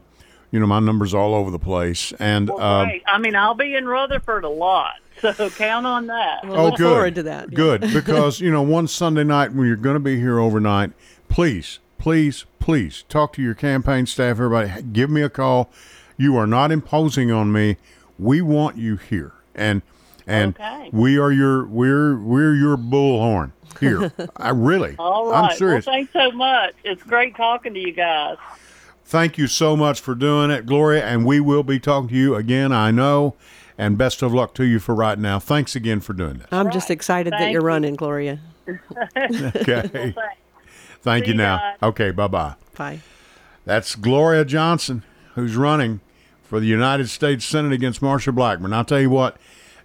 you 0.51 0.59
know 0.59 0.67
my 0.67 0.79
number's 0.79 1.13
all 1.13 1.33
over 1.35 1.51
the 1.51 1.59
place. 1.59 2.11
And 2.19 2.49
Well, 2.49 2.59
uh. 2.61 2.87
I 3.07 3.17
mean, 3.19 3.35
I'll 3.35 3.53
be 3.55 3.75
in 3.75 3.87
Rutherford 3.87 4.43
a 4.43 4.49
lot, 4.49 4.95
so 5.21 5.49
count 5.49 5.85
on 5.85 6.07
that. 6.07 6.45
Well, 6.45 6.65
look 6.69 6.79
forward 6.79 7.15
to 7.15 7.23
that. 7.23 7.51
yeah. 7.51 7.55
Good, 7.55 7.81
because 7.93 8.39
you 8.41 8.51
know, 8.51 8.61
one 8.61 8.87
Sunday 8.87 9.23
night 9.23 9.53
when 9.53 9.67
you're 9.67 9.75
going 9.75 9.95
to 9.95 9.99
be 9.99 10.19
here 10.19 10.39
overnight, 10.39 10.91
please, 11.27 11.79
please, 11.97 12.45
please 12.59 13.03
talk 13.09 13.33
to 13.33 13.41
your 13.41 13.55
campaign 13.55 14.05
staff. 14.05 14.31
Everybody, 14.39 14.81
give 14.93 15.09
me 15.09 15.21
a 15.21 15.29
call. 15.29 15.69
You 16.17 16.35
are 16.37 16.47
not 16.47 16.71
imposing 16.71 17.31
on 17.31 17.51
me. 17.51 17.77
We 18.17 18.41
want 18.41 18.75
you 18.77 18.97
here, 18.97 19.31
and 19.55 19.81
and 20.27 20.53
Okay. 20.59 20.89
we 20.91 21.17
are 21.17 21.31
your 21.31 21.65
we're 21.65 22.17
we're 22.19 22.53
your 22.53 22.75
bullhorn 22.75 23.51
here. 23.79 24.11
I 24.35 24.49
really, 24.49 24.95
All 24.99 25.31
right. 25.31 25.51
I'm 25.51 25.57
serious. 25.57 25.85
Well, 25.85 25.95
thanks 25.95 26.11
so 26.11 26.31
much. 26.31 26.73
It's 26.83 27.01
great 27.03 27.35
talking 27.37 27.73
to 27.73 27.79
you 27.79 27.93
guys. 27.93 28.35
Thank 29.09 29.39
you 29.39 29.47
so 29.47 29.75
much 29.75 29.99
for 30.01 30.13
doing 30.13 30.51
it, 30.51 30.67
Gloria, 30.67 31.03
and 31.03 31.25
we 31.25 31.39
will 31.39 31.63
be 31.63 31.79
talking 31.79 32.09
to 32.09 32.15
you 32.15 32.35
again. 32.35 32.71
I 32.71 32.91
know. 32.91 33.33
And 33.75 33.97
best 33.97 34.21
of 34.21 34.35
luck 34.35 34.53
to 34.53 34.63
you 34.65 34.77
for 34.77 34.93
right 34.93 35.17
now. 35.17 35.39
Thanks 35.39 35.75
again 35.75 35.99
for 35.99 36.13
doing 36.13 36.37
this. 36.37 36.47
I'm 36.51 36.69
just 36.69 36.91
excited 36.91 37.33
that 37.33 37.49
you're 37.49 37.61
you. 37.61 37.65
running, 37.67 37.95
Gloria. 37.95 38.39
Okay. 39.17 39.81
Thanks. 39.87 40.19
Thank 41.01 41.25
See 41.25 41.31
you 41.31 41.33
you 41.33 41.37
now. 41.39 41.57
guys. 41.57 41.77
Okay, 41.81 42.11
bye 42.11 42.27
bye. 42.27 42.53
Bye. 42.77 42.99
That's 43.65 43.95
Gloria 43.95 44.45
Johnson, 44.45 45.01
who's 45.33 45.55
running 45.55 46.01
for 46.43 46.59
the 46.59 46.67
United 46.67 47.09
States 47.09 47.43
Senate 47.45 47.71
against 47.71 48.01
Marsha 48.01 48.35
Blackburn. 48.35 48.73
I'll 48.73 48.85
tell 48.85 49.01
you 49.01 49.09
what, 49.09 49.37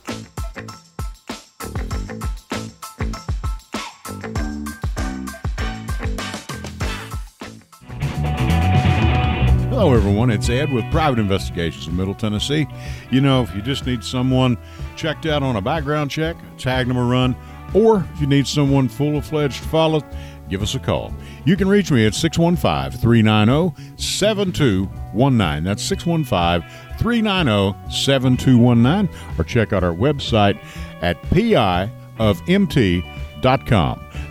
Hello, 9.84 9.96
everyone. 9.98 10.32
It's 10.32 10.50
Ed 10.50 10.72
with 10.72 10.90
Private 10.92 11.20
Investigations 11.20 11.88
in 11.88 11.98
Middle 11.98 12.16
Tennessee. 12.16 12.66
You 13.12 13.20
know, 13.20 13.42
if 13.42 13.54
you 13.54 13.62
just 13.62 13.86
need 13.86 14.02
someone 14.02 14.58
checked 14.96 15.26
out 15.26 15.44
on 15.44 15.58
a 15.58 15.62
background 15.62 16.10
check, 16.10 16.38
tag 16.58 16.88
them 16.88 16.96
a 16.96 17.04
run, 17.04 17.36
Or 17.74 18.08
if 18.14 18.22
you 18.22 18.28
need 18.28 18.48
someone 18.48 18.88
full 18.88 19.18
of 19.18 19.26
fledged 19.26 19.62
follow, 19.66 20.00
give 20.48 20.62
us 20.62 20.74
a 20.74 20.80
call. 20.80 21.14
You 21.44 21.58
can 21.58 21.68
reach 21.68 21.92
me 21.92 22.06
at 22.06 22.16
615 22.16 22.98
390 22.98 23.98
7219. 24.02 25.66
That's 25.66 25.84
615 25.84 26.98
390 26.98 27.92
7219. 27.92 29.10
Or 29.38 29.44
check 29.44 29.74
out 29.74 29.84
our 29.84 29.94
website 29.94 30.58
at 31.02 31.22
piofmt.com. 31.24 31.84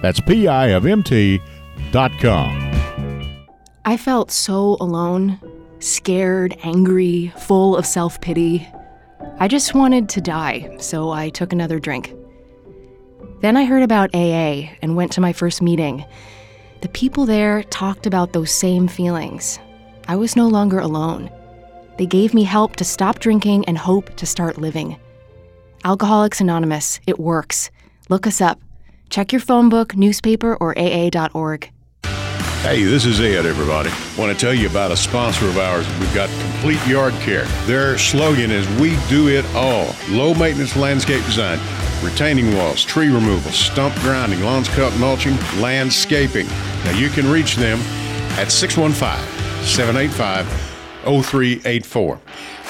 That's 0.00 0.20
piofmt.com. 0.20 1.42
I 3.84 3.96
felt 3.96 4.30
so 4.30 4.76
alone, 4.80 5.40
scared, 5.80 6.56
angry, 6.62 7.32
full 7.36 7.76
of 7.76 7.84
self 7.84 8.20
pity. 8.20 8.68
I 9.38 9.48
just 9.48 9.74
wanted 9.74 10.08
to 10.10 10.20
die, 10.20 10.76
so 10.78 11.10
I 11.10 11.30
took 11.30 11.52
another 11.52 11.80
drink. 11.80 12.14
Then 13.40 13.56
I 13.56 13.64
heard 13.64 13.82
about 13.82 14.14
AA 14.14 14.70
and 14.82 14.94
went 14.94 15.10
to 15.12 15.20
my 15.20 15.32
first 15.32 15.60
meeting. 15.60 16.04
The 16.80 16.90
people 16.90 17.26
there 17.26 17.64
talked 17.64 18.06
about 18.06 18.32
those 18.32 18.52
same 18.52 18.86
feelings. 18.86 19.58
I 20.06 20.14
was 20.14 20.36
no 20.36 20.46
longer 20.46 20.78
alone. 20.78 21.28
They 21.98 22.06
gave 22.06 22.34
me 22.34 22.44
help 22.44 22.76
to 22.76 22.84
stop 22.84 23.18
drinking 23.18 23.64
and 23.64 23.76
hope 23.76 24.14
to 24.16 24.26
start 24.26 24.58
living. 24.58 24.96
Alcoholics 25.84 26.40
Anonymous, 26.40 27.00
it 27.08 27.18
works. 27.18 27.72
Look 28.08 28.28
us 28.28 28.40
up. 28.40 28.60
Check 29.10 29.32
your 29.32 29.40
phone 29.40 29.68
book, 29.68 29.96
newspaper, 29.96 30.56
or 30.56 30.78
AA.org. 30.78 31.71
Hey, 32.62 32.84
this 32.84 33.04
is 33.06 33.20
Ed, 33.20 33.44
everybody. 33.44 33.90
Want 34.16 34.32
to 34.32 34.38
tell 34.38 34.54
you 34.54 34.68
about 34.68 34.92
a 34.92 34.96
sponsor 34.96 35.48
of 35.48 35.58
ours. 35.58 35.84
We've 35.98 36.14
got 36.14 36.30
Complete 36.52 36.78
Yard 36.86 37.12
Care. 37.14 37.44
Their 37.66 37.98
slogan 37.98 38.52
is 38.52 38.68
We 38.80 38.96
Do 39.08 39.26
It 39.26 39.44
All. 39.56 39.92
Low 40.08 40.32
maintenance 40.32 40.76
landscape 40.76 41.24
design, 41.24 41.58
retaining 42.04 42.56
walls, 42.56 42.84
tree 42.84 43.08
removal, 43.08 43.50
stump 43.50 43.96
grinding, 43.96 44.42
lawns 44.42 44.68
cut, 44.68 44.96
mulching, 45.00 45.36
landscaping. 45.58 46.46
Now 46.84 46.96
you 46.96 47.08
can 47.08 47.28
reach 47.28 47.56
them 47.56 47.80
at 48.38 48.52
615 48.52 49.18
785 49.64 50.46
0384. 51.02 52.20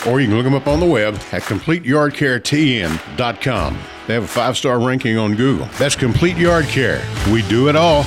Or 0.06 0.20
you 0.22 0.26
can 0.26 0.36
look 0.36 0.44
them 0.44 0.54
up 0.54 0.68
on 0.68 0.80
the 0.80 0.86
web 0.86 1.16
at 1.32 1.42
CompleteYardCareTN.com. 1.42 3.78
They 4.06 4.14
have 4.14 4.24
a 4.24 4.26
five 4.26 4.56
star 4.56 4.80
ranking 4.80 5.18
on 5.18 5.36
Google. 5.36 5.68
That's 5.78 5.96
Complete 5.96 6.38
Yard 6.38 6.64
Care. 6.64 7.06
We 7.30 7.42
do 7.42 7.68
it 7.68 7.76
all. 7.76 8.06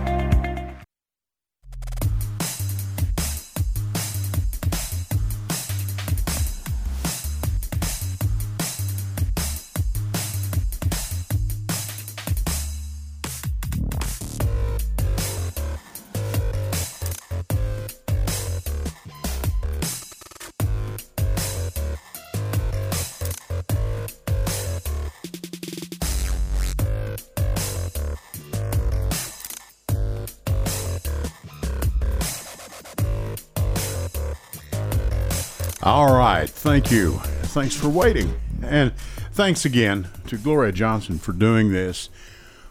Thank 36.71 36.89
you. 36.89 37.17
Thanks 37.51 37.75
for 37.75 37.89
waiting. 37.89 38.33
And 38.63 38.95
thanks 39.33 39.65
again 39.65 40.07
to 40.27 40.37
Gloria 40.37 40.71
Johnson 40.71 41.19
for 41.19 41.33
doing 41.33 41.73
this. 41.73 42.09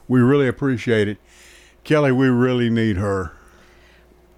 We 0.08 0.20
really 0.20 0.48
appreciate 0.48 1.06
it. 1.06 1.18
Kelly, 1.84 2.10
we 2.10 2.28
really 2.28 2.70
need 2.70 2.96
her 2.96 3.32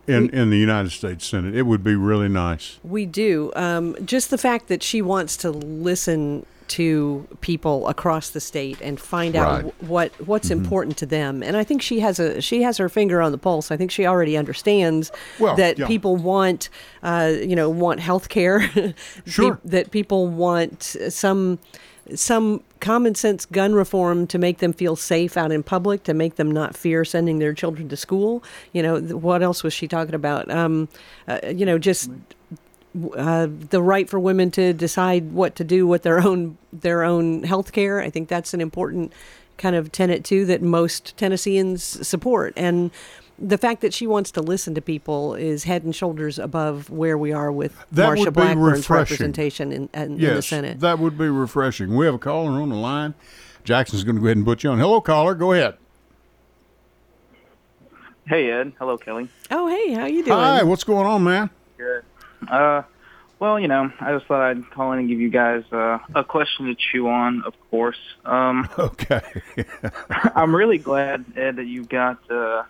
in, 0.09 0.31
in 0.31 0.51
the 0.51 0.57
United 0.57 0.91
States 0.91 1.25
Senate. 1.25 1.55
It 1.55 1.63
would 1.63 1.85
be 1.85 1.95
really 1.95 2.29
nice. 2.29 2.81
We 2.83 3.07
do. 3.07 3.53
Um, 3.55 3.95
just 4.05 4.31
the 4.31 4.37
fact 4.37 4.67
that 4.67 4.83
she 4.83 5.01
wants 5.01 5.37
to 5.37 5.53
listen 5.53 6.45
to 6.73 7.27
people 7.43 7.87
across 7.87 8.31
the 8.31 8.41
state 8.41 8.79
and 8.81 8.99
find 8.99 9.37
out 9.37 9.75
what 9.83 10.11
what's 10.27 10.51
important 10.51 10.97
to 10.97 11.07
them. 11.07 11.43
And 11.43 11.55
I 11.55 11.65
think 11.65 11.83
she 11.83 12.01
has 12.01 12.19
a 12.19 12.41
she 12.41 12.63
has 12.63 12.79
her 12.79 12.89
finger 12.89 13.21
on 13.21 13.31
the 13.31 13.39
pulse. 13.39 13.71
I 13.71 13.77
think 13.77 13.91
she 13.91 14.07
already 14.07 14.39
understands 14.39 15.13
Well, 15.39 15.55
that 15.57 15.79
yeah. 15.79 15.87
people 15.87 16.17
want 16.17 16.71
uh, 17.03 17.35
you 17.41 17.55
know 17.55 17.69
want 17.69 18.01
health 18.01 18.29
care. 18.29 18.71
Sure. 19.27 19.59
that 19.65 19.91
people 19.91 20.29
want 20.29 20.83
some 21.09 21.59
some 22.15 22.63
common 22.81 23.15
sense 23.15 23.45
gun 23.47 23.75
reform 23.75 24.27
to 24.27 24.39
make 24.39 24.59
them 24.59 24.73
feel 24.73 24.97
safe 24.97 25.37
out 25.37 25.53
in 25.53 25.63
public, 25.63 26.03
to 26.05 26.15
make 26.15 26.37
them 26.37 26.51
not 26.51 26.77
fear 26.77 27.05
sending 27.05 27.39
their 27.39 27.55
children 27.55 27.89
to 27.89 27.97
school. 27.97 28.43
You 28.73 28.83
know, 28.83 29.01
what 29.01 29.43
else 29.43 29.63
was 29.63 29.73
she 29.73 29.87
talking 29.87 30.15
about? 30.15 30.51
Um, 30.51 30.89
uh, 31.29 31.39
you 31.55 31.65
know, 31.67 31.79
just 31.79 32.11
uh, 33.17 33.49
the 33.71 33.81
right 33.83 34.09
for 34.09 34.19
women 34.21 34.51
to 34.53 34.73
decide 34.73 35.33
what 35.33 35.55
to 35.57 35.65
do 35.65 35.87
with 35.87 36.03
their 36.03 36.21
own 36.21 36.59
their 36.73 37.03
own 37.05 37.43
health 37.45 37.73
care. 37.73 38.01
I 38.01 38.11
think 38.11 38.29
that's 38.29 38.53
an 38.55 38.61
important 38.61 39.13
kind 39.59 39.77
of 39.77 39.93
tenet 39.93 40.25
too 40.25 40.45
that 40.47 40.63
most 40.63 41.17
Tennesseans 41.17 41.83
support. 42.07 42.53
And 42.57 42.91
the 43.39 43.59
fact 43.59 43.81
that 43.81 43.93
she 43.95 44.07
wants 44.07 44.31
to 44.33 44.41
listen 44.41 44.75
to 44.75 44.81
people 44.81 45.35
is 45.35 45.65
head 45.65 45.85
and 45.85 45.95
shoulders 45.97 46.39
above 46.39 46.91
where 46.91 47.17
we 47.19 47.33
are 47.33 47.51
with 47.51 47.75
That 47.93 48.11
Marsha 48.11 48.25
would 48.27 48.35
Blackburn's 48.35 48.79
refreshing. 48.79 49.15
representation 49.15 49.73
in, 49.73 49.89
in, 49.95 50.03
in 50.03 50.17
the 50.17 50.23
Yes, 50.23 50.47
Senate. 50.47 50.81
that 50.81 50.99
would 50.99 51.17
be 51.19 51.29
refreshing. 51.29 51.95
We 51.97 52.07
have 52.07 52.15
a 52.15 52.19
caller 52.19 52.61
on 52.61 52.69
the 52.69 52.77
line. 52.77 53.15
Jackson's 53.65 54.05
going 54.05 54.17
to 54.17 54.21
go 54.21 54.27
ahead 54.27 54.37
and 54.37 54.47
put 54.47 54.63
you 54.65 54.71
on. 54.71 54.79
Hello, 54.79 55.01
caller. 55.01 55.35
Go 55.35 55.53
ahead. 55.53 55.77
Hey 58.27 58.51
Ed, 58.51 58.73
hello 58.79 58.97
Kelly. 58.97 59.29
oh, 59.51 59.67
hey, 59.69 59.93
how 59.95 60.07
you 60.07 60.25
doing? 60.25 60.39
Hi, 60.39 60.63
what's 60.63 60.85
going 60.85 61.07
on, 61.07 61.25
man? 61.25 61.51
Good. 61.77 62.05
Uh, 62.49 62.83
well, 63.39 63.59
you 63.59 63.67
know, 63.67 63.91
I 64.01 64.13
just 64.13 64.27
thought 64.27 64.41
I'd 64.41 64.71
call 64.71 64.93
in 64.93 65.01
and 65.01 65.09
give 65.09 65.21
you 65.21 65.29
guys 65.29 65.65
uh, 65.73 65.99
a 66.15 66.23
question 66.23 66.67
to 66.67 66.77
chew 66.77 67.09
on. 67.09 67.43
Of 67.45 67.55
course, 67.71 67.99
um, 68.25 68.69
Okay. 68.79 69.21
I'm 70.37 70.55
really 70.55 70.79
glad 70.79 71.25
Ed 71.37 71.57
that 71.57 71.67
you 71.67 71.85
got 71.85 72.31
uh, 72.31 72.63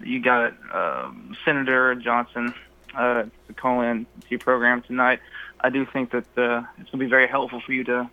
you 0.00 0.22
got 0.22 0.54
um, 0.72 1.36
Senator 1.44 1.94
Johnson 1.96 2.54
uh, 2.94 3.24
to 3.48 3.54
call 3.54 3.82
in 3.82 4.04
to 4.04 4.26
your 4.28 4.38
program 4.38 4.82
tonight. 4.82 5.20
I 5.60 5.70
do 5.70 5.84
think 5.84 6.12
that 6.12 6.26
uh, 6.38 6.62
it's 6.78 6.90
going 6.90 6.92
to 6.92 6.96
be 6.98 7.06
very 7.06 7.26
helpful 7.26 7.60
for 7.60 7.72
you 7.72 7.84
to 7.84 8.10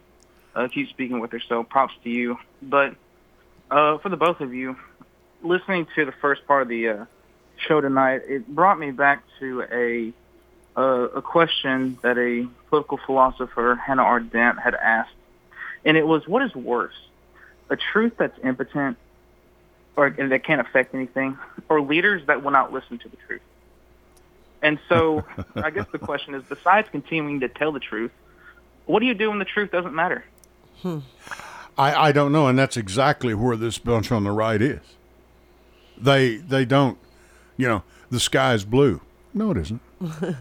uh, 0.56 0.68
keep 0.70 0.90
speaking 0.90 1.20
with 1.20 1.32
her. 1.34 1.40
So 1.40 1.64
props 1.64 1.94
to 2.04 2.10
you. 2.10 2.38
But 2.62 2.96
uh, 3.70 3.98
for 4.00 4.10
the 4.10 4.18
both 4.18 4.40
of 4.40 4.54
you, 4.54 4.76
listening 5.44 5.88
to 5.96 6.06
the 6.06 6.14
first 6.14 6.48
part 6.48 6.64
of 6.64 6.68
the 6.68 6.90
uh, 6.90 7.06
show 7.68 7.82
tonight, 7.82 8.22
it 8.28 8.48
brought 8.48 8.80
me 8.80 8.92
back 8.92 9.24
to 9.40 9.64
a 9.72 10.14
uh, 10.76 11.08
a 11.16 11.22
question 11.22 11.98
that 12.02 12.18
a 12.18 12.48
political 12.70 12.98
philosopher, 13.06 13.76
Hannah 13.76 14.04
Arendt, 14.04 14.60
had 14.60 14.76
asked, 14.76 15.14
and 15.86 15.98
it 15.98 16.08
was, 16.08 16.28
"What 16.28 16.44
is 16.44 16.56
worse, 16.56 16.96
a 17.70 17.76
truth 17.76 18.14
that's 18.18 18.38
impotent, 18.44 18.98
or 19.96 20.08
and 20.08 20.32
that 20.32 20.44
can't 20.44 20.62
affect 20.62 20.96
anything, 20.96 21.38
or 21.70 21.82
leaders 21.82 22.26
that 22.28 22.44
will 22.44 22.52
not 22.52 22.74
listen 22.74 22.98
to 23.00 23.10
the 23.10 23.18
truth?" 23.28 23.42
And 24.62 24.80
so, 24.88 25.24
I 25.56 25.70
guess 25.70 25.88
the 25.92 26.00
question 26.00 26.36
is, 26.36 26.44
besides 26.44 26.88
continuing 26.90 27.42
to 27.42 27.50
tell 27.50 27.72
the 27.74 27.82
truth, 27.82 28.12
what 28.86 29.02
do 29.02 29.06
you 29.06 29.14
do 29.14 29.30
when 29.30 29.40
the 29.40 29.46
truth 29.46 29.72
doesn't 29.72 29.94
matter? 29.94 30.24
I, 31.78 32.08
I 32.08 32.12
don't 32.12 32.32
know, 32.32 32.48
and 32.48 32.58
that's 32.58 32.78
exactly 32.78 33.34
where 33.34 33.56
this 33.56 33.78
bunch 33.78 34.12
on 34.12 34.24
the 34.24 34.32
right 34.32 34.62
is. 34.62 34.82
They 35.98 36.38
they 36.38 36.66
don't, 36.66 36.98
you 37.58 37.68
know, 37.68 37.84
the 38.10 38.20
sky 38.20 38.54
is 38.54 38.66
blue. 38.66 39.02
No, 39.34 39.52
it 39.52 39.58
isn't. 39.58 39.82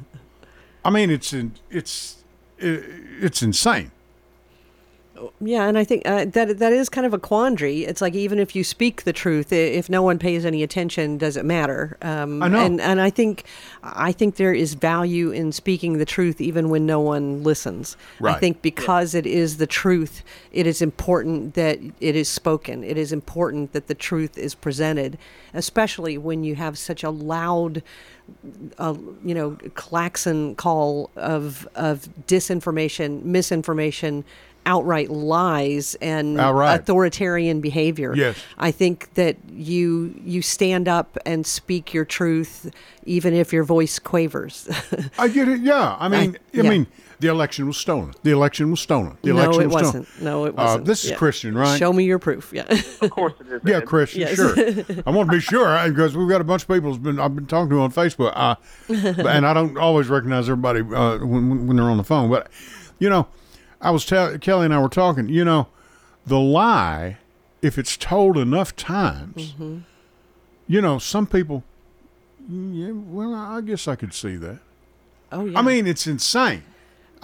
I 0.84 0.90
mean, 0.90 1.10
it's 1.10 1.32
in, 1.32 1.52
it's 1.70 2.16
it, 2.58 2.84
it's 3.20 3.42
insane. 3.42 3.90
Yeah, 5.40 5.66
and 5.66 5.78
I 5.78 5.84
think 5.84 6.06
uh, 6.06 6.24
that 6.26 6.58
that 6.58 6.72
is 6.72 6.88
kind 6.88 7.06
of 7.06 7.14
a 7.14 7.18
quandary. 7.18 7.84
It's 7.84 8.00
like 8.00 8.14
even 8.14 8.38
if 8.38 8.56
you 8.56 8.64
speak 8.64 9.02
the 9.04 9.12
truth, 9.12 9.52
if 9.52 9.88
no 9.88 10.02
one 10.02 10.18
pays 10.18 10.44
any 10.44 10.62
attention, 10.62 11.18
does 11.18 11.36
it 11.36 11.44
matter? 11.44 11.96
Um, 12.02 12.42
I 12.42 12.48
know. 12.48 12.64
And 12.64 12.80
and 12.80 13.00
I 13.00 13.10
think 13.10 13.44
I 13.82 14.12
think 14.12 14.36
there 14.36 14.54
is 14.54 14.74
value 14.74 15.30
in 15.30 15.52
speaking 15.52 15.98
the 15.98 16.04
truth 16.04 16.40
even 16.40 16.70
when 16.70 16.86
no 16.86 17.00
one 17.00 17.42
listens. 17.42 17.96
Right. 18.20 18.36
I 18.36 18.38
think 18.38 18.62
because 18.62 19.14
it 19.14 19.26
is 19.26 19.58
the 19.58 19.66
truth, 19.66 20.22
it 20.52 20.66
is 20.66 20.82
important 20.82 21.54
that 21.54 21.78
it 22.00 22.16
is 22.16 22.28
spoken. 22.28 22.84
It 22.84 22.98
is 22.98 23.12
important 23.12 23.72
that 23.72 23.86
the 23.86 23.94
truth 23.94 24.38
is 24.38 24.54
presented, 24.54 25.18
especially 25.54 26.18
when 26.18 26.44
you 26.44 26.54
have 26.56 26.78
such 26.78 27.02
a 27.02 27.10
loud 27.10 27.82
a 28.78 28.96
you 29.24 29.34
know 29.34 29.56
klaxon 29.74 30.54
call 30.54 31.10
of 31.16 31.68
of 31.74 32.08
disinformation, 32.26 33.22
misinformation, 33.24 34.24
outright 34.66 35.10
lies 35.10 35.94
and 36.00 36.38
Outright. 36.40 36.80
authoritarian 36.80 37.60
behavior. 37.60 38.14
Yes. 38.14 38.36
I 38.58 38.70
think 38.70 39.12
that 39.14 39.36
you 39.50 40.14
you 40.24 40.42
stand 40.42 40.88
up 40.88 41.18
and 41.26 41.46
speak 41.46 41.92
your 41.92 42.04
truth 42.04 42.70
even 43.04 43.34
if 43.34 43.52
your 43.52 43.64
voice 43.64 43.98
quavers. 43.98 44.68
I 45.18 45.28
get 45.28 45.48
it. 45.48 45.60
Yeah. 45.60 45.96
I 45.98 46.08
mean, 46.08 46.36
I, 46.36 46.56
yeah. 46.56 46.62
mean, 46.70 46.86
the 47.18 47.28
election 47.28 47.66
was 47.66 47.76
stolen. 47.76 48.14
The 48.22 48.30
election 48.30 48.70
was 48.70 48.80
stolen. 48.80 49.16
The 49.22 49.30
election 49.30 49.52
no, 49.52 49.60
it 49.60 49.66
was 49.66 49.74
wasn't. 49.82 50.06
stolen. 50.08 50.24
No, 50.24 50.44
it 50.44 50.48
Uh, 50.50 50.62
wasn't. 50.62 50.84
this 50.86 51.04
is 51.04 51.10
Yeah. 51.10 51.16
Christian, 51.16 51.56
right? 51.56 51.78
Show 51.78 51.92
me 51.92 52.04
your 52.04 52.18
proof. 52.20 52.52
Yeah. 52.52 52.62
Of 53.00 53.10
course 53.10 53.32
it 53.40 53.48
is. 53.52 53.60
Yeah, 53.64 53.80
Christian, 53.80 54.20
Yes. 54.22 54.36
sure. 54.36 54.54
I 55.06 55.10
want 55.10 55.28
to 55.30 55.36
be 55.36 55.40
sure 55.40 55.88
because 55.88 56.16
we've 56.16 56.28
got 56.28 56.40
a 56.40 56.44
bunch 56.44 56.62
of 56.62 56.68
people 56.68 56.90
who's 56.90 56.98
been 56.98 57.18
I've 57.18 57.34
been 57.34 57.46
talking 57.46 57.70
to 57.70 57.80
on 57.80 57.90
Facebook, 57.92 58.32
uh, 58.36 58.54
and 59.28 59.46
I 59.46 59.52
don't 59.54 59.76
always 59.76 60.08
recognize 60.08 60.48
everybody 60.48 60.80
uh, 60.80 61.18
when 61.18 61.66
when 61.66 61.76
they're 61.76 61.90
on 61.90 61.96
the 61.96 62.04
phone. 62.04 62.30
But 62.30 62.48
you 63.00 63.08
know, 63.10 63.26
I 63.82 63.90
was 63.90 64.06
tell 64.06 64.38
Kelly 64.38 64.64
and 64.66 64.74
I 64.74 64.80
were 64.80 64.88
talking. 64.88 65.28
You 65.28 65.44
know, 65.44 65.66
the 66.24 66.38
lie, 66.40 67.18
if 67.60 67.76
it's 67.78 67.96
told 67.96 68.38
enough 68.38 68.74
times, 68.76 69.52
Mm-hmm. 69.52 69.78
you 70.68 70.80
know, 70.80 70.98
some 70.98 71.26
people. 71.26 71.64
"Mm, 72.50 72.70
Yeah, 72.74 72.92
well, 72.92 73.34
I 73.34 73.60
guess 73.60 73.86
I 73.88 73.96
could 73.96 74.14
see 74.14 74.36
that. 74.36 74.58
oh 75.32 75.44
yeah. 75.46 75.58
I 75.58 75.62
mean, 75.62 75.86
it's 75.86 76.06
insane. 76.06 76.62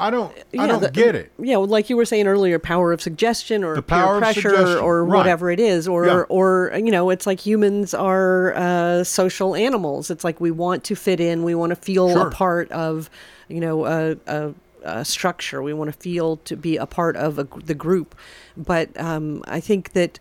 I 0.00 0.11
don't. 0.11 0.32
I 0.56 0.68
don't 0.68 0.80
the- 0.80 0.90
get 0.92 1.16
it. 1.16 1.32
Yeah, 1.40 1.56
well, 1.56 1.66
like 1.66 1.90
you 1.90 1.96
were 1.96 2.04
saying 2.04 2.28
earlier, 2.28 2.61
power 2.61 2.92
of 2.92 3.02
suggestion 3.02 3.64
or 3.64 3.74
The 3.74 3.82
peer 3.82 3.98
power 3.98 4.16
of 4.16 4.22
pressure 4.22 4.78
or 4.78 5.04
right. 5.04 5.16
whatever 5.18 5.50
it 5.50 5.59
is, 5.59 5.88
or 5.88 6.06
Yeah. 6.06 6.20
or 6.28 6.72
you 6.76 6.92
know, 6.92 7.11
it's 7.11 7.26
like 7.26 7.40
humans 7.44 7.94
are 7.94 8.54
uh, 8.54 9.02
social 9.04 9.56
animals. 9.56 10.09
It's 10.11 10.22
like 10.22 10.40
we 10.40 10.52
want 10.52 10.84
to 10.84 10.94
fit 10.94 11.18
in, 11.20 11.42
we 11.42 11.54
want 11.56 11.70
to 11.70 11.76
feel 11.76 12.12
Sure. 12.12 12.28
a 12.28 12.30
part 12.30 12.70
of, 12.70 13.11
you 13.48 13.59
know, 13.61 13.86
a, 13.86 14.16
a, 14.28 14.54
a 14.83 15.05
structure. 15.05 15.62
We 15.62 15.72
want 15.74 15.93
to 15.93 15.99
feel 15.99 16.37
to 16.39 16.57
be 16.57 16.76
a 16.76 16.87
part 16.87 17.16
of 17.16 17.39
a, 17.39 17.45
the 17.45 17.74
group. 17.74 18.14
But 18.57 18.99
um, 19.01 19.43
I 19.47 19.61
think 19.61 19.93
that 19.93 20.18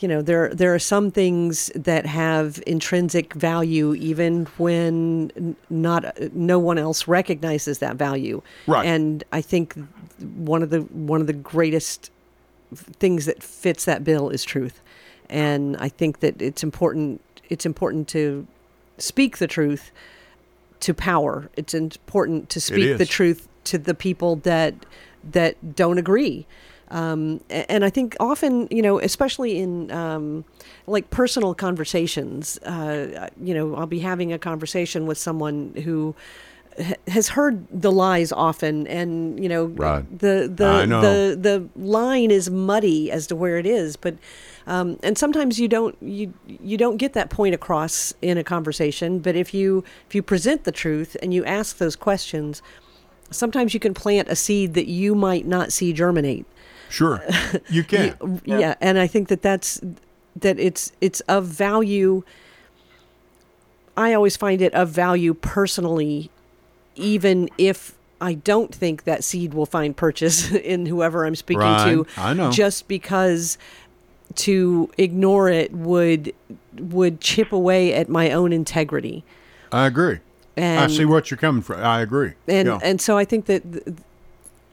you 0.00 0.06
know 0.06 0.20
there 0.20 0.52
there 0.54 0.74
are 0.74 0.78
some 0.78 1.10
things 1.10 1.70
that 1.74 2.04
have 2.04 2.62
intrinsic 2.66 3.32
value 3.32 3.94
even 3.94 4.44
when 4.58 5.56
not 5.70 6.04
no 6.34 6.58
one 6.58 6.76
else 6.76 7.08
recognizes 7.08 7.78
that 7.78 7.96
value 7.96 8.42
Right. 8.66 8.84
and 8.84 9.24
i 9.32 9.40
think 9.40 9.74
one 10.36 10.62
of 10.62 10.68
the 10.68 10.80
one 10.80 11.22
of 11.22 11.26
the 11.26 11.32
greatest 11.32 12.10
things 12.74 13.24
that 13.24 13.42
fits 13.42 13.86
that 13.86 14.04
bill 14.04 14.28
is 14.28 14.44
truth 14.44 14.82
and 15.30 15.74
i 15.78 15.88
think 15.88 16.20
that 16.20 16.42
it's 16.42 16.62
important 16.62 17.22
it's 17.48 17.64
important 17.64 18.08
to 18.08 18.46
speak 18.98 19.38
the 19.38 19.46
truth 19.46 19.90
to 20.86 20.94
power 20.94 21.50
it's 21.56 21.74
important 21.74 22.48
to 22.48 22.60
speak 22.60 22.96
the 22.98 23.06
truth 23.06 23.40
to 23.64 23.76
the 23.78 23.94
people 23.94 24.36
that 24.36 24.74
that 25.22 25.74
don't 25.74 25.98
agree 25.98 26.46
um, 26.88 27.40
and 27.50 27.84
I 27.84 27.90
think 27.90 28.16
often, 28.20 28.68
you 28.70 28.80
know, 28.80 29.00
especially 29.00 29.58
in 29.58 29.90
um, 29.90 30.44
like 30.86 31.10
personal 31.10 31.52
conversations, 31.52 32.58
uh, 32.58 33.28
you 33.42 33.54
know, 33.54 33.74
I'll 33.74 33.86
be 33.86 33.98
having 33.98 34.32
a 34.32 34.38
conversation 34.38 35.04
with 35.04 35.18
someone 35.18 35.74
who 35.84 36.14
has 37.08 37.28
heard 37.28 37.66
the 37.70 37.90
lies 37.90 38.30
often, 38.30 38.86
and 38.86 39.42
you 39.42 39.48
know, 39.48 39.64
Right. 39.64 40.04
the 40.16 40.48
the 40.54 40.86
the 41.02 41.36
the 41.40 41.68
line 41.80 42.30
is 42.30 42.50
muddy 42.50 43.10
as 43.10 43.26
to 43.28 43.36
where 43.36 43.58
it 43.58 43.66
is, 43.66 43.96
but. 43.96 44.14
Um, 44.66 44.98
and 45.02 45.16
sometimes 45.16 45.60
you 45.60 45.68
don't 45.68 45.96
you 46.02 46.34
you 46.46 46.76
don't 46.76 46.96
get 46.96 47.12
that 47.12 47.30
point 47.30 47.54
across 47.54 48.12
in 48.20 48.36
a 48.36 48.44
conversation. 48.44 49.20
But 49.20 49.36
if 49.36 49.54
you 49.54 49.84
if 50.08 50.14
you 50.14 50.22
present 50.22 50.64
the 50.64 50.72
truth 50.72 51.16
and 51.22 51.32
you 51.32 51.44
ask 51.44 51.78
those 51.78 51.94
questions, 51.94 52.62
sometimes 53.30 53.74
you 53.74 53.80
can 53.80 53.94
plant 53.94 54.28
a 54.28 54.36
seed 54.36 54.74
that 54.74 54.88
you 54.88 55.14
might 55.14 55.46
not 55.46 55.72
see 55.72 55.92
germinate. 55.92 56.46
Sure, 56.88 57.22
you 57.68 57.84
can. 57.84 58.40
Yeah. 58.44 58.74
and 58.80 58.98
I 58.98 59.06
think 59.06 59.28
that 59.28 59.42
that's 59.42 59.80
that 60.34 60.58
it's 60.58 60.92
it's 61.00 61.20
of 61.22 61.46
value. 61.46 62.22
I 63.96 64.12
always 64.12 64.36
find 64.36 64.60
it 64.60 64.74
of 64.74 64.90
value 64.90 65.32
personally, 65.32 66.30
even 66.96 67.48
if 67.56 67.96
I 68.20 68.34
don't 68.34 68.74
think 68.74 69.04
that 69.04 69.24
seed 69.24 69.54
will 69.54 69.66
find 69.66 69.96
purchase 69.96 70.50
in 70.52 70.86
whoever 70.86 71.24
I'm 71.24 71.34
speaking 71.34 71.62
to. 71.62 72.06
I 72.16 72.34
know. 72.34 72.50
Just 72.50 72.88
because 72.88 73.58
to 74.34 74.90
ignore 74.98 75.48
it 75.48 75.72
would 75.72 76.34
would 76.78 77.20
chip 77.20 77.52
away 77.52 77.94
at 77.94 78.08
my 78.08 78.30
own 78.30 78.52
integrity. 78.52 79.24
I 79.72 79.86
agree. 79.86 80.18
I 80.58 80.86
see 80.88 81.04
what 81.04 81.30
you're 81.30 81.38
coming 81.38 81.62
from. 81.62 81.80
I 81.82 82.00
agree. 82.00 82.32
and 82.48 82.68
Yeah. 82.68 82.78
and 82.82 83.00
so 83.00 83.16
I 83.18 83.24
think 83.24 83.46
that 83.46 83.70
th- 83.72 83.96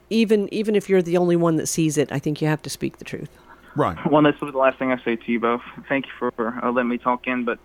even 0.09 0.53
even 0.53 0.75
if 0.75 0.89
you're 0.89 1.01
the 1.01 1.17
only 1.17 1.35
one 1.35 1.55
that 1.57 1.67
sees 1.67 1.97
it, 1.97 2.11
I 2.11 2.19
think 2.19 2.41
you 2.41 2.47
have 2.47 2.61
to 2.63 2.69
speak 2.69 2.97
the 2.97 3.05
truth. 3.05 3.29
right. 3.75 3.97
Well, 4.09 4.21
this 4.21 4.39
will 4.39 4.47
be 4.47 4.51
the 4.51 4.57
last 4.59 4.77
thing 4.79 4.91
I 4.91 5.01
say 5.03 5.15
to 5.15 5.31
you 5.31 5.39
both. 5.39 5.61
Thank 5.89 6.05
you 6.05 6.11
for 6.19 6.59
uh, 6.63 6.71
letting 6.71 6.89
me 6.89 6.97
talk 6.97 7.27
in. 7.27 7.43
But, 7.43 7.57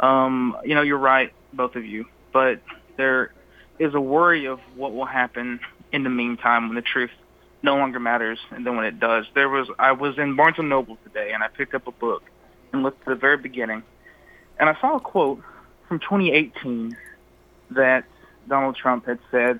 um, 0.00 0.56
you 0.64 0.74
know, 0.74 0.82
you're 0.82 0.98
right, 0.98 1.32
both 1.52 1.74
of 1.76 1.84
you. 1.84 2.06
But 2.32 2.60
there 2.96 3.32
is 3.78 3.94
a 3.94 4.00
worry 4.00 4.46
of 4.46 4.60
what 4.76 4.92
will 4.92 5.06
happen 5.06 5.58
in 5.92 6.02
the 6.04 6.10
meantime 6.10 6.68
when 6.68 6.74
the 6.76 6.82
truth 6.82 7.10
no 7.64 7.76
longer 7.76 7.98
matters, 7.98 8.38
and 8.50 8.64
then 8.64 8.76
when 8.76 8.84
it 8.84 9.00
does. 9.00 9.26
There 9.34 9.48
was 9.48 9.68
I 9.78 9.92
was 9.92 10.18
in 10.18 10.36
Barnes 10.36 10.56
and 10.58 10.68
Noble 10.68 10.96
today, 11.02 11.32
and 11.32 11.42
I 11.42 11.48
picked 11.48 11.74
up 11.74 11.86
a 11.88 11.92
book 11.92 12.22
and 12.72 12.82
looked 12.84 13.00
at 13.00 13.06
the 13.06 13.14
very 13.16 13.38
beginning, 13.38 13.82
and 14.60 14.68
I 14.68 14.78
saw 14.80 14.96
a 14.96 15.00
quote 15.00 15.42
from 15.88 15.98
2018 15.98 16.96
that 17.70 18.04
Donald 18.48 18.76
Trump 18.76 19.06
had 19.06 19.18
said 19.30 19.58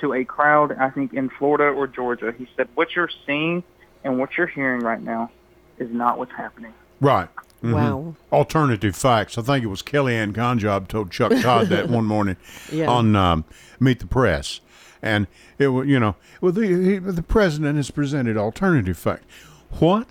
to 0.00 0.12
a 0.12 0.24
crowd, 0.24 0.76
I 0.76 0.90
think 0.90 1.14
in 1.14 1.30
Florida 1.30 1.64
or 1.64 1.86
Georgia. 1.86 2.34
He 2.36 2.48
said, 2.56 2.68
"What 2.74 2.94
you're 2.96 3.08
seeing 3.26 3.62
and 4.02 4.18
what 4.18 4.36
you're 4.36 4.48
hearing 4.48 4.80
right 4.80 5.00
now 5.00 5.30
is 5.78 5.90
not 5.90 6.18
what's 6.18 6.32
happening." 6.32 6.74
Right. 7.00 7.28
Wow. 7.62 8.14
Alternative 8.30 8.94
facts. 8.94 9.38
I 9.38 9.42
think 9.42 9.64
it 9.64 9.68
was 9.68 9.82
Kellyanne 9.82 10.34
Conjob 10.34 10.86
told 10.86 11.10
Chuck 11.10 11.32
Todd 11.40 11.68
that 11.68 11.88
one 11.98 12.04
morning 12.04 12.36
Yeah. 12.70 12.90
on 12.90 13.16
um, 13.16 13.44
Meet 13.80 14.00
the 14.00 14.06
Press, 14.06 14.60
and 15.04 15.26
it 15.58 15.68
you 15.68 16.00
know 16.00 16.16
well 16.40 16.50
the 16.50 16.66
he, 16.66 16.98
the 16.98 17.22
president 17.22 17.76
has 17.76 17.90
presented 17.90 18.36
alternative 18.36 18.98
facts. 18.98 19.26
What? 19.78 20.08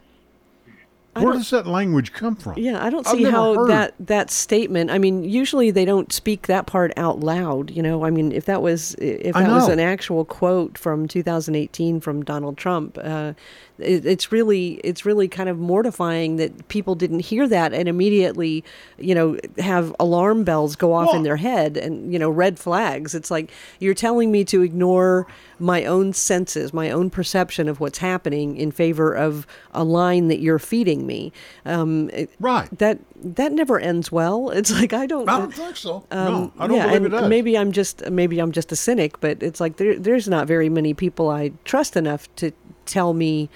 Where 1.15 1.33
does 1.33 1.49
that 1.51 1.67
language 1.67 2.11
come 2.13 2.35
from? 2.35 2.57
Yeah, 2.57 2.83
I 2.83 2.89
don't 2.89 3.05
see 3.05 3.23
how 3.23 3.53
heard- 3.53 3.69
that 3.69 3.93
that 3.99 4.31
statement. 4.31 4.89
I 4.89 4.97
mean, 4.97 5.23
usually 5.23 5.69
they 5.69 5.85
don't 5.85 6.11
speak 6.11 6.47
that 6.47 6.65
part 6.65 6.91
out 6.97 7.19
loud. 7.19 7.69
You 7.69 7.83
know, 7.83 8.03
I 8.03 8.09
mean, 8.09 8.31
if 8.31 8.45
that 8.45 8.61
was 8.61 8.95
if 8.95 9.35
that 9.35 9.49
was 9.49 9.67
an 9.67 9.79
actual 9.79 10.25
quote 10.25 10.77
from 10.77 11.07
2018 11.07 11.99
from 11.99 12.23
Donald 12.23 12.57
Trump, 12.57 12.97
uh, 13.01 13.33
it, 13.77 14.05
it's 14.05 14.31
really 14.31 14.75
it's 14.83 15.05
really 15.05 15.27
kind 15.27 15.49
of 15.49 15.59
mortifying 15.59 16.37
that 16.37 16.67
people 16.67 16.95
didn't 16.95 17.19
hear 17.19 17.47
that 17.47 17.73
and 17.73 17.87
immediately, 17.87 18.63
you 18.97 19.13
know, 19.13 19.37
have 19.59 19.95
alarm 19.99 20.43
bells 20.43 20.75
go 20.75 20.93
off 20.93 21.13
in 21.13 21.23
their 21.23 21.37
head 21.37 21.77
and 21.77 22.11
you 22.11 22.17
know 22.17 22.29
red 22.29 22.57
flags. 22.57 23.13
It's 23.13 23.29
like 23.29 23.51
you're 23.79 23.93
telling 23.93 24.31
me 24.31 24.43
to 24.45 24.61
ignore 24.61 25.27
my 25.59 25.85
own 25.85 26.13
senses, 26.13 26.73
my 26.73 26.89
own 26.91 27.09
perception 27.09 27.69
of 27.69 27.79
what's 27.79 27.99
happening 27.99 28.57
in 28.57 28.71
favor 28.71 29.13
of 29.13 29.45
a 29.71 29.83
line 29.83 30.27
that 30.27 30.39
you're 30.39 30.59
feeding 30.59 31.02
me. 31.05 31.31
Um, 31.65 32.09
it- 32.11 32.29
Right. 32.39 32.67
that 32.79 32.99
that 33.23 33.51
never 33.51 33.79
ends 33.79 34.11
well. 34.11 34.49
It's 34.63 34.71
like 34.71 34.93
I 34.93 35.05
don't. 35.05 35.27
I 35.29 35.39
don't 35.39 35.53
think 35.53 35.75
so. 35.75 36.03
um, 36.11 36.27
no, 36.33 36.51
I 36.59 36.67
don't 36.67 36.77
yeah, 36.77 36.87
believe 36.87 37.05
it 37.05 37.09
does. 37.09 37.29
maybe 37.29 37.57
I'm 37.57 37.71
just 37.71 38.09
maybe 38.09 38.39
I'm 38.39 38.51
just 38.51 38.71
a 38.71 38.75
cynic, 38.75 39.19
but 39.19 39.41
it's 39.43 39.59
like 39.59 39.77
there, 39.77 39.97
there's 39.97 40.27
not 40.27 40.47
very 40.47 40.69
many 40.69 40.93
people 40.93 41.29
I 41.29 41.51
trust 41.65 41.95
enough 41.95 42.33
to 42.37 42.51
tell 42.85 43.13
me 43.13 43.49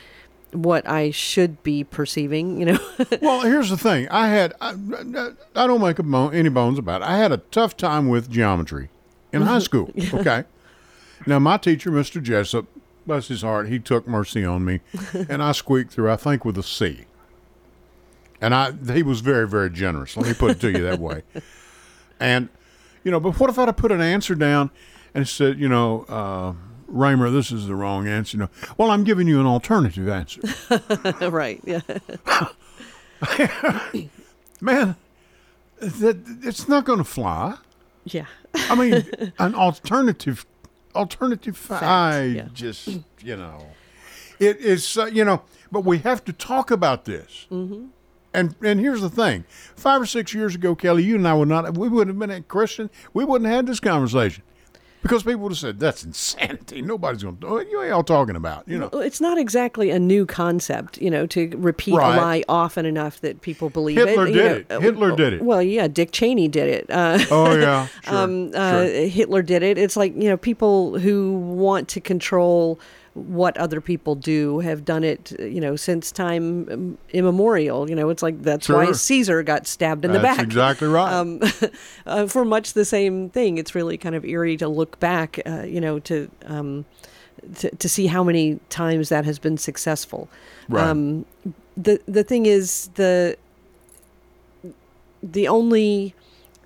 what 0.53 0.87
I 0.87 1.11
should 1.11 1.61
be 1.63 1.83
perceiving. 1.83 2.59
You 2.59 2.65
know. 2.65 2.79
Well, 3.21 3.41
here's 3.41 3.69
the 3.69 3.77
thing. 3.77 4.07
I 4.09 4.27
had 4.29 4.53
I, 4.61 4.71
I 5.55 5.67
don't 5.67 5.81
make 5.81 5.97
bone, 5.97 6.33
any 6.33 6.49
bones 6.49 6.79
about 6.79 7.01
it. 7.01 7.05
I 7.05 7.17
had 7.17 7.31
a 7.31 7.37
tough 7.51 7.75
time 7.77 8.07
with 8.09 8.29
geometry 8.29 8.89
in 9.33 9.41
high 9.43 9.59
school. 9.59 9.91
Okay. 10.13 10.43
Now 11.25 11.39
my 11.39 11.57
teacher, 11.57 11.91
Mr. 11.91 12.21
Jessup, 12.21 12.65
bless 13.05 13.27
his 13.27 13.41
heart, 13.41 13.67
he 13.69 13.79
took 13.79 14.07
mercy 14.07 14.45
on 14.45 14.63
me, 14.63 14.79
and 15.29 15.41
I 15.43 15.51
squeaked 15.51 15.91
through. 15.93 16.11
I 16.11 16.15
think 16.15 16.45
with 16.45 16.57
a 16.57 16.63
C. 16.63 17.05
And 18.39 18.53
I 18.53 18.71
he 18.93 19.03
was 19.03 19.21
very 19.21 19.47
very 19.47 19.69
generous. 19.69 20.15
Let 20.15 20.27
me 20.27 20.33
put 20.33 20.51
it 20.51 20.59
to 20.61 20.71
you 20.71 20.83
that 20.83 20.99
way. 20.99 21.23
And 22.19 22.49
you 23.03 23.11
know, 23.11 23.19
but 23.19 23.39
what 23.39 23.49
if 23.49 23.57
I'd 23.57 23.67
have 23.67 23.77
put 23.77 23.91
an 23.91 24.01
answer 24.01 24.35
down 24.35 24.69
and 25.13 25.27
said, 25.27 25.59
you 25.59 25.69
know, 25.69 26.01
uh, 26.09 26.53
Raymer, 26.87 27.29
this 27.29 27.51
is 27.51 27.67
the 27.67 27.75
wrong 27.75 28.07
answer. 28.07 28.37
No. 28.37 28.49
Well, 28.77 28.91
I'm 28.91 29.03
giving 29.03 29.27
you 29.27 29.39
an 29.39 29.45
alternative 29.45 30.07
answer. 30.07 30.41
right. 31.29 31.61
Yeah. 31.63 31.81
Man, 34.61 34.95
that 35.79 36.17
it's 36.43 36.67
not 36.67 36.85
going 36.85 36.99
to 36.99 37.05
fly. 37.05 37.57
Yeah. 38.05 38.25
I 38.53 38.75
mean, 38.75 39.05
an 39.39 39.55
alternative, 39.55 40.45
alternative. 40.95 41.57
Fact, 41.57 41.83
I 41.83 42.23
yeah. 42.23 42.47
just, 42.53 42.87
you 43.21 43.35
know, 43.35 43.67
it 44.39 44.57
is, 44.57 44.97
uh, 44.97 45.05
you 45.05 45.25
know, 45.25 45.41
but 45.71 45.83
we 45.83 45.99
have 45.99 46.23
to 46.25 46.33
talk 46.33 46.71
about 46.71 47.05
this. 47.05 47.47
Mm-hmm. 47.51 47.87
And 48.33 48.55
and 48.63 48.79
here's 48.79 49.01
the 49.01 49.09
thing: 49.09 49.45
five 49.75 50.01
or 50.01 50.05
six 50.05 50.33
years 50.33 50.53
ago, 50.55 50.75
Kelly, 50.75 51.03
you 51.03 51.15
and 51.15 51.27
I 51.27 51.33
would 51.33 51.47
not, 51.47 51.77
we 51.77 51.87
wouldn't 51.87 52.15
have 52.15 52.19
been 52.19 52.35
a 52.37 52.41
Christian. 52.41 52.89
We 53.13 53.25
wouldn't 53.25 53.47
have 53.47 53.55
had 53.55 53.67
this 53.67 53.79
conversation 53.79 54.43
because 55.01 55.23
people 55.23 55.41
would 55.43 55.53
have 55.53 55.57
said 55.59 55.79
that's 55.79 56.03
insanity. 56.03 56.81
Nobody's 56.81 57.23
going 57.23 57.37
to. 57.37 57.47
What 57.47 57.65
are 57.67 57.69
you 57.87 57.93
all 57.93 58.03
talking 58.03 58.35
about? 58.35 58.67
You 58.67 58.77
know. 58.79 58.89
It's 58.93 59.21
not 59.21 59.37
exactly 59.37 59.89
a 59.91 59.97
new 59.99 60.25
concept, 60.25 60.97
you 60.99 61.09
know, 61.09 61.25
to 61.27 61.49
repeat 61.57 61.95
Right. 61.95 62.15
a 62.15 62.21
lie 62.21 62.43
often 62.49 62.85
enough 62.85 63.21
that 63.21 63.41
people 63.41 63.69
believe 63.69 63.97
Hitler 63.97 64.27
it. 64.27 64.33
you 64.35 64.41
did 64.41 64.69
know. 64.69 64.75
it. 64.77 64.81
Hitler 64.81 65.15
did 65.15 65.33
it. 65.33 65.41
Well, 65.41 65.63
yeah, 65.63 65.87
Dick 65.87 66.11
Cheney 66.11 66.47
did 66.49 66.67
it. 66.67 66.91
Uh, 66.91 67.19
Oh 67.31 67.55
yeah. 67.57 67.87
Sure, 68.03 68.15
um, 68.17 68.51
uh, 68.53 68.85
sure. 68.85 69.07
Hitler 69.07 69.41
did 69.41 69.63
it. 69.63 69.77
It's 69.77 69.95
like 69.97 70.13
you 70.15 70.29
know 70.29 70.37
people 70.37 70.99
who 70.99 71.33
want 71.33 71.87
to 71.89 72.01
control 72.01 72.79
what 73.17 73.57
other 73.57 73.81
people 73.81 74.15
do 74.15 74.59
have 74.59 74.85
done 74.85 75.03
it. 75.03 75.33
You 75.39 75.61
know 75.61 75.75
since 75.75 76.11
time 76.11 76.69
um, 76.69 76.97
immemorial. 77.09 77.89
You 77.89 77.95
know 77.95 78.09
it's 78.09 78.23
like 78.23 78.41
that's 78.41 78.69
why 78.69 78.91
Caesar 78.91 79.43
got 79.43 79.67
stabbed 79.67 80.05
in 80.05 80.11
the 80.11 80.19
back. 80.19 80.39
exactly 80.39 80.87
right. 80.87 81.11
Um, 81.11 81.41
uh, 82.05 82.27
for 82.27 82.45
much 82.45 82.73
the 82.73 82.85
same 82.85 83.29
thing. 83.29 83.57
It's 83.57 83.75
really 83.75 83.97
kind 83.97 84.15
of 84.15 84.25
eerie 84.25 84.57
to 84.57 84.67
look 84.67 84.99
back. 84.99 85.39
Uh, 85.45 85.63
you 85.63 85.81
know 85.81 85.99
to. 85.99 86.29
Um, 86.45 86.85
to, 87.59 87.69
to 87.69 87.87
see 87.87 88.07
how 88.07 88.23
many 88.23 88.59
times 88.69 89.09
that 89.09 89.23
has 89.23 89.37
been 89.37 89.59
successful. 89.59 90.27
Right. 90.69 90.83
Um, 90.83 91.25
the 91.77 92.01
the 92.07 92.23
thing 92.23 92.47
is 92.47 92.89
the 92.95 93.37
the 95.21 95.47
only 95.47 96.15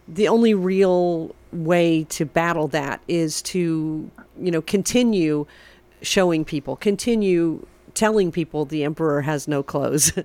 the 0.08 0.28
only 0.28 0.54
real 0.54 1.36
way 1.52 2.06
to 2.06 2.26
battle 2.26 2.68
that 2.70 3.02
is 3.08 3.42
to 3.42 4.10
you 4.40 4.52
know 4.52 4.62
continue 4.62 5.46
showing 6.02 6.44
people 6.46 6.76
continue 6.76 7.66
telling 7.94 8.32
people 8.32 8.64
the 8.66 8.84
emperor 8.84 9.22
has 9.22 9.48
no 9.48 9.62
clothes. 9.62 10.14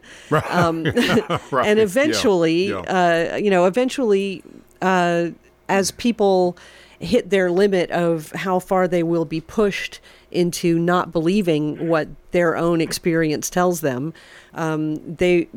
Um, 0.50 0.84
Right. 1.50 1.66
and 1.66 1.78
eventually 1.80 2.68
yeah. 2.68 3.32
Uh, 3.32 3.36
you 3.36 3.50
know 3.50 3.66
eventually 3.66 4.42
uh, 4.82 5.30
as 5.68 5.90
people 5.92 6.56
hit 6.98 7.30
their 7.30 7.50
limit 7.50 7.90
of 7.90 8.30
how 8.32 8.58
far 8.58 8.88
they 8.88 9.02
will 9.02 9.24
be 9.24 9.40
pushed 9.40 10.00
into 10.30 10.78
not 10.78 11.12
believing 11.12 11.88
what 11.88 12.08
their 12.30 12.56
own 12.56 12.80
experience 12.80 13.50
tells 13.50 13.80
them 13.80 14.12
um, 14.54 15.16
they 15.16 15.48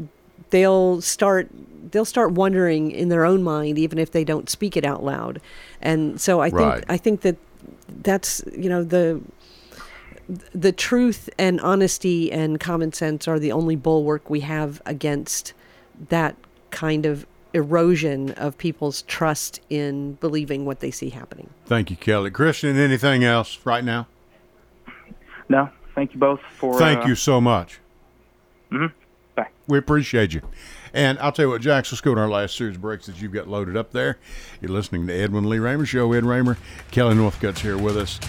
they'll 0.49 1.01
start 1.01 1.49
they'll 1.91 2.05
start 2.05 2.32
wondering 2.34 2.91
in 2.91 3.09
their 3.09 3.26
own 3.26 3.41
mind 3.43 3.78
even 3.80 3.97
if 3.97 4.11
they 4.11 4.24
don't 4.24 4.49
speak 4.49 4.76
it 4.78 4.86
out 4.86 5.03
loud. 5.03 5.41
And 5.82 6.20
so 6.20 6.41
i 6.41 6.49
think 6.49 6.86
i 6.89 6.97
think 6.97 7.22
that 7.22 7.38
that's 8.03 8.43
you 8.55 8.70
know 8.70 8.84
the 8.84 9.22
the 10.54 10.72
truth 10.72 11.30
and 11.38 11.60
honesty 11.62 12.32
and 12.32 12.60
common 12.60 12.94
sense 12.94 13.28
are 13.28 13.40
the 13.40 13.52
only 13.52 13.76
bulwark 13.76 14.30
we 14.30 14.42
have 14.42 14.82
against 14.86 15.54
that 16.10 16.36
kind 16.72 17.06
of 17.06 17.26
erosion 17.54 18.32
of 18.32 18.58
people's 18.58 19.02
trust 19.04 19.60
in 19.72 20.14
believing 20.14 20.66
what 20.66 20.82
they 20.82 20.92
see 20.92 21.10
happening 21.10 21.50
Thank 21.66 21.90
you, 21.90 21.98
Kelly. 21.98 22.30
Christian, 22.30 22.78
anything 22.78 23.24
else 23.24 23.60
right 23.66 23.84
now? 23.84 24.08
No, 25.50 25.70
thank 25.96 26.14
you 26.14 26.20
both 26.20 26.40
for. 26.58 26.78
Thank 26.78 27.06
uh, 27.06 27.08
you 27.08 27.16
so 27.16 27.42
much. 27.42 27.80
Bye. 29.36 29.48
We 29.68 29.78
appreciate 29.78 30.34
you. 30.34 30.42
And 30.94 31.20
I'll 31.20 31.32
tell 31.32 31.46
you 31.46 31.52
what, 31.52 31.62
Jax, 31.62 31.92
let's 31.92 32.02
go 32.02 32.16
to 32.16 32.22
our 32.22 32.30
last 32.30 32.56
series 32.56 32.76
of 32.76 32.82
breaks 32.82 33.06
that 33.08 33.22
you've 33.22 33.32
got 33.32 33.48
loaded 33.48 33.78
up 33.78 33.92
there. 33.92 34.18
You're 34.62 34.72
listening 34.72 35.08
to 35.08 35.14
Edwin 35.14 35.50
Lee 35.50 35.60
Raymer 35.60 35.86
Show. 35.86 36.12
Ed 36.14 36.26
Raymer, 36.26 36.58
Kelly 36.92 37.16
Northcutt's 37.16 37.62
here 37.62 37.78
with 37.78 37.98
us. 37.98 38.20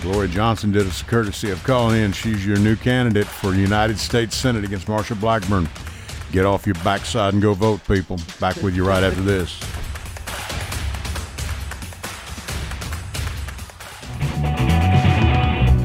Gloria 0.00 0.28
Johnson 0.28 0.72
did 0.72 0.86
us 0.86 1.02
the 1.02 1.08
courtesy 1.08 1.50
of 1.50 1.62
calling 1.64 2.00
in. 2.00 2.12
She's 2.12 2.46
your 2.46 2.58
new 2.58 2.76
candidate 2.76 3.26
for 3.26 3.54
United 3.54 3.98
States 3.98 4.34
Senate 4.34 4.64
against 4.64 4.86
Marsha 4.86 5.18
Blackburn. 5.18 5.68
Get 6.32 6.46
off 6.46 6.66
your 6.66 6.76
backside 6.76 7.34
and 7.34 7.42
go 7.42 7.54
vote, 7.54 7.80
people. 7.86 8.18
Back 8.38 8.56
with 8.62 8.74
you 8.74 8.86
right 8.86 9.02
after 9.02 9.20
this. 9.20 9.60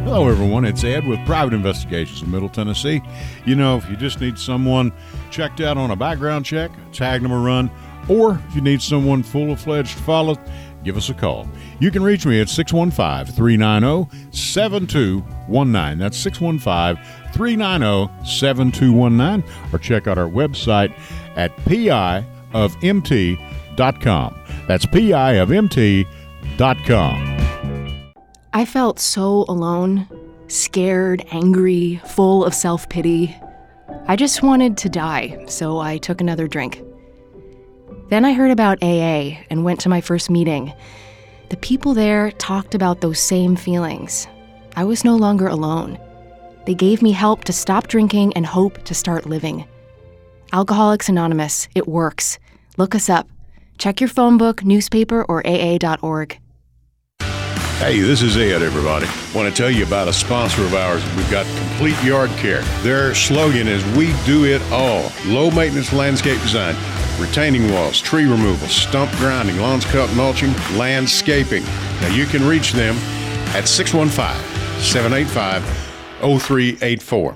Hello, 0.05 0.29
everyone. 0.29 0.63
It's 0.63 0.83
Ed 0.85 1.05
with 1.07 1.19
Private 1.25 1.53
Investigations 1.53 2.21
in 2.21 2.31
Middle 2.31 2.47
Tennessee. 2.47 3.01
You 3.45 3.55
know, 3.55 3.75
if 3.75 3.89
you 3.89 3.97
just 3.97 4.21
need 4.21 4.39
someone 4.39 4.93
checked 5.29 5.59
out 5.59 5.77
on 5.77 5.91
a 5.91 5.95
background 5.97 6.45
check, 6.45 6.71
tag 6.93 7.21
them 7.21 7.33
a 7.33 7.37
run, 7.37 7.69
or 8.07 8.39
if 8.47 8.55
you 8.55 8.61
need 8.61 8.81
someone 8.81 9.23
full 9.23 9.51
of 9.51 9.59
fledged 9.59 9.97
follow, 9.99 10.37
give 10.85 10.95
us 10.95 11.09
a 11.09 11.13
call. 11.13 11.47
You 11.79 11.91
can 11.91 12.03
reach 12.03 12.25
me 12.25 12.39
at 12.39 12.47
615 12.47 13.35
390 13.35 14.31
7219. 14.31 15.99
That's 15.99 16.17
615 16.17 17.03
390 17.33 18.25
7219. 18.25 19.43
Or 19.73 19.79
check 19.79 20.07
out 20.07 20.17
our 20.17 20.29
website 20.29 20.93
at 21.35 21.53
piofmt.com. 21.57 22.25
That's 24.67 24.85
piofmt.com. 24.85 26.05
I 28.53 28.63
felt 28.63 28.99
so 29.01 29.43
alone, 29.49 30.07
scared, 30.47 31.25
angry, 31.31 31.99
full 32.05 32.45
of 32.45 32.53
self 32.53 32.87
pity. 32.87 33.35
I 34.07 34.15
just 34.15 34.43
wanted 34.43 34.77
to 34.77 34.87
die, 34.87 35.43
so 35.47 35.79
I 35.79 35.97
took 35.97 36.21
another 36.21 36.47
drink. 36.47 36.81
Then 38.09 38.23
I 38.23 38.33
heard 38.33 38.51
about 38.51 38.83
AA 38.83 39.37
and 39.49 39.63
went 39.63 39.79
to 39.81 39.89
my 39.89 39.99
first 39.99 40.29
meeting. 40.29 40.73
The 41.49 41.57
people 41.57 41.93
there 41.93 42.31
talked 42.31 42.75
about 42.75 43.01
those 43.01 43.19
same 43.19 43.55
feelings. 43.55 44.27
I 44.75 44.83
was 44.83 45.03
no 45.03 45.15
longer 45.15 45.47
alone. 45.47 45.97
They 46.65 46.75
gave 46.75 47.01
me 47.01 47.11
help 47.11 47.43
to 47.45 47.53
stop 47.53 47.87
drinking 47.87 48.33
and 48.33 48.45
hope 48.45 48.83
to 48.83 48.93
start 48.93 49.25
living. 49.25 49.65
Alcoholics 50.53 51.09
Anonymous, 51.09 51.67
it 51.75 51.87
works. 51.87 52.37
Look 52.77 52.93
us 52.93 53.09
up. 53.09 53.27
Check 53.77 53.99
your 53.99 54.07
phone 54.09 54.37
book, 54.37 54.63
newspaper, 54.63 55.23
or 55.23 55.45
AA.org. 55.45 56.39
Hey, 57.79 57.99
this 57.99 58.21
is 58.21 58.37
Ed, 58.37 58.61
everybody. 58.61 59.05
Want 59.37 59.53
to 59.53 59.53
tell 59.53 59.69
you 59.69 59.85
about 59.85 60.07
a 60.07 60.13
sponsor 60.13 60.63
of 60.63 60.73
ours. 60.73 61.03
We've 61.17 61.29
got 61.29 61.45
Complete 61.57 62.01
Yard 62.05 62.29
Care. 62.31 62.61
Their 62.83 63.13
slogan 63.13 63.67
is 63.67 63.83
We 63.97 64.13
Do 64.25 64.45
It 64.45 64.61
All. 64.71 65.11
Low 65.25 65.51
maintenance 65.51 65.91
landscape 65.91 66.39
design, 66.41 66.73
retaining 67.19 67.69
walls, 67.73 67.99
tree 67.99 68.23
removal, 68.23 68.69
stump 68.69 69.11
grinding, 69.17 69.57
lawns 69.57 69.83
cut, 69.83 70.09
mulching, 70.15 70.53
landscaping. 70.77 71.65
Now 71.99 72.15
you 72.15 72.25
can 72.25 72.47
reach 72.47 72.71
them 72.71 72.95
at 73.53 73.67
615 73.67 74.81
785 74.81 75.61
0384. 76.21 77.35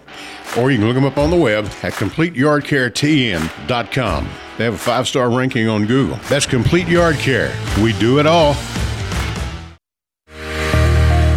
Or 0.58 0.72
you 0.72 0.78
can 0.78 0.88
look 0.88 0.96
them 0.96 1.04
up 1.04 1.18
on 1.18 1.32
the 1.32 1.38
web 1.38 1.66
at 1.84 1.92
CompleteYardCareTN.com. 1.94 4.30
They 4.58 4.64
have 4.64 4.74
a 4.74 4.78
five 4.78 5.06
star 5.06 5.30
ranking 5.30 5.68
on 5.68 5.86
Google. 5.86 6.18
That's 6.30 6.46
Complete 6.46 6.88
Yard 6.88 7.18
Care. 7.18 7.54
We 7.84 7.92
do 8.00 8.20
it 8.20 8.26
all. 8.26 8.56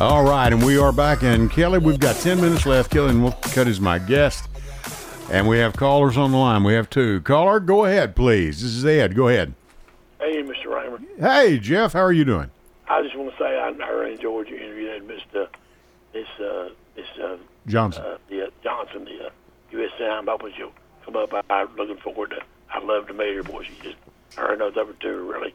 All 0.00 0.22
right, 0.24 0.50
and 0.50 0.64
we 0.64 0.78
are 0.78 0.92
back. 0.92 1.22
And 1.22 1.50
Kelly, 1.50 1.78
we've 1.78 2.00
got 2.00 2.16
10 2.16 2.40
minutes 2.40 2.64
left. 2.64 2.90
Kelly 2.90 3.10
and 3.10 3.20
Wolfcut 3.22 3.66
is 3.66 3.82
my 3.82 3.98
guest. 3.98 4.48
And 5.30 5.46
we 5.46 5.58
have 5.58 5.74
callers 5.74 6.16
on 6.16 6.32
the 6.32 6.38
line. 6.38 6.64
We 6.64 6.72
have 6.72 6.88
two. 6.88 7.20
Caller, 7.20 7.60
go 7.60 7.84
ahead, 7.84 8.16
please. 8.16 8.62
This 8.62 8.72
is 8.72 8.86
Ed. 8.86 9.14
Go 9.14 9.28
ahead. 9.28 9.52
Hey, 10.18 10.42
Mr. 10.42 10.74
Raymer. 10.74 11.00
Hey, 11.18 11.58
Jeff, 11.58 11.92
how 11.92 12.00
are 12.00 12.12
you 12.12 12.24
doing? 12.24 12.50
I 12.88 13.02
just 13.02 13.14
want 13.14 13.30
to 13.30 13.36
say 13.36 13.58
I, 13.58 13.68
I 13.68 13.88
really 13.90 14.12
enjoyed 14.14 14.48
your 14.48 14.58
interview 14.58 14.86
that 14.88 15.06
Mr. 15.06 15.48
This 16.14 16.26
uh, 16.40 16.70
this 16.96 17.06
uh, 17.22 17.36
Johnson. 17.66 18.02
uh, 18.02 18.16
the 18.28 18.46
uh, 18.46 18.50
Johnson, 18.64 19.04
the 19.04 19.26
uh, 19.26 19.30
U.S. 19.72 19.90
Sound. 19.98 20.28
I 20.30 20.34
was 20.34 20.52
you 20.56 20.72
come 21.04 21.14
up. 21.16 21.32
I, 21.34 21.42
I'm 21.50 21.76
looking 21.76 21.98
forward 21.98 22.30
to. 22.30 22.40
I 22.72 22.82
love 22.82 23.06
the 23.06 23.12
Mayor 23.12 23.42
voice. 23.42 23.68
You 23.68 23.90
just 23.92 23.96
I 24.38 24.40
heard 24.40 24.60
those 24.60 24.76
other 24.78 24.94
two 24.94 25.10
are 25.10 25.22
really 25.22 25.54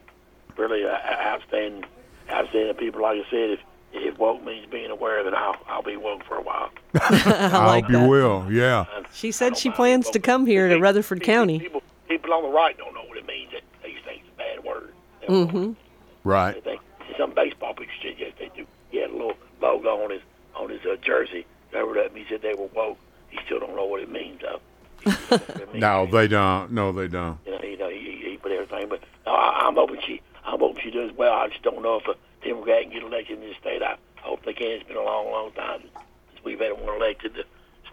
really 0.56 0.84
uh, 0.86 0.96
outstanding, 1.20 1.84
outstanding 2.30 2.74
people. 2.76 3.02
Like 3.02 3.18
I 3.26 3.30
said, 3.30 3.50
if 3.50 3.60
if 3.98 4.18
woke 4.18 4.42
means 4.44 4.66
being 4.70 4.90
aware, 4.90 5.22
then 5.24 5.34
I'll 5.34 5.56
I'll 5.68 5.82
be 5.82 5.96
woke 5.96 6.24
for 6.24 6.36
a 6.36 6.42
while. 6.42 6.70
I 6.94 7.50
I 7.52 7.66
like 7.66 7.84
hope 7.84 7.92
you 7.92 7.98
that. 8.00 8.08
will. 8.08 8.46
Yeah. 8.50 8.84
She 9.12 9.32
said 9.32 9.56
she 9.56 9.70
plans 9.70 10.10
to 10.10 10.18
come 10.20 10.46
here 10.46 10.68
to 10.68 10.78
Rutherford 10.78 11.22
County. 11.22 11.58
People, 11.60 11.82
people 12.08 12.32
on 12.32 12.42
the 12.42 12.48
right 12.50 12.76
don't 12.76 12.94
know 12.94 13.04
what 13.04 13.16
it 13.18 13.26
means. 13.26 13.50
They 13.82 13.92
just 13.92 14.04
think 14.04 14.20
it's 14.24 14.28
a 14.34 14.38
bad 14.38 14.64
word. 14.64 14.92
They 15.20 15.26
don't 15.28 15.54
know. 15.54 15.68
They 15.70 15.76
Right. 16.24 16.64
think 16.64 16.80
some 17.18 17.32
baseball 17.32 17.74
pitchers 17.74 17.94
did 18.02 18.18
yes 18.18 18.32
they 18.38 18.50
do. 18.56 18.66
He 18.90 18.98
had 18.98 19.10
a 19.10 19.12
little 19.12 19.36
logo 19.60 20.02
on 20.04 20.10
his 20.10 20.22
on 20.54 20.70
his 20.70 20.80
uh, 20.84 20.96
jersey. 21.02 21.46
Covered 21.72 21.98
up. 21.98 22.16
He 22.16 22.24
said 22.28 22.42
they 22.42 22.54
were 22.54 22.66
woke. 22.74 22.98
He 23.30 23.38
still 23.44 23.60
don't 23.60 23.76
know 23.76 23.84
what 23.86 24.00
it 24.00 24.10
means 24.10 24.40
though. 24.40 24.60
He 25.04 25.10
still 25.10 25.38
don't 25.38 25.48
know 25.48 25.54
what 25.54 25.60
it 25.62 25.68
means. 25.72 25.80
No, 25.82 26.06
they 26.06 26.26
don't. 26.28 26.72
No, 26.72 26.92
they 26.92 27.08
don't. 27.08 27.38
You 27.46 27.52
know, 27.52 27.62
you 27.62 27.76
know, 27.76 27.88
he, 27.90 27.98
he, 28.22 28.30
he 28.30 28.36
put 28.38 28.52
everything. 28.52 28.88
But 28.88 29.00
no, 29.26 29.32
I, 29.32 29.66
I'm 29.66 29.74
hoping 29.74 30.00
she, 30.06 30.20
I'm 30.44 30.58
hoping 30.58 30.82
she 30.82 30.90
does 30.90 31.12
well. 31.16 31.32
I 31.32 31.48
just 31.48 31.62
don't 31.62 31.82
know 31.82 31.96
if 31.98 32.06
a 32.08 32.14
Democrat 32.42 32.90
get 32.90 33.02
elected 33.02 33.42
in 33.42 33.48
this 33.48 33.56
state. 33.58 33.82
I 33.82 33.96
hope 34.20 34.44
they 34.44 34.52
can. 34.52 34.68
It's 34.68 34.86
been 34.86 34.96
a 34.96 35.02
long, 35.02 35.30
long 35.30 35.52
time 35.52 35.82
since 35.82 36.44
we've 36.44 36.60
had 36.60 36.72
one 36.72 36.96
elected 36.96 37.44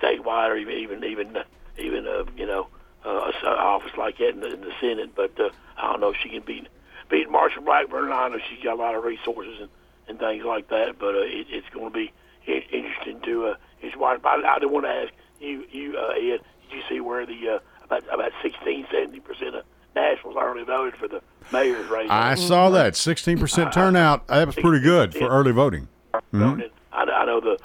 statewide 0.01 0.49
or 0.49 0.57
even, 0.57 0.75
even, 0.75 1.03
even, 1.03 1.37
uh, 1.37 1.43
even, 1.77 2.07
uh, 2.07 2.25
you 2.35 2.45
know, 2.45 2.67
uh, 3.05 3.31
a 3.43 3.45
a 3.45 3.49
office 3.49 3.91
like 3.97 4.17
that 4.17 4.29
in 4.29 4.39
the, 4.39 4.53
in 4.53 4.61
the 4.61 4.73
Senate. 4.79 5.15
But 5.15 5.39
uh, 5.39 5.49
I 5.77 5.91
don't 5.91 5.99
know 5.99 6.09
if 6.09 6.17
she 6.21 6.29
can 6.29 6.41
beat 6.41 6.67
beat 7.09 7.29
Marshall 7.29 7.63
Blackburn. 7.63 8.11
I 8.11 8.29
know 8.29 8.39
she's 8.49 8.63
got 8.63 8.73
a 8.73 8.81
lot 8.81 8.95
of 8.95 9.03
resources 9.03 9.59
and, 9.59 9.69
and 10.07 10.19
things 10.19 10.43
like 10.45 10.69
that. 10.69 10.99
But 10.99 11.15
uh, 11.15 11.19
it, 11.19 11.47
it's 11.49 11.69
going 11.73 11.85
to 11.85 11.91
be 11.91 12.13
interesting 12.45 13.19
to 13.21 13.47
uh, 13.47 13.55
just 13.81 13.97
watch. 13.97 14.21
But 14.21 14.45
I, 14.45 14.55
I 14.55 14.59
do 14.59 14.69
want 14.69 14.85
to 14.85 14.91
ask 14.91 15.13
you, 15.39 15.65
you 15.71 15.97
uh, 15.97 16.11
Ed, 16.11 16.39
did 16.69 16.71
you 16.71 16.81
see 16.89 16.99
where 17.01 17.25
the 17.25 17.49
uh, 17.49 17.59
about 17.85 18.03
about 18.13 18.31
16, 18.41 18.87
70 18.91 19.19
percent 19.19 19.55
of 19.55 19.65
Nashville's 19.95 20.35
already 20.35 20.63
voted 20.65 20.95
for 20.99 21.07
the 21.07 21.21
mayor's 21.51 21.87
race? 21.89 22.07
I 22.09 22.35
saw 22.35 22.69
that 22.71 22.93
16% 22.93 23.71
turnout. 23.71 24.27
That 24.27 24.47
was 24.47 24.55
pretty 24.55 24.79
good 24.83 25.13
for 25.13 25.27
early 25.27 25.51
voting. 25.51 25.87
voted. 26.31 26.71
I, 26.91 27.03
I 27.03 27.25
know 27.25 27.39
the 27.39 27.57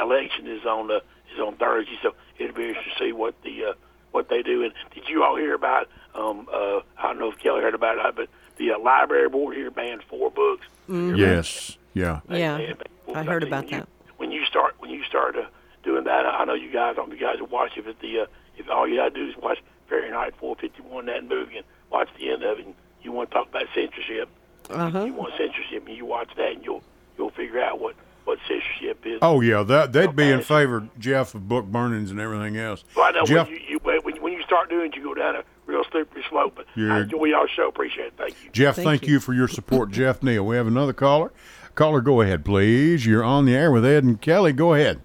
election 0.00 0.46
is 0.46 0.64
on 0.64 0.88
the 0.88 1.02
is 1.34 1.40
on 1.40 1.56
Thursday, 1.56 1.98
so 2.02 2.14
it'll 2.38 2.54
be 2.54 2.68
interesting 2.68 2.92
to 2.98 3.04
see 3.04 3.12
what 3.12 3.34
the 3.42 3.64
uh, 3.66 3.72
what 4.12 4.28
they 4.28 4.42
do. 4.42 4.62
And 4.64 4.72
did 4.94 5.08
you 5.08 5.24
all 5.24 5.36
hear 5.36 5.54
about? 5.54 5.88
Um, 6.14 6.46
uh, 6.52 6.80
I 6.98 7.04
don't 7.08 7.18
know 7.18 7.30
if 7.32 7.38
Kelly 7.38 7.62
heard 7.62 7.74
about 7.74 8.04
it, 8.04 8.14
but 8.16 8.28
the 8.58 8.72
uh, 8.72 8.78
library 8.78 9.28
board 9.30 9.56
here 9.56 9.70
banned 9.70 10.02
four 10.02 10.30
books. 10.30 10.66
Yes. 10.88 11.78
Yeah. 11.94 12.20
They- 12.28 12.40
Yeah, 12.40 12.56
they- 12.58 12.66
they- 12.66 13.14
I 13.14 13.22
heard 13.24 13.42
when 13.44 13.48
about 13.52 13.64
you- 13.70 13.78
that. 13.78 13.88
When 14.18 14.30
you 14.30 14.44
start 14.44 14.74
when 14.78 14.90
you 14.90 15.02
start 15.04 15.36
uh, 15.36 15.42
doing 15.82 16.04
that, 16.04 16.24
I 16.26 16.44
know 16.44 16.54
you 16.54 16.70
guys. 16.70 16.92
I 16.92 16.96
don't 16.96 17.10
you 17.10 17.18
guys 17.18 17.40
will 17.40 17.46
watch 17.48 17.72
if 17.76 17.86
it 17.86 17.98
the 18.00 18.20
uh, 18.20 18.26
if 18.56 18.68
all 18.70 18.86
you 18.86 18.96
gotta 18.96 19.10
do 19.10 19.26
is 19.28 19.36
watch 19.38 19.58
Fahrenheit 19.92 20.34
451 20.38 21.06
that 21.06 21.24
movie 21.28 21.58
and 21.58 21.66
watch 21.90 22.08
the 22.18 22.30
end 22.30 22.42
of 22.42 22.58
it. 22.58 22.64
And 22.66 22.74
you 23.02 23.12
want 23.12 23.30
to 23.30 23.34
talk 23.36 23.48
about 23.48 23.66
censorship? 23.74 24.28
Uh-huh. 24.70 25.04
You 25.04 25.12
want 25.12 25.34
censorship, 25.36 25.86
and 25.86 25.96
you 25.96 26.06
watch 26.06 26.30
that, 26.36 26.52
and 26.52 26.64
you'll 26.64 26.82
you'll 27.18 27.30
figure 27.30 27.60
out 27.60 27.78
what 27.78 27.94
what 28.24 28.38
censorship 28.48 29.04
is. 29.04 29.18
Oh 29.20 29.40
yeah, 29.42 29.62
that 29.64 29.92
they'd 29.92 30.16
be 30.16 30.30
in 30.30 30.40
favor, 30.40 30.88
Jeff, 30.98 31.34
of 31.34 31.46
book 31.46 31.66
burnings 31.66 32.10
and 32.10 32.18
everything 32.20 32.56
else. 32.56 32.84
Well, 32.96 33.04
I 33.06 33.10
know 33.10 33.24
Jeff, 33.24 33.48
when 33.48 33.56
you, 33.56 33.62
you 33.68 33.78
when, 33.82 34.00
when 34.22 34.32
you 34.32 34.42
start 34.44 34.70
doing 34.70 34.92
it, 34.92 34.96
you 34.96 35.02
go 35.02 35.14
down 35.14 35.36
a 35.36 35.44
real 35.66 35.82
slippery 35.90 36.24
slope. 36.30 36.54
But 36.56 36.66
You're- 36.74 36.92
I 36.92 37.00
enjoy 37.02 37.24
y'all 37.24 37.46
show. 37.48 37.68
Appreciate 37.68 38.06
it. 38.06 38.12
Thank 38.16 38.42
you. 38.44 38.50
Jeff, 38.50 38.76
Thank 38.76 38.86
thank, 38.86 39.02
you. 39.06 39.14
you. 39.14 39.20
for 39.20 39.34
your 39.34 39.48
support, 39.48 39.90
Jeff 39.92 40.22
Neal. 40.22 40.46
We 40.46 40.56
have 40.56 40.66
another 40.68 40.92
caller. 40.94 41.32
Caller, 41.74 42.00
go 42.00 42.20
ahead, 42.22 42.44
please. 42.44 43.04
You're 43.04 43.24
on 43.24 43.44
the 43.44 43.54
air 43.54 43.70
with 43.70 43.84
Ed 43.84 44.04
and 44.04 44.20
Kelly. 44.20 44.52
Go 44.52 44.74
ahead. 44.74 45.02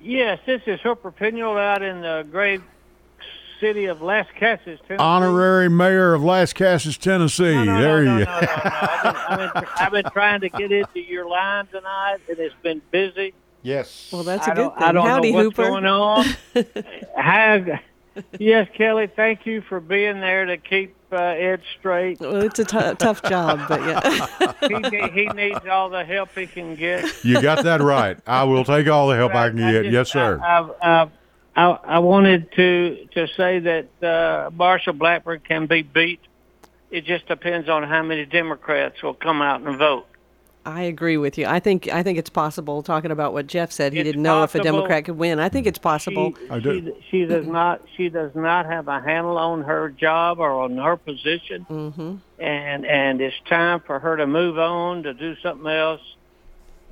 Yes, 0.00 0.40
this 0.46 0.62
is 0.66 0.80
Hooper 0.80 1.12
Pinuel 1.12 1.60
out 1.60 1.82
in 1.82 2.00
the 2.00 2.26
great 2.30 2.60
city 3.62 3.84
of 3.86 4.02
Las 4.02 4.26
Casas, 4.38 4.78
Tennessee. 4.86 4.96
Honorary 4.98 5.70
Mayor 5.70 6.14
of 6.14 6.22
Lascassas, 6.22 6.98
Tennessee. 6.98 7.54
No, 7.54 7.64
no, 7.64 7.80
there 7.80 8.04
no, 8.04 8.18
you 8.18 8.24
no, 8.24 8.32
no, 8.32 8.40
no, 8.40 8.46
no. 8.46 8.50
I've, 8.74 9.02
been, 9.02 9.14
I've, 9.16 9.54
been, 9.54 9.64
I've 9.76 9.92
been 9.92 10.04
trying 10.12 10.40
to 10.40 10.48
get 10.48 10.72
into 10.72 11.00
your 11.00 11.28
line 11.28 11.66
tonight, 11.68 12.18
and 12.28 12.38
it's 12.38 12.54
been 12.62 12.82
busy. 12.90 13.32
Yes. 13.62 14.10
Well, 14.12 14.24
that's 14.24 14.46
a 14.48 14.50
I 14.50 14.54
good 14.54 14.74
thing. 14.74 14.82
I 14.82 14.92
don't 14.92 15.06
Howdy, 15.06 15.30
know 15.32 15.44
what's 15.44 15.56
Hooper. 15.56 15.68
going 15.68 15.86
on. 15.86 16.24
Have, 17.16 17.68
yes, 18.40 18.68
Kelly, 18.74 19.06
thank 19.14 19.46
you 19.46 19.60
for 19.62 19.78
being 19.78 20.18
there 20.20 20.44
to 20.46 20.56
keep 20.58 20.96
uh, 21.12 21.16
Ed 21.16 21.60
straight. 21.78 22.18
Well, 22.18 22.42
it's 22.42 22.58
a 22.58 22.64
t- 22.64 22.94
tough 22.98 23.22
job, 23.22 23.60
but 23.68 23.80
yeah. 23.80 24.52
He, 24.90 25.08
he 25.22 25.26
needs 25.28 25.66
all 25.70 25.90
the 25.90 26.04
help 26.04 26.30
he 26.34 26.46
can 26.46 26.74
get. 26.74 27.04
You 27.24 27.40
got 27.40 27.62
that 27.64 27.80
right. 27.80 28.18
I 28.26 28.42
will 28.44 28.64
take 28.64 28.88
all 28.88 29.06
the 29.08 29.16
help 29.16 29.34
I 29.34 29.50
can 29.50 29.58
get. 29.58 29.82
just- 29.84 29.92
yes, 29.92 30.10
sir. 30.10 30.40
I, 30.42 30.68
I, 30.82 31.08
I, 31.54 31.64
I 31.66 31.98
wanted 31.98 32.50
to 32.52 33.06
to 33.12 33.28
say 33.36 33.58
that 33.58 34.02
uh, 34.02 34.50
Marshall 34.54 34.94
Blackburn 34.94 35.40
can 35.40 35.66
be 35.66 35.82
beat. 35.82 36.20
It 36.90 37.04
just 37.04 37.26
depends 37.26 37.68
on 37.68 37.82
how 37.84 38.02
many 38.02 38.24
Democrats 38.26 39.02
will 39.02 39.14
come 39.14 39.42
out 39.42 39.62
and 39.62 39.78
vote. 39.78 40.06
I 40.64 40.82
agree 40.82 41.16
with 41.16 41.38
you. 41.38 41.46
I 41.46 41.58
think 41.58 41.88
I 41.88 42.02
think 42.02 42.18
it's 42.18 42.30
possible. 42.30 42.82
Talking 42.82 43.10
about 43.10 43.32
what 43.32 43.46
Jeff 43.48 43.72
said, 43.72 43.92
he 43.92 43.98
It's 43.98 44.06
didn't 44.06 44.22
know 44.22 44.44
if 44.44 44.54
a. 44.54 44.62
Democrat 44.62 45.04
could 45.04 45.18
win. 45.18 45.40
I 45.40 45.48
think 45.48 45.66
it's 45.66 45.78
possible. 45.78 46.34
She, 46.38 46.50
I 46.50 46.58
do. 46.60 46.94
she, 47.10 47.10
she 47.10 47.24
does 47.26 47.46
not. 47.46 47.82
She 47.96 48.08
does 48.08 48.34
not 48.34 48.66
have 48.66 48.86
a 48.88 49.00
handle 49.00 49.38
on 49.38 49.62
her 49.62 49.90
job 49.90 50.38
or 50.38 50.62
on 50.62 50.76
her 50.76 50.96
position, 50.96 51.66
mm-hmm. 51.68 52.16
and 52.38 52.86
and 52.86 53.20
it's 53.20 53.36
time 53.48 53.80
for 53.80 53.98
her 53.98 54.16
to 54.16 54.26
move 54.26 54.58
on 54.58 55.02
to 55.02 55.14
do 55.14 55.34
something 55.42 55.70
else. 55.70 56.00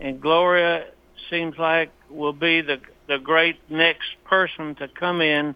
And 0.00 0.20
Gloria 0.20 0.86
seems 1.28 1.56
like 1.56 1.92
will 2.08 2.32
be 2.32 2.62
the 2.62 2.80
the 3.10 3.18
great 3.18 3.56
next 3.68 4.08
person 4.24 4.74
to 4.76 4.86
come 4.88 5.20
in 5.20 5.54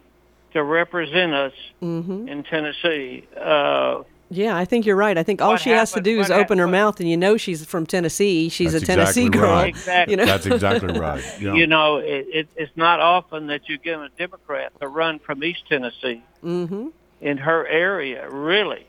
to 0.53 0.61
represent 0.63 1.33
us 1.33 1.53
Mm-hmm. 1.81 2.27
in 2.27 2.43
Tennessee. 2.43 3.25
Uh, 3.35 4.03
Yeah, 4.31 4.57
I 4.57 4.65
think 4.65 4.85
you're 4.87 4.95
right. 5.07 5.17
I 5.17 5.23
think 5.23 5.41
all 5.41 5.51
What 5.51 5.61
she 5.61 5.69
has 5.69 5.91
to 5.93 6.01
do 6.01 6.19
is 6.19 6.29
what 6.29 6.39
open 6.39 6.57
her 6.57 6.65
happened- 6.65 6.71
mouth, 6.71 6.99
and 6.99 7.07
you 7.09 7.15
know 7.17 7.37
she's 7.37 7.63
from 7.65 7.85
Tennessee. 7.85 8.49
She's 8.49 8.71
That's 8.73 8.83
a 8.83 8.87
Tennessee 8.87 9.25
exactly 9.27 9.39
girl. 9.39 9.51
right. 9.51 9.69
Exactly. 9.69 10.11
You 10.11 10.17
know? 10.17 10.25
That's 10.25 10.45
exactly 10.47 10.99
right. 11.07 11.23
Yeah. 11.39 11.53
You 11.53 11.67
know, 11.67 11.97
it, 11.97 12.25
it, 12.39 12.47
it's 12.55 12.75
not 12.75 12.99
often 12.99 13.47
that 13.47 13.69
you 13.69 13.77
get 13.77 13.99
a 13.99 14.09
Democrat 14.17 14.71
to 14.81 14.87
run 14.87 15.19
from 15.19 15.43
East 15.43 15.63
Tennessee 15.69 16.23
mm-hmm. 16.43 16.87
in 17.21 17.37
her 17.37 17.65
area, 17.67 18.27
really. 18.29 18.85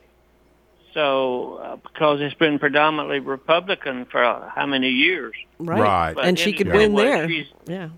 So, 0.94 1.56
uh, 1.62 1.76
because 1.76 2.20
it's 2.22 2.34
been 2.34 2.58
predominantly 2.58 3.18
Republican 3.20 4.06
for 4.06 4.24
uh, 4.24 4.48
how 4.48 4.64
many 4.66 4.88
years? 4.88 5.34
Right. 5.58 5.78
Right. 5.80 6.14
But 6.14 6.24
And 6.24 6.38
she 6.38 6.54
could 6.54 6.68
anyway, 6.68 6.88
win 6.88 6.94
there. 6.96 7.28
She's, 7.28 7.46
Yeah. 7.66 7.88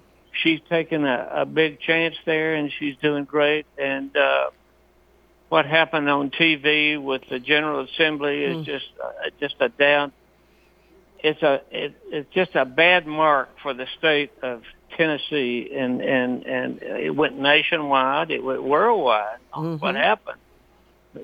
She's 0.42 0.60
taken 0.68 1.04
a, 1.04 1.28
a 1.32 1.46
big 1.46 1.80
chance 1.80 2.16
there, 2.24 2.54
and 2.54 2.72
she's 2.78 2.96
doing 2.96 3.24
great. 3.24 3.66
And 3.76 4.16
uh, 4.16 4.50
what 5.48 5.66
happened 5.66 6.08
on 6.08 6.30
TV 6.30 7.00
with 7.02 7.22
the 7.28 7.38
General 7.38 7.84
Assembly 7.84 8.44
is 8.44 8.66
just 8.66 8.86
uh, 9.02 9.30
just 9.40 9.56
a 9.60 9.68
down. 9.68 10.12
It's 11.20 11.42
a 11.42 11.62
it, 11.70 11.94
it's 12.06 12.32
just 12.32 12.54
a 12.54 12.64
bad 12.64 13.06
mark 13.06 13.48
for 13.62 13.74
the 13.74 13.86
state 13.98 14.32
of 14.42 14.62
Tennessee, 14.96 15.70
and 15.74 16.00
and 16.00 16.44
and 16.44 16.82
it 16.82 17.14
went 17.14 17.38
nationwide. 17.38 18.30
It 18.30 18.42
went 18.42 18.62
worldwide. 18.62 19.38
on 19.52 19.78
What 19.78 19.94
happened? 19.94 20.38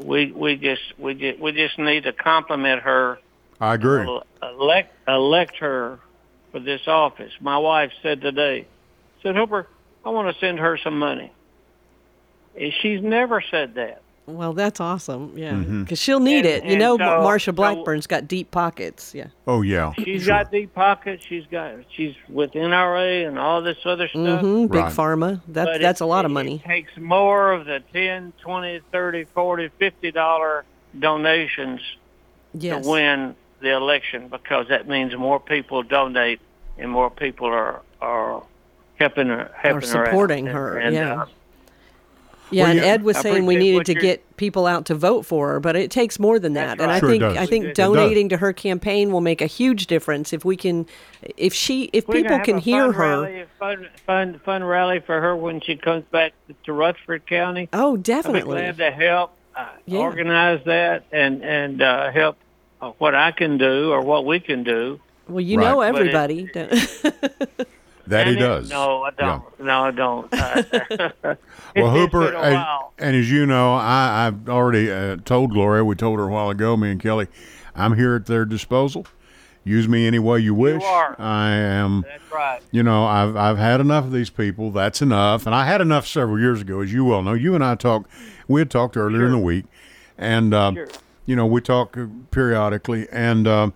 We 0.02 0.32
we 0.32 0.56
just 0.56 0.82
we 0.98 1.14
just 1.14 1.38
we 1.38 1.52
just 1.52 1.78
need 1.78 2.04
to 2.04 2.12
compliment 2.12 2.82
her 2.82 3.18
I 3.60 3.74
agree. 3.74 4.06
elect 4.42 4.92
elect 5.06 5.56
her 5.56 6.00
for 6.50 6.60
this 6.60 6.82
office. 6.86 7.32
My 7.40 7.58
wife 7.58 7.92
said 8.02 8.20
today, 8.20 8.66
said 9.24 9.34
Hooper, 9.34 9.66
I 10.04 10.10
want 10.10 10.32
to 10.32 10.38
send 10.38 10.60
her 10.60 10.76
some 10.78 10.98
money. 10.98 11.32
And 12.58 12.72
she's 12.80 13.02
never 13.02 13.40
said 13.50 13.74
that. 13.74 14.00
Well, 14.26 14.54
that's 14.54 14.80
awesome. 14.80 15.36
Yeah, 15.36 15.52
because 15.52 15.66
Mm-hmm. 15.66 15.94
she'll 15.96 16.20
need 16.20 16.46
And- 16.46 16.64
it. 16.64 16.64
You 16.64 16.78
know, 16.78 16.96
so- 16.96 17.02
Marsha 17.02 17.46
so- 17.46 17.52
Blackburn's 17.52 18.06
got 18.06 18.26
deep 18.26 18.50
pockets. 18.50 19.14
Yeah. 19.14 19.26
Oh 19.46 19.60
yeah. 19.60 19.92
She's 20.02 20.22
Sure. 20.22 20.34
got 20.38 20.50
deep 20.50 20.72
pockets. 20.74 21.24
She's 21.26 21.44
got 21.50 21.72
she's 21.90 22.14
with 22.30 22.52
NRA 22.52 23.26
and 23.26 23.38
all 23.38 23.60
this 23.60 23.76
other 23.84 24.08
stuff. 24.08 24.40
Mm-hmm. 24.40 24.66
Big 24.68 24.80
Right. 24.84 24.92
pharma. 24.92 25.40
That 25.48 25.64
But 25.66 25.80
that's 25.82 26.00
it- 26.00 26.04
a 26.04 26.06
lot 26.06 26.24
of 26.24 26.30
money. 26.30 26.54
It 26.56 26.64
takes 26.64 26.96
more 26.96 27.52
of 27.52 27.66
the 27.66 27.80
ten, 27.92 28.32
twenty, 28.40 28.80
thirty, 28.92 29.24
forty, 29.24 29.68
fifty 29.78 30.10
dollar 30.10 30.64
donations 30.98 31.80
Yes. 32.54 32.82
to 32.84 32.90
win 32.90 33.34
the 33.60 33.70
election 33.74 34.28
because 34.28 34.68
that 34.68 34.88
means 34.88 35.14
more 35.16 35.38
people 35.40 35.82
donate 35.82 36.40
and 36.78 36.90
more 36.90 37.10
people 37.10 37.48
are 37.48 37.82
are 38.00 38.42
helping 38.98 39.28
her 39.28 39.50
helping 39.56 39.88
her 39.88 39.98
out. 40.02 40.06
supporting 40.08 40.46
And- 40.48 40.56
her, 40.56 40.78
and, 40.78 40.94
yeah. 40.94 41.22
uh, 41.22 41.26
Yeah, 42.50 42.64
Well, 42.64 42.70
and 42.72 42.80
you- 42.80 42.84
Ed 42.86 43.02
was 43.02 43.16
I 43.16 43.22
saying 43.22 43.46
we 43.46 43.56
needed 43.56 43.86
to 43.86 43.94
get 43.94 44.36
people 44.36 44.66
out 44.66 44.84
to 44.86 44.94
vote 44.94 45.24
for 45.24 45.48
her, 45.52 45.60
but 45.60 45.74
it 45.76 45.90
takes 45.90 46.20
more 46.20 46.38
than 46.38 46.52
that. 46.52 46.76
That's 46.78 46.82
And 46.82 46.90
I 46.90 46.94
right. 46.94 47.00
Sure 47.00 47.08
it 47.08 47.12
think 47.12 47.20
does. 47.22 47.36
I 47.38 47.46
think 47.46 47.64
It 47.64 47.74
does. 47.74 47.94
donating 47.94 48.28
to 48.28 48.36
her 48.36 48.52
campaign 48.52 49.10
will 49.10 49.22
make 49.22 49.40
a 49.40 49.46
huge 49.46 49.86
difference 49.86 50.32
if 50.32 50.44
we 50.44 50.54
can, 50.54 50.86
if 51.38 51.54
she, 51.54 51.88
if 51.94 52.06
we're 52.06 52.16
people 52.16 52.36
have 52.36 52.44
can 52.44 52.56
a 52.56 52.60
hear 52.60 52.84
fun 52.84 52.92
her. 52.94 53.10
Rally, 53.22 53.40
a 53.40 53.46
fun, 53.58 53.88
fun, 54.06 54.40
fun 54.44 54.62
rally 54.62 55.00
for 55.00 55.20
her 55.20 55.34
when 55.34 55.60
she 55.62 55.74
comes 55.74 56.04
back 56.12 56.32
to 56.64 56.72
Rutherford 56.72 57.26
County. 57.26 57.68
Oh, 57.72 57.78
I'll 57.92 57.96
be 57.96 58.02
definitely. 58.02 58.42
glad 58.60 58.76
to 58.76 58.90
help 58.90 59.32
uh, 59.56 59.66
Yeah. 59.86 60.00
organize 60.00 60.60
that 60.66 61.04
and 61.12 61.42
and 61.42 61.80
uh, 61.82 62.10
help 62.12 62.36
uh, 62.82 62.90
what 62.98 63.14
I 63.14 63.30
can 63.32 63.56
do 63.56 63.90
or 63.90 64.02
what 64.02 64.26
we 64.26 64.38
can 64.38 64.62
do. 64.64 65.00
Well, 65.28 65.40
you 65.40 65.58
Right. 65.58 65.64
know 65.70 65.76
But 65.76 65.86
it- 65.86 66.14
everybody. 66.14 66.50
don't- 66.54 67.68
That 68.06 68.26
And 68.28 68.36
he 68.36 68.42
it- 68.42 68.46
does. 68.46 68.70
No, 68.70 69.02
I 69.02 69.10
don't. 69.10 69.60
No, 69.60 69.84
I 69.84 69.90
don't. 69.90 70.32
Uh, 70.32 71.10
Well, 71.76 71.90
Hooper, 71.90 72.32
and, 72.36 73.16
as 73.16 73.30
you 73.32 73.46
know, 73.46 73.74
I, 73.74 74.26
I've 74.28 74.48
already 74.48 74.92
uh, 74.92 75.16
told 75.24 75.50
Gloria. 75.52 75.84
We 75.84 75.96
told 75.96 76.20
her 76.20 76.26
a 76.26 76.28
while 76.32 76.48
ago. 76.50 76.76
Me 76.76 76.90
and 76.92 77.00
Kelly, 77.00 77.26
I'm 77.74 77.96
here 77.96 78.14
at 78.14 78.26
their 78.26 78.44
disposal. 78.44 79.06
Use 79.64 79.88
me 79.88 80.06
any 80.06 80.20
way 80.20 80.38
you 80.38 80.54
wish. 80.54 80.82
are. 80.84 81.16
I 81.18 81.50
am. 81.50 82.02
That's 82.02 82.30
right. 82.32 82.60
You 82.70 82.84
know, 82.84 83.06
I've 83.06 83.34
I've 83.34 83.58
had 83.58 83.80
enough 83.80 84.04
of 84.04 84.12
these 84.12 84.30
people. 84.30 84.70
That's 84.70 85.02
enough. 85.02 85.46
And 85.46 85.54
I 85.54 85.64
had 85.66 85.80
enough 85.80 86.06
several 86.06 86.38
years 86.38 86.60
ago, 86.60 86.80
as 86.80 86.92
you 86.92 87.04
well 87.04 87.22
know. 87.22 87.32
You 87.32 87.54
and 87.56 87.64
I 87.64 87.74
talked. 87.74 88.08
We 88.46 88.60
had 88.60 88.70
talked 88.70 88.96
earlier 88.96 89.24
in 89.26 89.32
the 89.32 89.38
week, 89.38 89.64
and 90.16 90.54
uh, 90.54 90.74
Sure. 90.74 90.86
you 91.26 91.34
know 91.34 91.46
we 91.46 91.60
talk 91.60 91.96
periodically, 92.30 93.08
and 93.10 93.48
uh, 93.48 93.70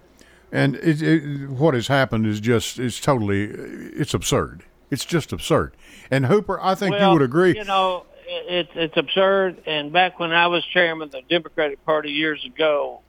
and 0.52 0.76
it, 0.76 1.02
it, 1.02 1.48
what 1.50 1.74
has 1.74 1.88
happened 1.88 2.26
is 2.26 2.40
just 2.40 2.78
it's 2.78 3.00
totally 3.00 3.44
it's 3.44 4.14
absurd. 4.14 4.62
It's 4.90 5.04
just 5.04 5.32
absurd. 5.32 5.74
And 6.10 6.26
Hooper, 6.26 6.58
I 6.62 6.74
think 6.74 6.94
you 6.98 7.12
would 7.12 7.22
agree. 7.22 7.54
You 7.56 7.64
know, 7.64 8.04
it- 8.26 8.44
it's 8.48 8.70
it's 8.74 8.96
absurd. 8.96 9.62
And 9.66 9.92
back 9.92 10.18
when 10.18 10.32
I 10.32 10.46
was 10.48 10.64
chairman 10.64 11.06
of 11.06 11.12
the 11.12 11.22
Democratic 11.28 11.84
Party 11.84 12.10
years 12.10 12.44
ago, 12.44 13.00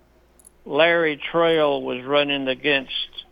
Larry 0.65 1.17
Trail 1.17 1.81
was 1.81 2.03
running 2.03 2.47
against 2.47 3.23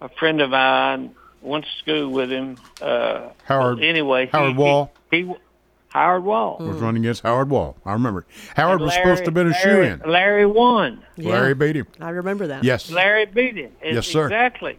a 0.00 0.08
friend 0.18 0.40
of 0.40 0.50
mine. 0.50 1.14
Went 1.40 1.64
to 1.64 1.70
school 1.78 2.10
with 2.10 2.30
him. 2.30 2.56
Uh, 2.82 3.28
Howard- 3.44 3.80
Anyway, 3.82 4.26
he- 4.26 4.30
Howard 4.32 4.56
Wall? 4.56 4.92
He, 5.10 5.18
he 5.22 5.34
Howard 5.88 6.24
Wall. 6.24 6.58
was 6.60 6.76
running 6.80 7.02
against 7.02 7.22
Howard 7.22 7.48
Wall. 7.50 7.76
I 7.84 7.92
remember. 7.94 8.26
Howard 8.56 8.80
was 8.80 8.94
supposed 8.94 9.20
to 9.20 9.24
have 9.26 9.34
been 9.34 9.48
a 9.48 9.54
shoe 9.54 9.80
in. 9.82 10.00
Larry 10.06 10.44
won. 10.46 11.02
Yeah. 11.16 11.32
Larry 11.32 11.54
beat 11.54 11.76
him. 11.76 11.86
I 12.00 12.10
remember 12.10 12.46
that. 12.48 12.62
Yes. 12.62 12.90
Larry 12.90 13.26
beat 13.26 13.56
him. 13.56 13.72
It- 13.80 13.94
Yes, 13.94 14.06
sir. 14.06 14.24
Exactly. 14.26 14.78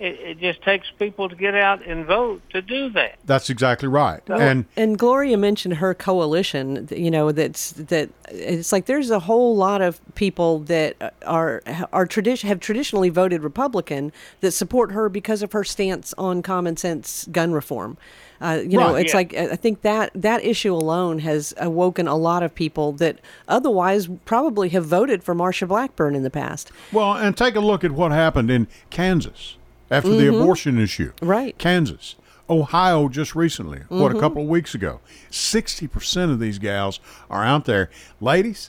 It, 0.00 0.18
it 0.20 0.40
just 0.40 0.60
takes 0.62 0.90
people 0.98 1.28
to 1.28 1.36
get 1.36 1.54
out 1.54 1.84
and 1.86 2.04
vote 2.04 2.42
to 2.50 2.60
do 2.60 2.90
that. 2.90 3.16
That's 3.24 3.48
exactly 3.48 3.86
right. 3.88 4.20
And 4.28 4.64
And 4.76 4.98
Gloria 4.98 5.36
mentioned 5.36 5.74
her 5.74 5.94
coalition. 5.94 6.88
You 6.90 7.10
know, 7.12 7.30
that's 7.30 7.72
that. 7.72 8.10
It's 8.28 8.72
like 8.72 8.86
there's 8.86 9.10
a 9.10 9.20
whole 9.20 9.54
lot 9.56 9.82
of 9.82 10.00
people 10.16 10.58
that 10.60 11.14
are 11.24 11.62
are 11.92 12.06
tradition 12.06 12.48
have 12.48 12.58
traditionally 12.58 13.08
voted 13.08 13.42
Republican 13.42 14.12
that 14.40 14.50
support 14.50 14.90
her 14.92 15.08
because 15.08 15.42
of 15.42 15.52
her 15.52 15.62
stance 15.62 16.12
on 16.18 16.42
common 16.42 16.76
sense 16.76 17.28
gun 17.30 17.52
reform. 17.52 17.96
Uh, 18.40 18.60
you 18.66 18.76
know, 18.76 18.96
it's 18.96 19.12
Yeah. 19.12 19.16
like 19.18 19.34
I 19.34 19.54
think 19.56 19.82
that 19.82 20.10
that 20.14 20.44
issue 20.44 20.74
alone 20.74 21.20
has 21.20 21.54
awoken 21.56 22.08
a 22.08 22.16
lot 22.16 22.42
of 22.42 22.52
people 22.54 22.90
that 22.94 23.20
otherwise 23.46 24.08
probably 24.24 24.70
have 24.70 24.84
voted 24.84 25.22
for 25.22 25.34
Marsha 25.36 25.68
Blackburn 25.68 26.16
in 26.16 26.24
the 26.24 26.30
past. 26.30 26.72
well, 26.92 27.12
and 27.14 27.36
take 27.36 27.54
a 27.54 27.60
look 27.60 27.84
at 27.84 27.92
what 27.92 28.10
happened 28.10 28.50
in 28.50 28.66
Kansas 28.90 29.56
after 29.94 30.10
the 30.10 30.28
abortion 30.28 30.78
issue. 30.78 31.12
Mm-hmm. 31.14 31.26
Right. 31.26 31.58
Kansas. 31.58 32.16
Ohio 32.50 33.08
just 33.08 33.34
recently, 33.34 33.80
what, 33.88 34.08
Mm-hmm. 34.08 34.16
a 34.16 34.20
couple 34.20 34.42
of 34.42 34.48
weeks 34.48 34.74
ago. 34.74 35.00
60% 35.30 36.30
of 36.30 36.40
these 36.40 36.58
gals 36.58 37.00
are 37.30 37.42
out 37.44 37.64
there. 37.64 37.88
Ladies, 38.20 38.68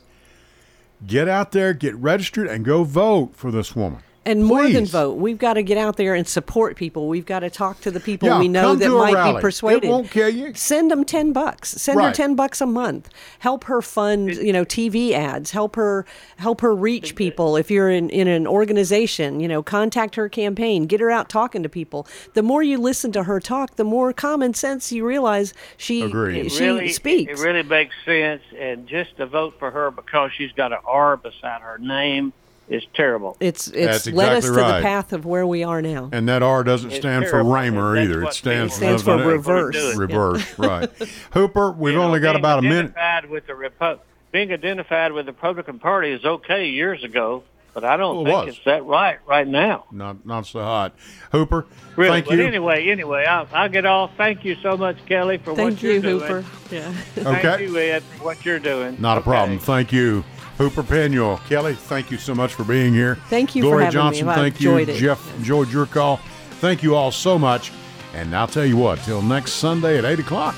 get 1.05 1.27
out 1.27 1.51
there, 1.51 1.73
get 1.73 1.93
registered, 1.95 2.47
and 2.47 2.63
go 2.63 2.83
vote 2.85 3.35
for 3.35 3.51
this 3.51 3.75
woman. 3.75 3.99
And 4.25 4.43
more 4.43 4.67
than 4.67 4.85
vote, 4.87 5.17
we've 5.17 5.37
got 5.37 5.53
to 5.53 5.61
get 5.63 5.77
out 5.77 5.97
there 5.97 6.15
and 6.15 6.27
support 6.27 6.75
people. 6.75 7.07
We've 7.07 7.25
got 7.25 7.41
to 7.41 7.49
talk 7.51 7.81
to 7.81 7.91
the 7.91 7.99
people 7.99 8.27
Yeah, 8.27 8.39
we 8.39 8.47
know 8.47 8.69
come 8.69 8.79
that 8.79 8.85
to 8.85 8.95
a 8.95 8.97
might 8.97 9.13
rally. 9.13 9.33
be 9.33 9.37
It 9.37 9.41
persuaded. 9.41 9.87
won't 9.89 10.09
kill 10.09 10.29
you. 10.29 10.53
Send 10.55 10.89
them 10.89 11.05
ten 11.05 11.31
bucks. 11.31 11.69
Send 11.69 12.01
her 12.01 12.11
ten 12.11 12.35
bucks 12.35 12.59
a 12.59 12.65
month. 12.65 13.09
Help 13.39 13.65
her 13.65 13.83
fund, 13.83 14.33
you 14.35 14.51
know, 14.51 14.65
TV 14.65 15.11
ads. 15.11 15.51
Help 15.51 15.75
her 15.75 16.05
help 16.37 16.61
her 16.61 16.73
reach 16.75 17.15
people. 17.15 17.55
If 17.55 17.69
you're 17.69 17.89
in, 17.91 18.09
in 18.09 18.27
an 18.27 18.47
organization, 18.47 19.39
you 19.39 19.47
know, 19.47 19.61
contact 19.61 20.15
her 20.15 20.27
campaign. 20.27 20.87
Get 20.87 20.99
her 21.01 21.11
out 21.11 21.29
talking 21.29 21.61
to 21.61 21.69
people. 21.69 22.07
The 22.33 22.41
more 22.41 22.63
you 22.63 22.79
listen 22.79 23.11
to 23.11 23.23
her 23.23 23.39
talk, 23.39 23.75
the 23.75 23.83
more 23.83 24.11
common 24.11 24.53
sense 24.55 24.91
you 24.91 25.05
realize 25.05 25.53
she 25.77 26.01
Agreed. 26.01 26.51
she 26.51 26.63
really, 26.65 26.89
speaks. 26.89 27.31
It 27.31 27.43
really 27.45 27.61
makes 27.63 27.93
sense, 28.05 28.41
and 28.57 28.87
just 28.87 29.17
to 29.17 29.27
vote 29.27 29.55
for 29.59 29.69
her 29.69 29.91
because 29.91 30.31
she's 30.35 30.51
got 30.53 30.71
an 30.73 30.79
R 30.85 31.15
beside 31.15 31.61
her 31.61 31.77
name 31.77 32.33
is 32.67 32.83
terrible. 32.95 33.37
it's 33.39 33.65
That's 33.65 34.07
it's 34.07 34.15
led 34.15 34.33
us 34.33 34.45
to 34.45 34.51
right. 34.51 34.77
the 34.77 34.83
path 34.83 35.13
of 35.13 35.25
where 35.25 35.45
we 35.45 35.63
are 35.63 35.81
now. 35.81 36.09
And 36.11 36.27
that 36.29 36.41
R 36.41 36.63
doesn't 36.63 36.89
It's 36.91 36.99
stand 36.99 37.25
for 37.25 37.31
terrible. 37.31 37.51
Raymer 37.51 37.95
That's 37.95 38.09
either. 38.09 38.21
It 38.21 38.23
what 38.25 38.33
stands, 38.33 38.73
it 38.73 38.77
stands 38.77 39.03
for 39.03 39.11
nothing 39.17 39.25
else. 39.25 39.31
reverse. 39.47 39.95
Reverse, 39.95 40.59
right. 40.59 40.89
Hooper, 41.31 41.71
we've 41.71 41.93
You 41.93 41.99
know, 41.99 42.05
only 42.05 42.19
got 42.19 42.31
being 42.33 42.39
about 42.41 42.59
a 42.59 42.61
minute. 42.63 42.95
identified 42.97 43.29
With 43.29 43.47
the 43.47 43.53
Repu- 43.53 43.99
being 44.31 44.51
identified 44.51 45.11
with 45.13 45.27
the 45.27 45.31
Republican 45.31 45.79
Party 45.79 46.11
is 46.11 46.25
okay 46.25 46.67
years 46.69 47.03
ago, 47.03 47.43
but 47.73 47.83
I 47.85 47.97
don't 47.97 48.23
Well, 48.23 48.25
it 48.25 48.25
think 48.35 48.45
was. 48.47 48.55
it's 48.55 48.65
that 48.65 48.83
right 48.85 49.19
right 49.27 49.47
now. 49.47 49.85
Not 49.91 50.25
not 50.25 50.45
so 50.47 50.61
hot. 50.61 50.93
Hooper, 51.31 51.65
Really. 51.95 52.09
thank 52.21 52.25
but 52.27 52.37
you. 52.39 52.45
anyway, 52.45 52.89
anyway, 52.89 53.25
I'll, 53.25 53.47
I'll 53.53 53.69
get 53.69 53.85
off. 53.85 54.11
Thank 54.17 54.43
you 54.43 54.55
so 54.63 54.75
much, 54.75 54.97
Kelly, 55.05 55.37
for 55.37 55.55
Thank 55.55 55.73
what 55.75 55.83
you're 55.83 55.93
you, 55.93 56.01
doing. 56.01 56.19
Hooper. 56.21 56.45
Yeah. 56.71 56.91
Thank 57.15 57.45
Okay. 57.45 57.63
you, 57.65 57.77
Ed, 57.77 58.01
for 58.03 58.23
what 58.25 58.43
you're 58.43 58.59
doing. 58.59 58.97
Not 58.99 59.17
a 59.17 59.21
Okay. 59.21 59.29
problem. 59.29 59.59
Thank 59.59 59.93
you. 59.93 60.23
Hooper 60.57 60.83
Penuel. 60.83 61.39
Kelly, 61.49 61.75
thank 61.75 62.11
you 62.11 62.17
so 62.17 62.33
much 62.33 62.53
for 62.53 62.63
being 62.63 62.93
here. 62.93 63.15
Thank 63.29 63.55
you 63.55 63.63
for 63.63 63.69
Gloria. 63.69 63.91
Johnson, 63.91 64.27
I've 64.29 64.37
thank 64.37 64.61
you. 64.61 64.77
it. 64.77 64.95
Jeff, 64.95 65.35
enjoyed 65.37 65.69
your 65.69 65.85
call. 65.85 66.17
Thank 66.61 66.83
you 66.83 66.95
all 66.95 67.11
so 67.11 67.37
much. 67.37 67.71
And 68.13 68.33
I'll 68.35 68.47
tell 68.47 68.65
you 68.65 68.77
what, 68.77 68.99
till 68.99 69.21
next 69.21 69.53
Sunday 69.53 69.97
at 69.97 70.05
8 70.05 70.19
o'clock, 70.19 70.55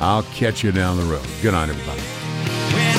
I'll 0.00 0.22
catch 0.24 0.64
you 0.64 0.72
down 0.72 0.96
the 0.96 1.04
road. 1.04 1.26
Good 1.42 1.52
night, 1.52 1.68
everybody. 1.68 2.91